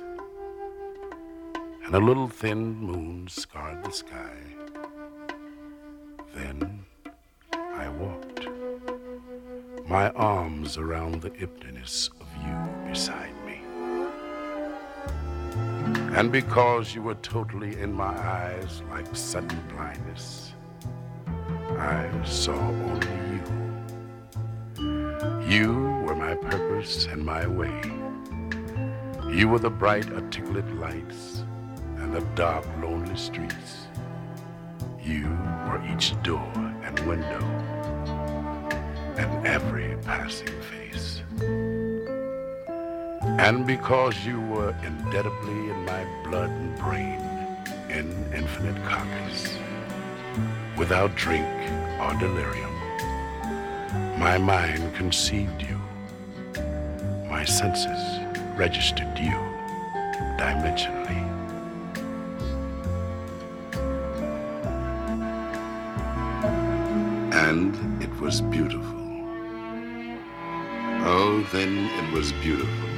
And 1.85 1.95
a 1.95 2.01
little 2.01 2.27
thin 2.27 2.75
moon 2.79 3.29
scarred 3.29 3.85
the 3.85 3.93
sky. 3.93 4.35
Then 6.35 6.85
I 7.55 7.89
walked, 7.91 8.49
my 9.89 10.11
arms 10.17 10.79
around 10.79 11.23
the 11.23 11.33
emptiness 11.37 12.11
of 12.21 12.27
you 12.45 12.91
beside 12.91 13.37
me. 13.37 13.42
And 16.15 16.31
because 16.31 16.95
you 16.95 17.03
were 17.03 17.15
totally 17.17 17.79
in 17.81 17.93
my 17.93 18.15
eyes 18.17 18.83
like 18.91 19.07
sudden 19.15 19.59
blindness, 19.75 20.53
I 21.79 22.09
saw 22.25 22.55
only 22.55 23.09
you. 23.33 23.43
You 25.49 25.73
were 26.07 26.15
my 26.15 26.35
purpose 26.35 27.07
and 27.07 27.25
my 27.25 27.47
way. 27.47 27.81
You 29.31 29.49
were 29.49 29.59
the 29.59 29.71
bright, 29.71 30.13
articulate 30.13 30.71
lights 30.77 31.45
and 31.97 32.15
the 32.15 32.21
dark, 32.35 32.67
lonely 32.81 33.17
streets. 33.17 33.87
You 35.03 35.29
were 35.67 35.83
each 35.93 36.21
door 36.23 36.53
and 36.85 36.99
window 37.01 37.41
and 39.17 39.47
every 39.47 39.97
passing 40.03 40.61
face. 40.61 41.23
And 43.39 43.67
because 43.67 44.27
you 44.27 44.41
were 44.41 44.75
indelibly 44.85 45.71
in 45.71 45.85
my 45.87 46.05
blood 46.23 46.51
and 46.51 46.79
brain, 46.79 47.21
in 47.89 48.13
infinite 48.35 48.77
copies, 48.85 49.59
without 50.77 51.15
drink 51.17 51.49
or 51.99 52.13
delirium, 52.21 52.71
my 54.19 54.37
mind 54.39 54.95
conceived 54.95 55.63
you, 55.63 55.81
my 57.29 57.45
senses 57.45 58.21
registered 58.55 59.19
you 59.19 59.33
dimensionally. 60.39 61.23
And 67.33 68.03
it 68.03 68.21
was 68.21 68.43
beautiful. 68.43 69.01
Oh, 71.05 71.45
then 71.51 71.87
it 71.87 72.13
was 72.13 72.31
beautiful. 72.33 72.92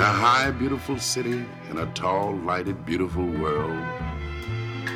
In 0.00 0.06
a 0.06 0.12
high, 0.12 0.50
beautiful 0.50 0.98
city, 0.98 1.44
in 1.68 1.76
a 1.76 1.84
tall, 1.92 2.34
lighted, 2.34 2.86
beautiful 2.86 3.26
world, 3.26 3.84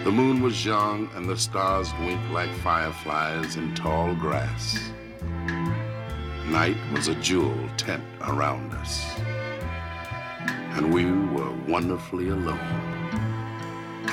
the 0.03 0.11
moon 0.11 0.41
was 0.41 0.65
young 0.65 1.11
and 1.15 1.29
the 1.29 1.37
stars 1.37 1.93
winked 2.01 2.31
like 2.31 2.49
fireflies 2.63 3.57
in 3.57 3.75
tall 3.75 4.15
grass. 4.15 4.91
Night 6.47 6.79
was 6.91 7.09
a 7.09 7.15
jewel 7.17 7.55
tent 7.77 8.03
around 8.23 8.73
us, 8.73 9.05
and 10.73 10.91
we 10.95 11.05
were 11.05 11.53
wonderfully 11.69 12.31
alone 12.31 12.59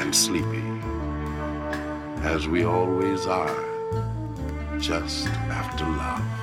and 0.01 0.13
sleepy, 0.13 0.61
as 2.21 2.49
we 2.49 2.65
always 2.65 3.27
are, 3.27 3.63
just 4.77 5.27
after 5.27 5.85
love. 5.85 6.40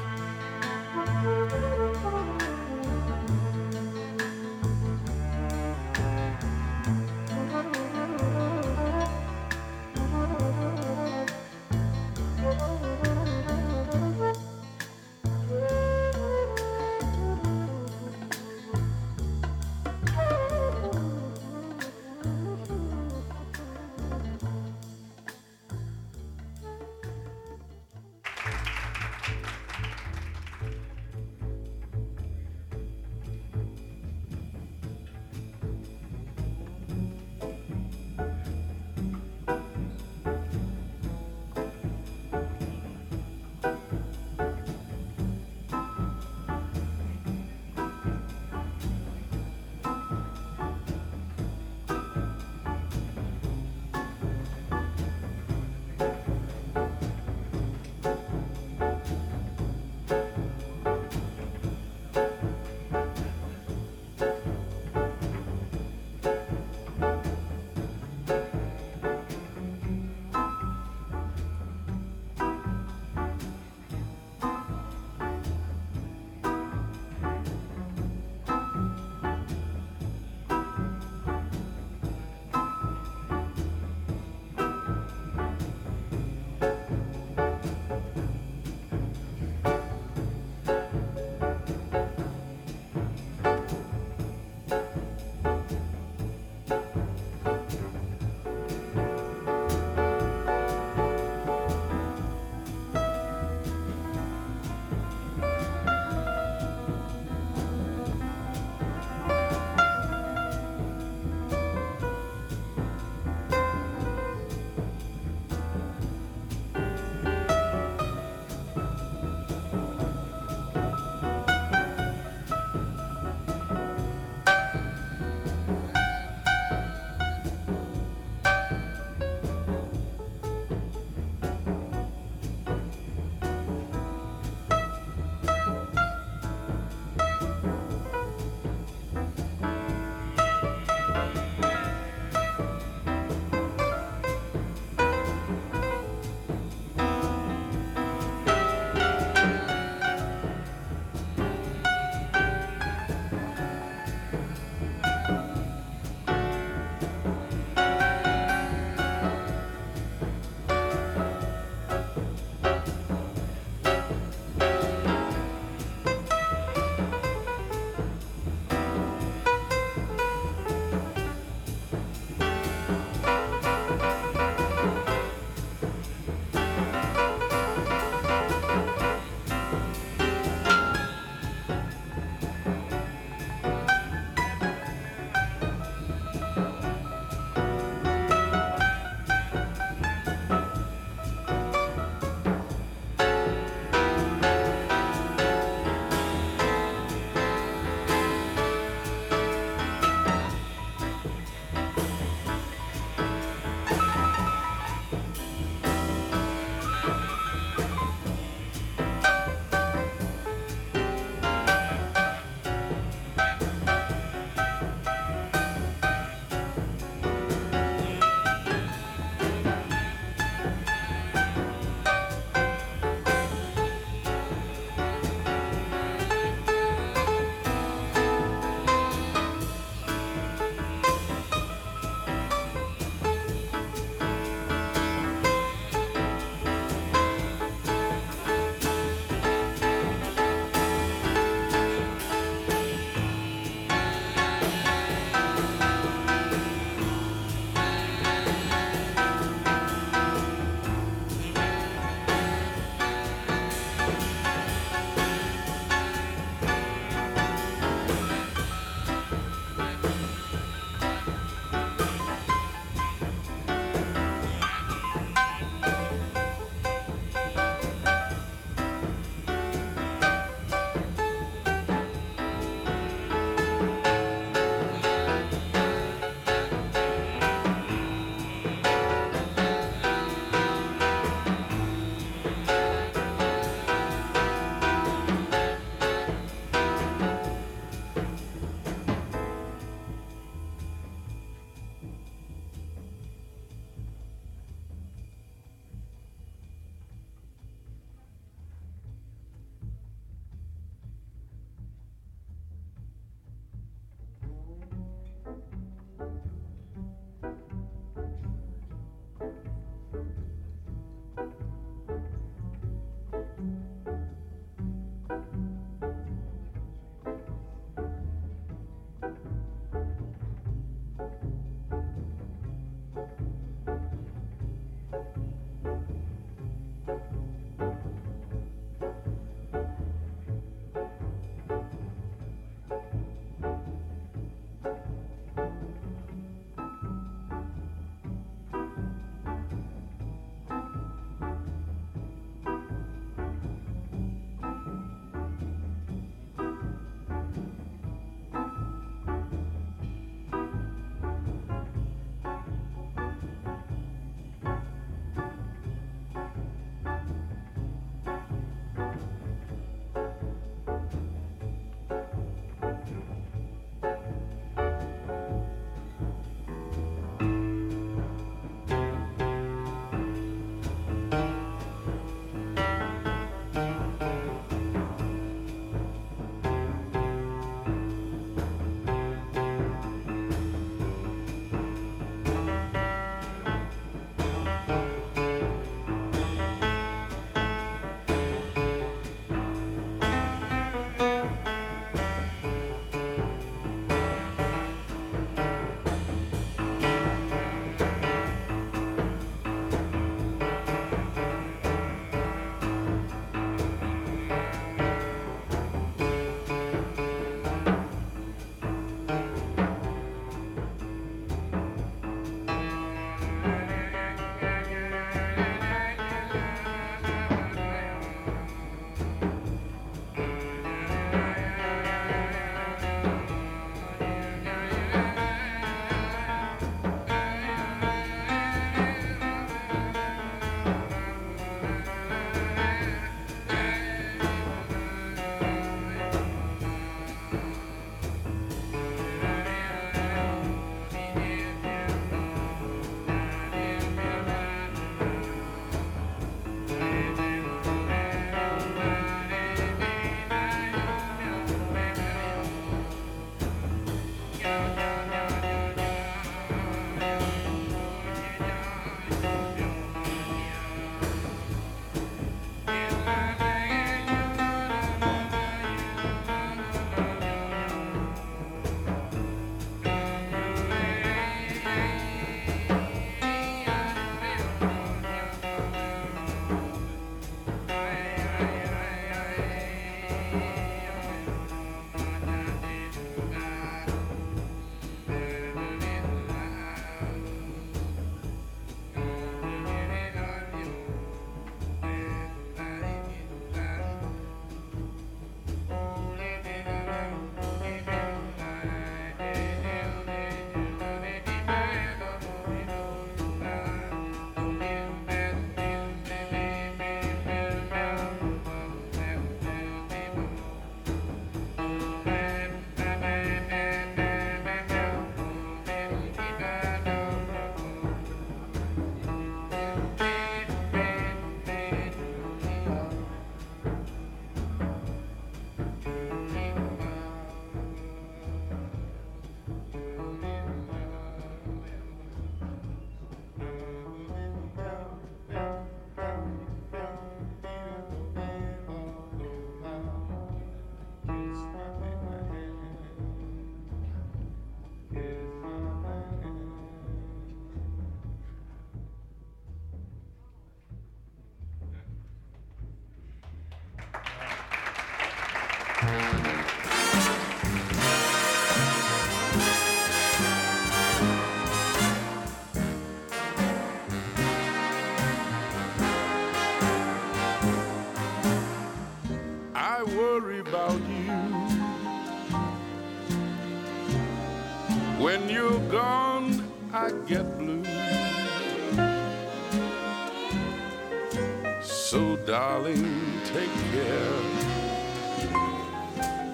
Darling, 582.58 583.40
take 583.44 583.72
care. 583.92 584.40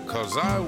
Cause 0.07 0.37
I 0.37 0.61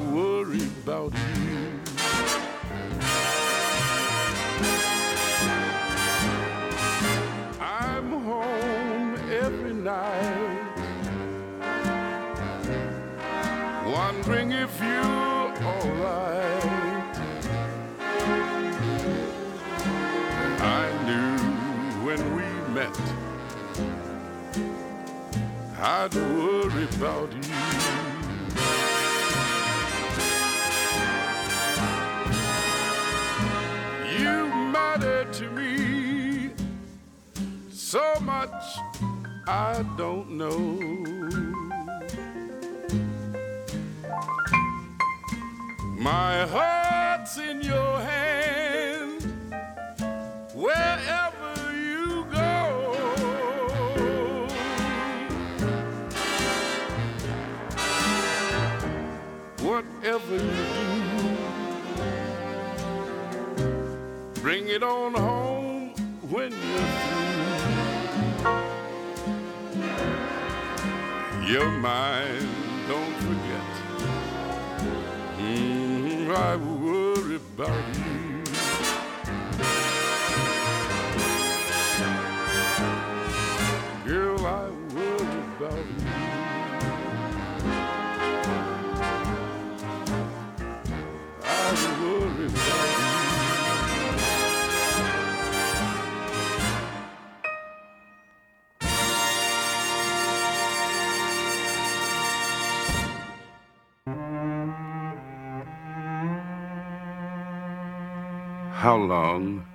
How 108.97 109.03
long, 109.03 109.67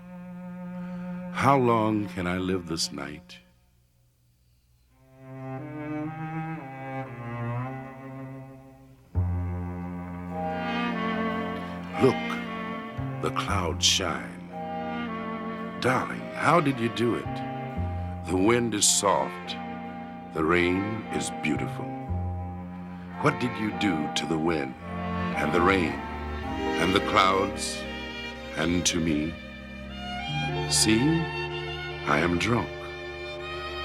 how 1.32 1.56
long 1.56 2.08
can 2.08 2.25
I 2.25 2.40
live 2.40 2.67
this 2.67 2.91
night? 2.91 3.38
Look, 12.01 12.16
the 13.22 13.30
clouds 13.38 13.85
shine. 13.85 14.50
Darling, 15.82 16.27
how 16.33 16.59
did 16.59 16.80
you 16.80 16.90
do 16.90 17.14
it? 17.14 17.35
The 18.27 18.38
wind 18.38 18.74
is 18.74 18.88
soft. 18.88 19.56
The 20.33 20.43
rain 20.43 21.06
is 21.14 21.30
beautiful. 21.43 21.85
What 23.22 23.40
did 23.40 23.56
you 23.59 23.69
do 23.77 24.09
to 24.16 24.25
the 24.25 24.40
wind 24.40 24.74
and 25.35 25.53
the 25.53 25.61
rain 25.61 25.93
and 26.82 26.91
the 26.91 27.01
clouds 27.11 27.83
and 28.57 28.85
to 28.85 28.99
me? 28.99 29.33
See, 30.69 31.01
I 32.07 32.19
am 32.19 32.38
drunk. 32.38 32.69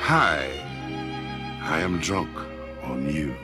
Hi, 0.01 0.49
I 1.63 1.81
am 1.81 1.99
drunk 1.99 2.31
on 2.83 3.09
you. 3.13 3.35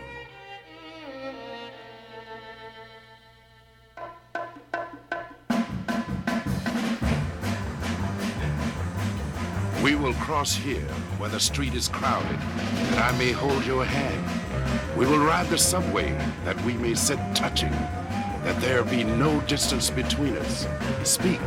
We 9.83 9.97
will 9.97 10.15
cross 10.15 10.55
here 10.55 10.81
where 11.19 11.29
the 11.29 11.41
street 11.41 11.75
is 11.75 11.89
crowded, 11.89 12.39
that 12.39 13.13
I 13.13 13.19
may 13.19 13.33
hold 13.33 13.67
your 13.67 13.85
hand. 13.85 14.97
We 14.97 15.07
will 15.07 15.19
ride 15.19 15.49
the 15.49 15.59
subway, 15.59 16.13
that 16.45 16.61
we 16.63 16.75
may 16.75 16.95
sit 16.95 17.19
touching, 17.35 17.73
that 18.45 18.61
there 18.61 18.83
be 18.85 19.05
no 19.05 19.41
distance 19.43 19.91
between 19.91 20.37
us. 20.37 20.67
Speak, 21.05 21.41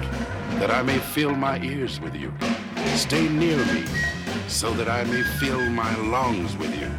that 0.59 0.71
I 0.71 0.81
may 0.81 0.97
fill 0.97 1.35
my 1.35 1.59
ears 1.61 1.99
with 1.99 2.15
you. 2.15 2.33
Stay 2.95 3.27
near 3.27 3.57
me, 3.73 3.83
so 4.47 4.71
that 4.73 4.87
I 4.87 5.03
may 5.03 5.21
fill 5.39 5.69
my 5.69 5.93
lungs 5.97 6.55
with 6.57 6.73
you. 6.79 6.89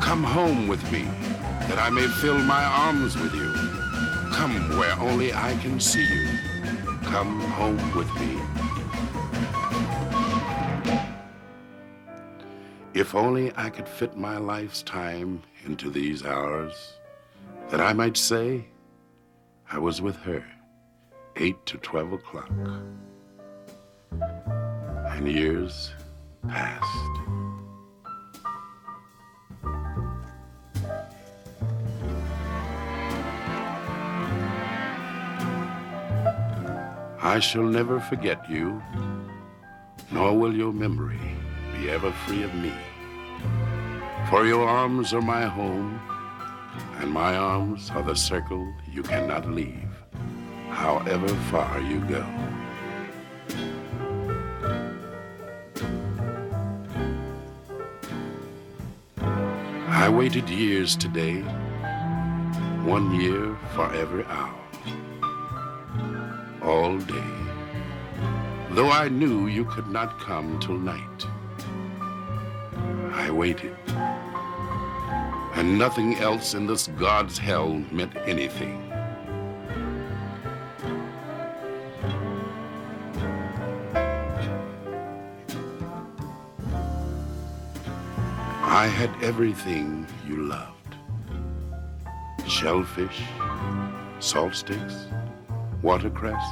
Come 0.00 0.24
home 0.24 0.68
with 0.68 0.82
me, 0.90 1.02
that 1.68 1.78
I 1.78 1.90
may 1.90 2.06
fill 2.06 2.38
my 2.38 2.64
arms 2.64 3.16
with 3.16 3.34
you. 3.34 3.52
Come 4.32 4.78
where 4.78 4.98
only 4.98 5.34
I 5.34 5.54
can 5.60 5.78
see 5.78 6.06
you. 6.06 6.28
Come 7.02 7.40
home 7.40 7.94
with 7.94 8.08
me. 8.20 8.40
If 12.94 13.14
only 13.14 13.52
I 13.56 13.68
could 13.68 13.88
fit 13.88 14.16
my 14.16 14.38
life's 14.38 14.82
time 14.82 15.42
into 15.66 15.90
these 15.90 16.24
hours, 16.24 16.94
that 17.70 17.80
I 17.80 17.92
might 17.92 18.16
say 18.16 18.66
I 19.70 19.78
was 19.78 20.00
with 20.00 20.16
her, 20.22 20.44
8 21.36 21.66
to 21.66 21.78
12 21.78 22.12
o'clock. 22.14 22.50
And 25.10 25.28
years 25.28 25.92
passed. 26.48 26.84
I 37.20 37.40
shall 37.40 37.64
never 37.64 38.00
forget 38.00 38.48
you, 38.48 38.82
nor 40.10 40.38
will 40.38 40.54
your 40.54 40.72
memory 40.72 41.20
be 41.74 41.90
ever 41.90 42.10
free 42.24 42.42
of 42.42 42.54
me. 42.54 42.72
For 44.30 44.46
your 44.46 44.66
arms 44.66 45.12
are 45.12 45.20
my 45.20 45.42
home, 45.42 46.00
and 46.98 47.10
my 47.12 47.36
arms 47.36 47.90
are 47.90 48.02
the 48.02 48.14
circle 48.14 48.66
you 48.90 49.02
cannot 49.02 49.48
leave, 49.48 49.88
however 50.68 51.28
far 51.50 51.80
you 51.80 52.00
go. 52.00 52.26
I 59.88 60.08
waited 60.08 60.48
years 60.48 60.96
today, 60.96 61.40
one 62.84 63.20
year 63.20 63.56
for 63.74 63.92
every 63.94 64.24
hour, 64.24 64.54
all 66.62 66.98
day, 66.98 67.32
though 68.70 68.90
I 68.90 69.08
knew 69.08 69.46
you 69.46 69.64
could 69.66 69.88
not 69.88 70.18
come 70.18 70.58
till 70.58 70.78
night. 70.78 71.26
I 73.12 73.30
waited, 73.30 73.76
and 75.54 75.78
nothing 75.78 76.16
else 76.16 76.54
in 76.54 76.66
this 76.66 76.88
God's 76.98 77.38
hell 77.38 77.82
meant 77.90 78.14
anything. 78.26 78.84
I 88.62 88.86
had 88.86 89.10
everything 89.22 90.06
you 90.26 90.42
loved 90.42 90.78
shellfish, 92.48 93.22
salt 94.20 94.54
sticks, 94.54 95.06
watercress, 95.82 96.42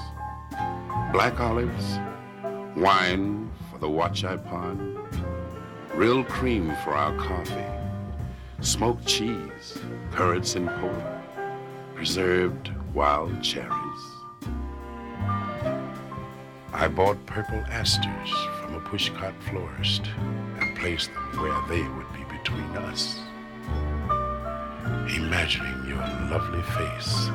black 1.12 1.40
olives, 1.40 1.98
wine 2.76 3.50
for 3.70 3.78
the 3.78 3.88
watch 3.88 4.24
I 4.24 4.36
pawned, 4.36 4.96
real 5.94 6.22
cream 6.24 6.74
for 6.84 6.92
our 6.92 7.16
coffee, 7.16 7.75
smoked 8.66 9.06
cheese, 9.06 9.78
currants 10.10 10.56
and 10.56 10.68
pork, 10.68 11.04
preserved 11.94 12.72
wild 12.92 13.40
cherries. 13.40 13.70
I 16.72 16.88
bought 16.88 17.24
purple 17.26 17.62
asters 17.70 18.30
from 18.60 18.74
a 18.74 18.80
pushcart 18.80 19.40
florist 19.48 20.02
and 20.58 20.76
placed 20.78 21.14
them 21.14 21.40
where 21.40 21.62
they 21.68 21.88
would 21.90 22.12
be 22.12 22.24
between 22.36 22.76
us, 22.88 23.20
imagining 25.16 25.88
your 25.88 26.02
lovely 26.28 26.62
face 26.62 27.28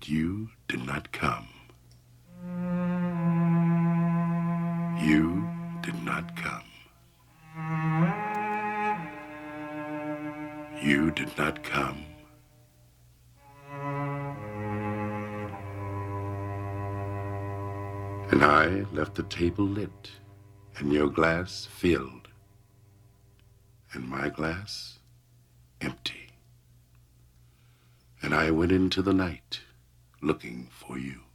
But 0.00 0.08
you 0.08 0.48
did 0.66 0.86
not 0.86 1.12
come. 1.12 1.48
You 4.98 5.46
did 5.82 6.02
not 6.02 6.34
come. 6.36 6.64
You 10.82 11.10
did 11.10 11.36
not 11.36 11.62
come. 11.62 12.06
And 18.30 18.42
I 18.42 18.86
left 18.94 19.16
the 19.16 19.24
table 19.24 19.66
lit 19.66 20.12
and 20.78 20.94
your 20.94 21.10
glass 21.10 21.68
filled 21.70 22.28
and 23.92 24.08
my 24.08 24.30
glass 24.30 25.00
empty. 25.82 26.30
And 28.22 28.34
I 28.34 28.50
went 28.50 28.72
into 28.72 29.02
the 29.02 29.12
night 29.12 29.60
looking 30.22 30.68
for 30.70 30.98
you. 30.98 31.29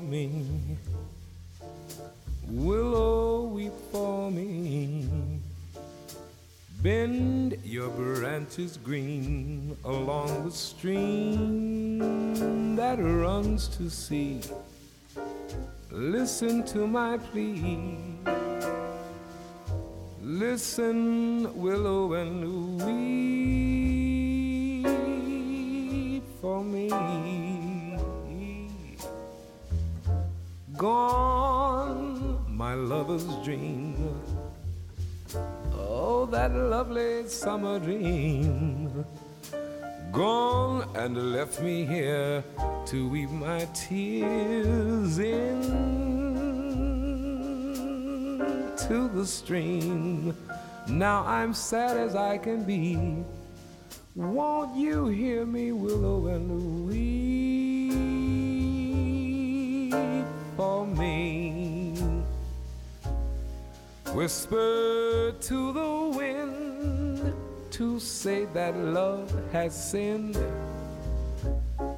Me. 0.00 0.30
Willow, 2.46 3.42
weep 3.42 3.72
for 3.90 4.30
me. 4.30 5.08
Bend 6.80 7.56
your 7.64 7.88
branches 7.88 8.76
green 8.76 9.76
along 9.84 10.44
the 10.44 10.52
stream 10.52 11.98
that 12.76 13.00
runs 13.00 13.66
to 13.76 13.90
sea. 13.90 14.40
Listen 15.90 16.62
to 16.66 16.86
my 16.86 17.18
plea. 17.18 17.98
Listen, 20.22 21.52
willow, 21.60 22.12
and 22.12 22.80
weep 22.80 23.33
Gone, 30.76 32.44
my 32.48 32.74
lover's 32.74 33.26
dream. 33.44 33.94
Oh, 35.72 36.26
that 36.32 36.52
lovely 36.52 37.28
summer 37.28 37.78
dream. 37.78 39.04
Gone 40.10 40.88
and 40.96 41.32
left 41.32 41.60
me 41.60 41.84
here 41.84 42.42
to 42.86 43.08
weep 43.08 43.30
my 43.30 43.68
tears 43.72 45.18
into 45.18 45.68
the 49.14 49.24
stream. 49.24 50.36
Now 50.88 51.24
I'm 51.24 51.54
sad 51.54 51.96
as 51.96 52.16
I 52.16 52.38
can 52.38 52.64
be. 52.64 53.24
Won't 54.16 54.76
you 54.76 55.06
hear 55.06 55.46
me, 55.46 55.70
willow, 55.70 56.26
and 56.26 56.88
weep 56.88 57.23
Whisper 64.14 65.34
to 65.40 65.72
the 65.72 66.16
wind 66.16 67.34
to 67.72 67.98
say 67.98 68.44
that 68.54 68.76
love 68.76 69.28
has 69.50 69.74
sinned, 69.74 70.38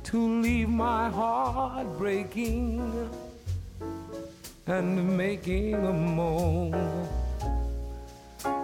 to 0.02 0.40
leave 0.40 0.70
my 0.70 1.10
heart 1.10 1.86
breaking 1.98 3.10
and 4.66 5.14
making 5.14 5.74
a 5.74 5.92
moan. 5.92 6.72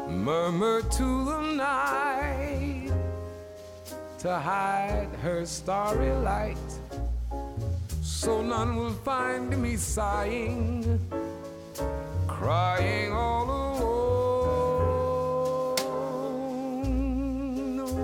Murmur 0.08 0.80
to 0.80 1.24
the 1.26 1.40
night 1.52 2.90
to 4.20 4.30
hide 4.34 5.10
her 5.20 5.44
starry 5.44 6.12
light, 6.12 6.70
so 8.00 8.40
none 8.40 8.76
will 8.76 8.96
find 9.04 9.60
me 9.60 9.76
sighing 9.76 10.98
crying 12.42 13.12
all 13.12 13.46
alone. 13.46 14.02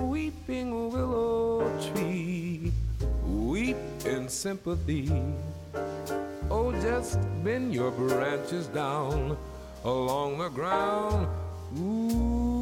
Weeping 0.09 0.89
willow 0.89 1.67
tree, 1.91 2.71
weep 3.25 3.75
in 4.05 4.29
sympathy. 4.29 5.11
Oh, 6.49 6.71
just 6.81 7.19
bend 7.43 7.73
your 7.73 7.91
branches 7.91 8.67
down 8.67 9.37
along 9.83 10.37
the 10.37 10.47
ground. 10.47 11.27
Ooh, 11.77 12.61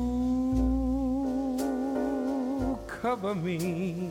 cover 2.88 3.35
me 3.35 4.09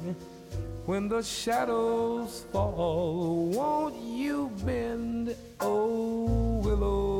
when 0.86 1.08
the 1.08 1.20
shadows 1.20 2.44
fall. 2.52 3.50
Won't 3.52 3.96
you 4.00 4.52
bend, 4.64 5.34
oh 5.60 6.60
willow, 6.62 7.15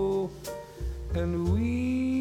and 1.15 1.49
weep 1.53 2.16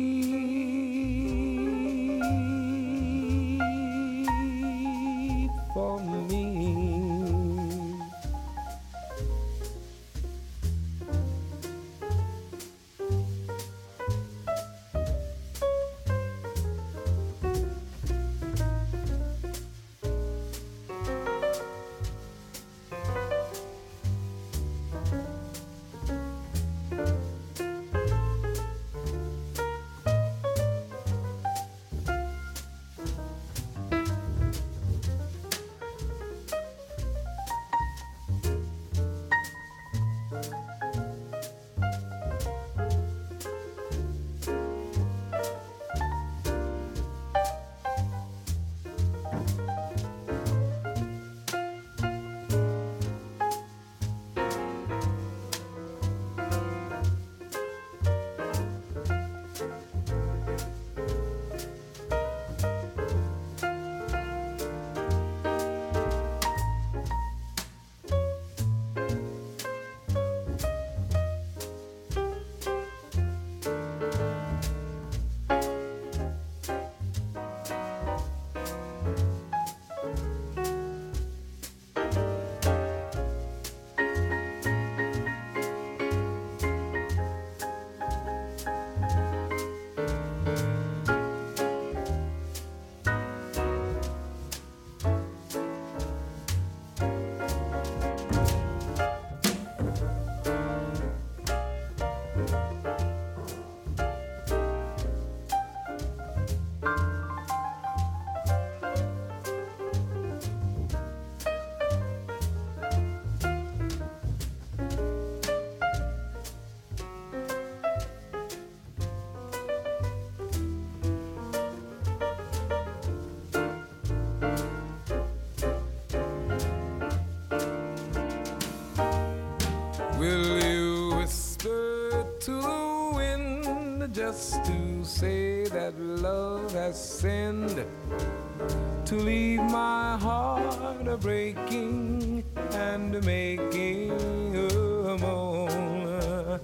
To 139.05 139.15
leave 139.15 139.61
my 139.63 140.17
heart 140.17 141.07
a 141.07 141.17
breaking 141.17 142.43
and 142.71 143.23
making 143.25 144.11
a 144.55 145.17
moan. 145.17 146.59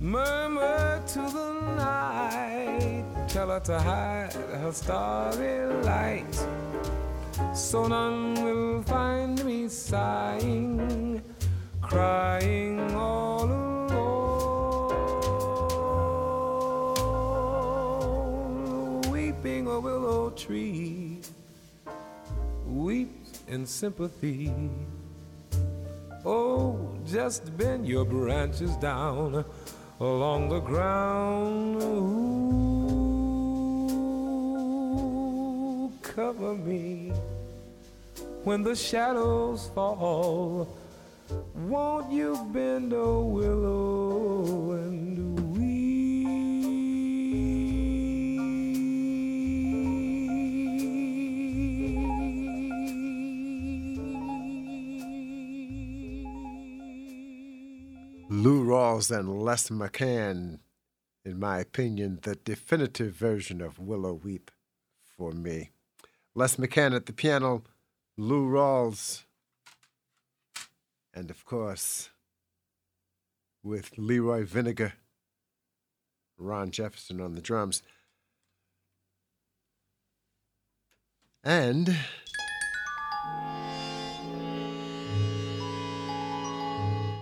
Murmur 0.00 1.02
to 1.06 1.18
the 1.18 1.52
night, 1.76 3.04
tell 3.28 3.48
her 3.48 3.60
to 3.60 3.78
hide 3.78 4.32
her 4.32 4.72
starry 4.72 5.66
light, 5.82 6.46
so 7.54 7.88
none 7.88 8.34
will 8.44 8.82
find 8.82 9.44
me 9.44 9.68
sighing 9.68 11.22
crying 11.88 12.94
all 12.94 13.44
alone, 13.44 13.67
a 19.48 19.80
willow 19.80 20.28
tree 20.30 21.20
weeps 22.66 23.42
in 23.48 23.64
sympathy. 23.64 24.52
Oh, 26.24 26.78
just 27.06 27.56
bend 27.56 27.88
your 27.88 28.04
branches 28.04 28.76
down 28.76 29.44
along 30.00 30.50
the 30.50 30.60
ground. 30.60 31.82
Ooh, 31.82 32.30
cover 36.02 36.54
me 36.54 37.12
when 38.44 38.62
the 38.62 38.76
shadows 38.76 39.70
fall. 39.74 40.68
Won't 41.54 42.12
you 42.12 42.36
bend 42.52 42.92
a 42.92 43.18
willow 43.18 44.72
and 44.72 45.27
Rawls 58.88 59.10
and 59.10 59.42
Les 59.42 59.68
McCann, 59.68 60.60
in 61.22 61.38
my 61.38 61.58
opinion, 61.58 62.20
the 62.22 62.36
definitive 62.36 63.12
version 63.12 63.60
of 63.60 63.78
Willow 63.78 64.14
Weep 64.14 64.50
for 65.04 65.32
me. 65.32 65.70
Les 66.34 66.56
McCann 66.56 66.96
at 66.96 67.04
the 67.04 67.12
piano, 67.12 67.64
Lou 68.16 68.48
Rawls, 68.48 69.24
and 71.12 71.30
of 71.30 71.44
course, 71.44 72.08
with 73.62 73.90
Leroy 73.98 74.46
Vinnegar, 74.46 74.92
Ron 76.38 76.70
Jefferson 76.70 77.20
on 77.20 77.34
the 77.34 77.42
drums. 77.42 77.82
And 81.44 81.94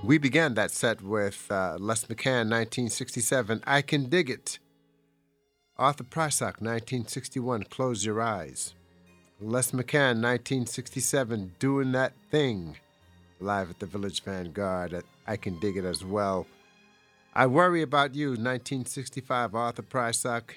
we 0.07 0.19
began 0.19 0.55
that 0.55 0.71
set 0.71 1.03
with 1.03 1.49
uh, 1.51 1.77
Les 1.81 2.05
McCann, 2.05 2.49
1967, 2.49 3.61
I 3.67 3.83
Can 3.83 4.09
Dig 4.09 4.31
It. 4.31 4.61
Arthur 5.77 6.05
Prysock, 6.05 6.61
1961, 6.61 7.65
Close 7.65 8.05
Your 8.05 8.23
Eyes. 8.23 8.75
Les 9.41 9.73
McCann, 9.73 10.23
1967, 10.23 11.55
Doing 11.59 11.91
That 11.91 12.13
Thing, 12.31 12.77
live 13.41 13.69
at 13.69 13.81
the 13.81 13.87
Village 13.87 14.23
Vanguard. 14.23 15.03
I 15.27 15.37
Can 15.37 15.59
Dig 15.59 15.77
It 15.77 15.85
as 15.85 16.05
well. 16.05 16.47
I 17.35 17.47
Worry 17.47 17.83
About 17.83 18.15
You, 18.15 18.29
1965, 18.29 19.57
Arthur 19.57 19.83
Prysock. 19.83 20.53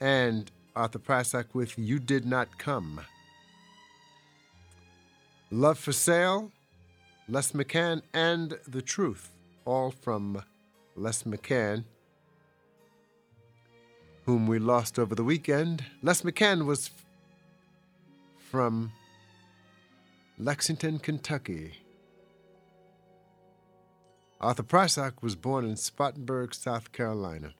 And 0.00 0.50
Arthur 0.76 0.98
Prysock 0.98 1.46
with 1.54 1.78
You 1.78 1.98
Did 1.98 2.26
Not 2.26 2.58
Come. 2.58 3.00
Love 5.50 5.78
for 5.78 5.92
Sale, 5.92 6.52
Les 7.30 7.52
McCann, 7.52 8.00
and 8.14 8.58
The 8.66 8.80
Truth, 8.80 9.30
all 9.66 9.90
from 9.90 10.42
Les 10.96 11.24
McCann, 11.24 11.84
whom 14.24 14.46
we 14.46 14.58
lost 14.58 14.98
over 14.98 15.14
the 15.14 15.24
weekend. 15.24 15.84
Les 16.02 16.22
McCann 16.22 16.64
was 16.64 16.88
f- 16.88 17.04
from 18.50 18.92
Lexington, 20.38 20.98
Kentucky. 20.98 21.74
Arthur 24.40 24.62
Prysock 24.62 25.22
was 25.22 25.34
born 25.34 25.66
in 25.66 25.76
Spartanburg, 25.76 26.54
South 26.54 26.92
Carolina. 26.92 27.52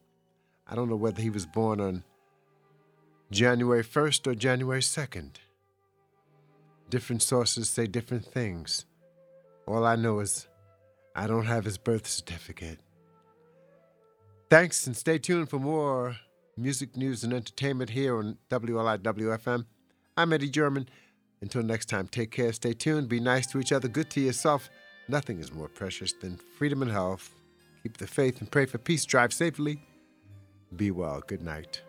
I 0.66 0.76
don't 0.76 0.88
know 0.88 0.96
whether 0.96 1.20
he 1.20 1.30
was 1.30 1.44
born 1.44 1.80
on 1.80 2.04
January 3.30 3.82
1st 3.84 4.26
or 4.26 4.34
January 4.34 4.80
2nd. 4.80 5.32
Different 6.88 7.22
sources 7.22 7.68
say 7.68 7.86
different 7.86 8.24
things. 8.24 8.86
All 9.68 9.84
I 9.84 9.96
know 9.96 10.20
is 10.20 10.48
I 11.14 11.26
don't 11.26 11.44
have 11.44 11.66
his 11.66 11.76
birth 11.76 12.06
certificate. 12.06 12.78
Thanks 14.48 14.86
and 14.86 14.96
stay 14.96 15.18
tuned 15.18 15.50
for 15.50 15.58
more 15.58 16.16
music 16.56 16.96
news 16.96 17.22
and 17.22 17.34
entertainment 17.34 17.90
here 17.90 18.16
on 18.16 18.38
WLIWFM. 18.48 19.66
I'm 20.16 20.32
Eddie 20.32 20.48
German. 20.48 20.88
Until 21.42 21.62
next 21.62 21.86
time, 21.90 22.08
take 22.08 22.30
care, 22.30 22.50
stay 22.54 22.72
tuned, 22.72 23.10
be 23.10 23.20
nice 23.20 23.46
to 23.48 23.60
each 23.60 23.70
other, 23.70 23.88
good 23.88 24.08
to 24.12 24.20
yourself. 24.20 24.70
Nothing 25.06 25.38
is 25.38 25.52
more 25.52 25.68
precious 25.68 26.14
than 26.14 26.40
freedom 26.56 26.80
and 26.80 26.90
health. 26.90 27.34
Keep 27.82 27.98
the 27.98 28.06
faith 28.06 28.40
and 28.40 28.50
pray 28.50 28.64
for 28.64 28.78
peace. 28.78 29.04
Drive 29.04 29.34
safely. 29.34 29.82
Be 30.74 30.90
well. 30.90 31.22
Good 31.26 31.42
night. 31.42 31.82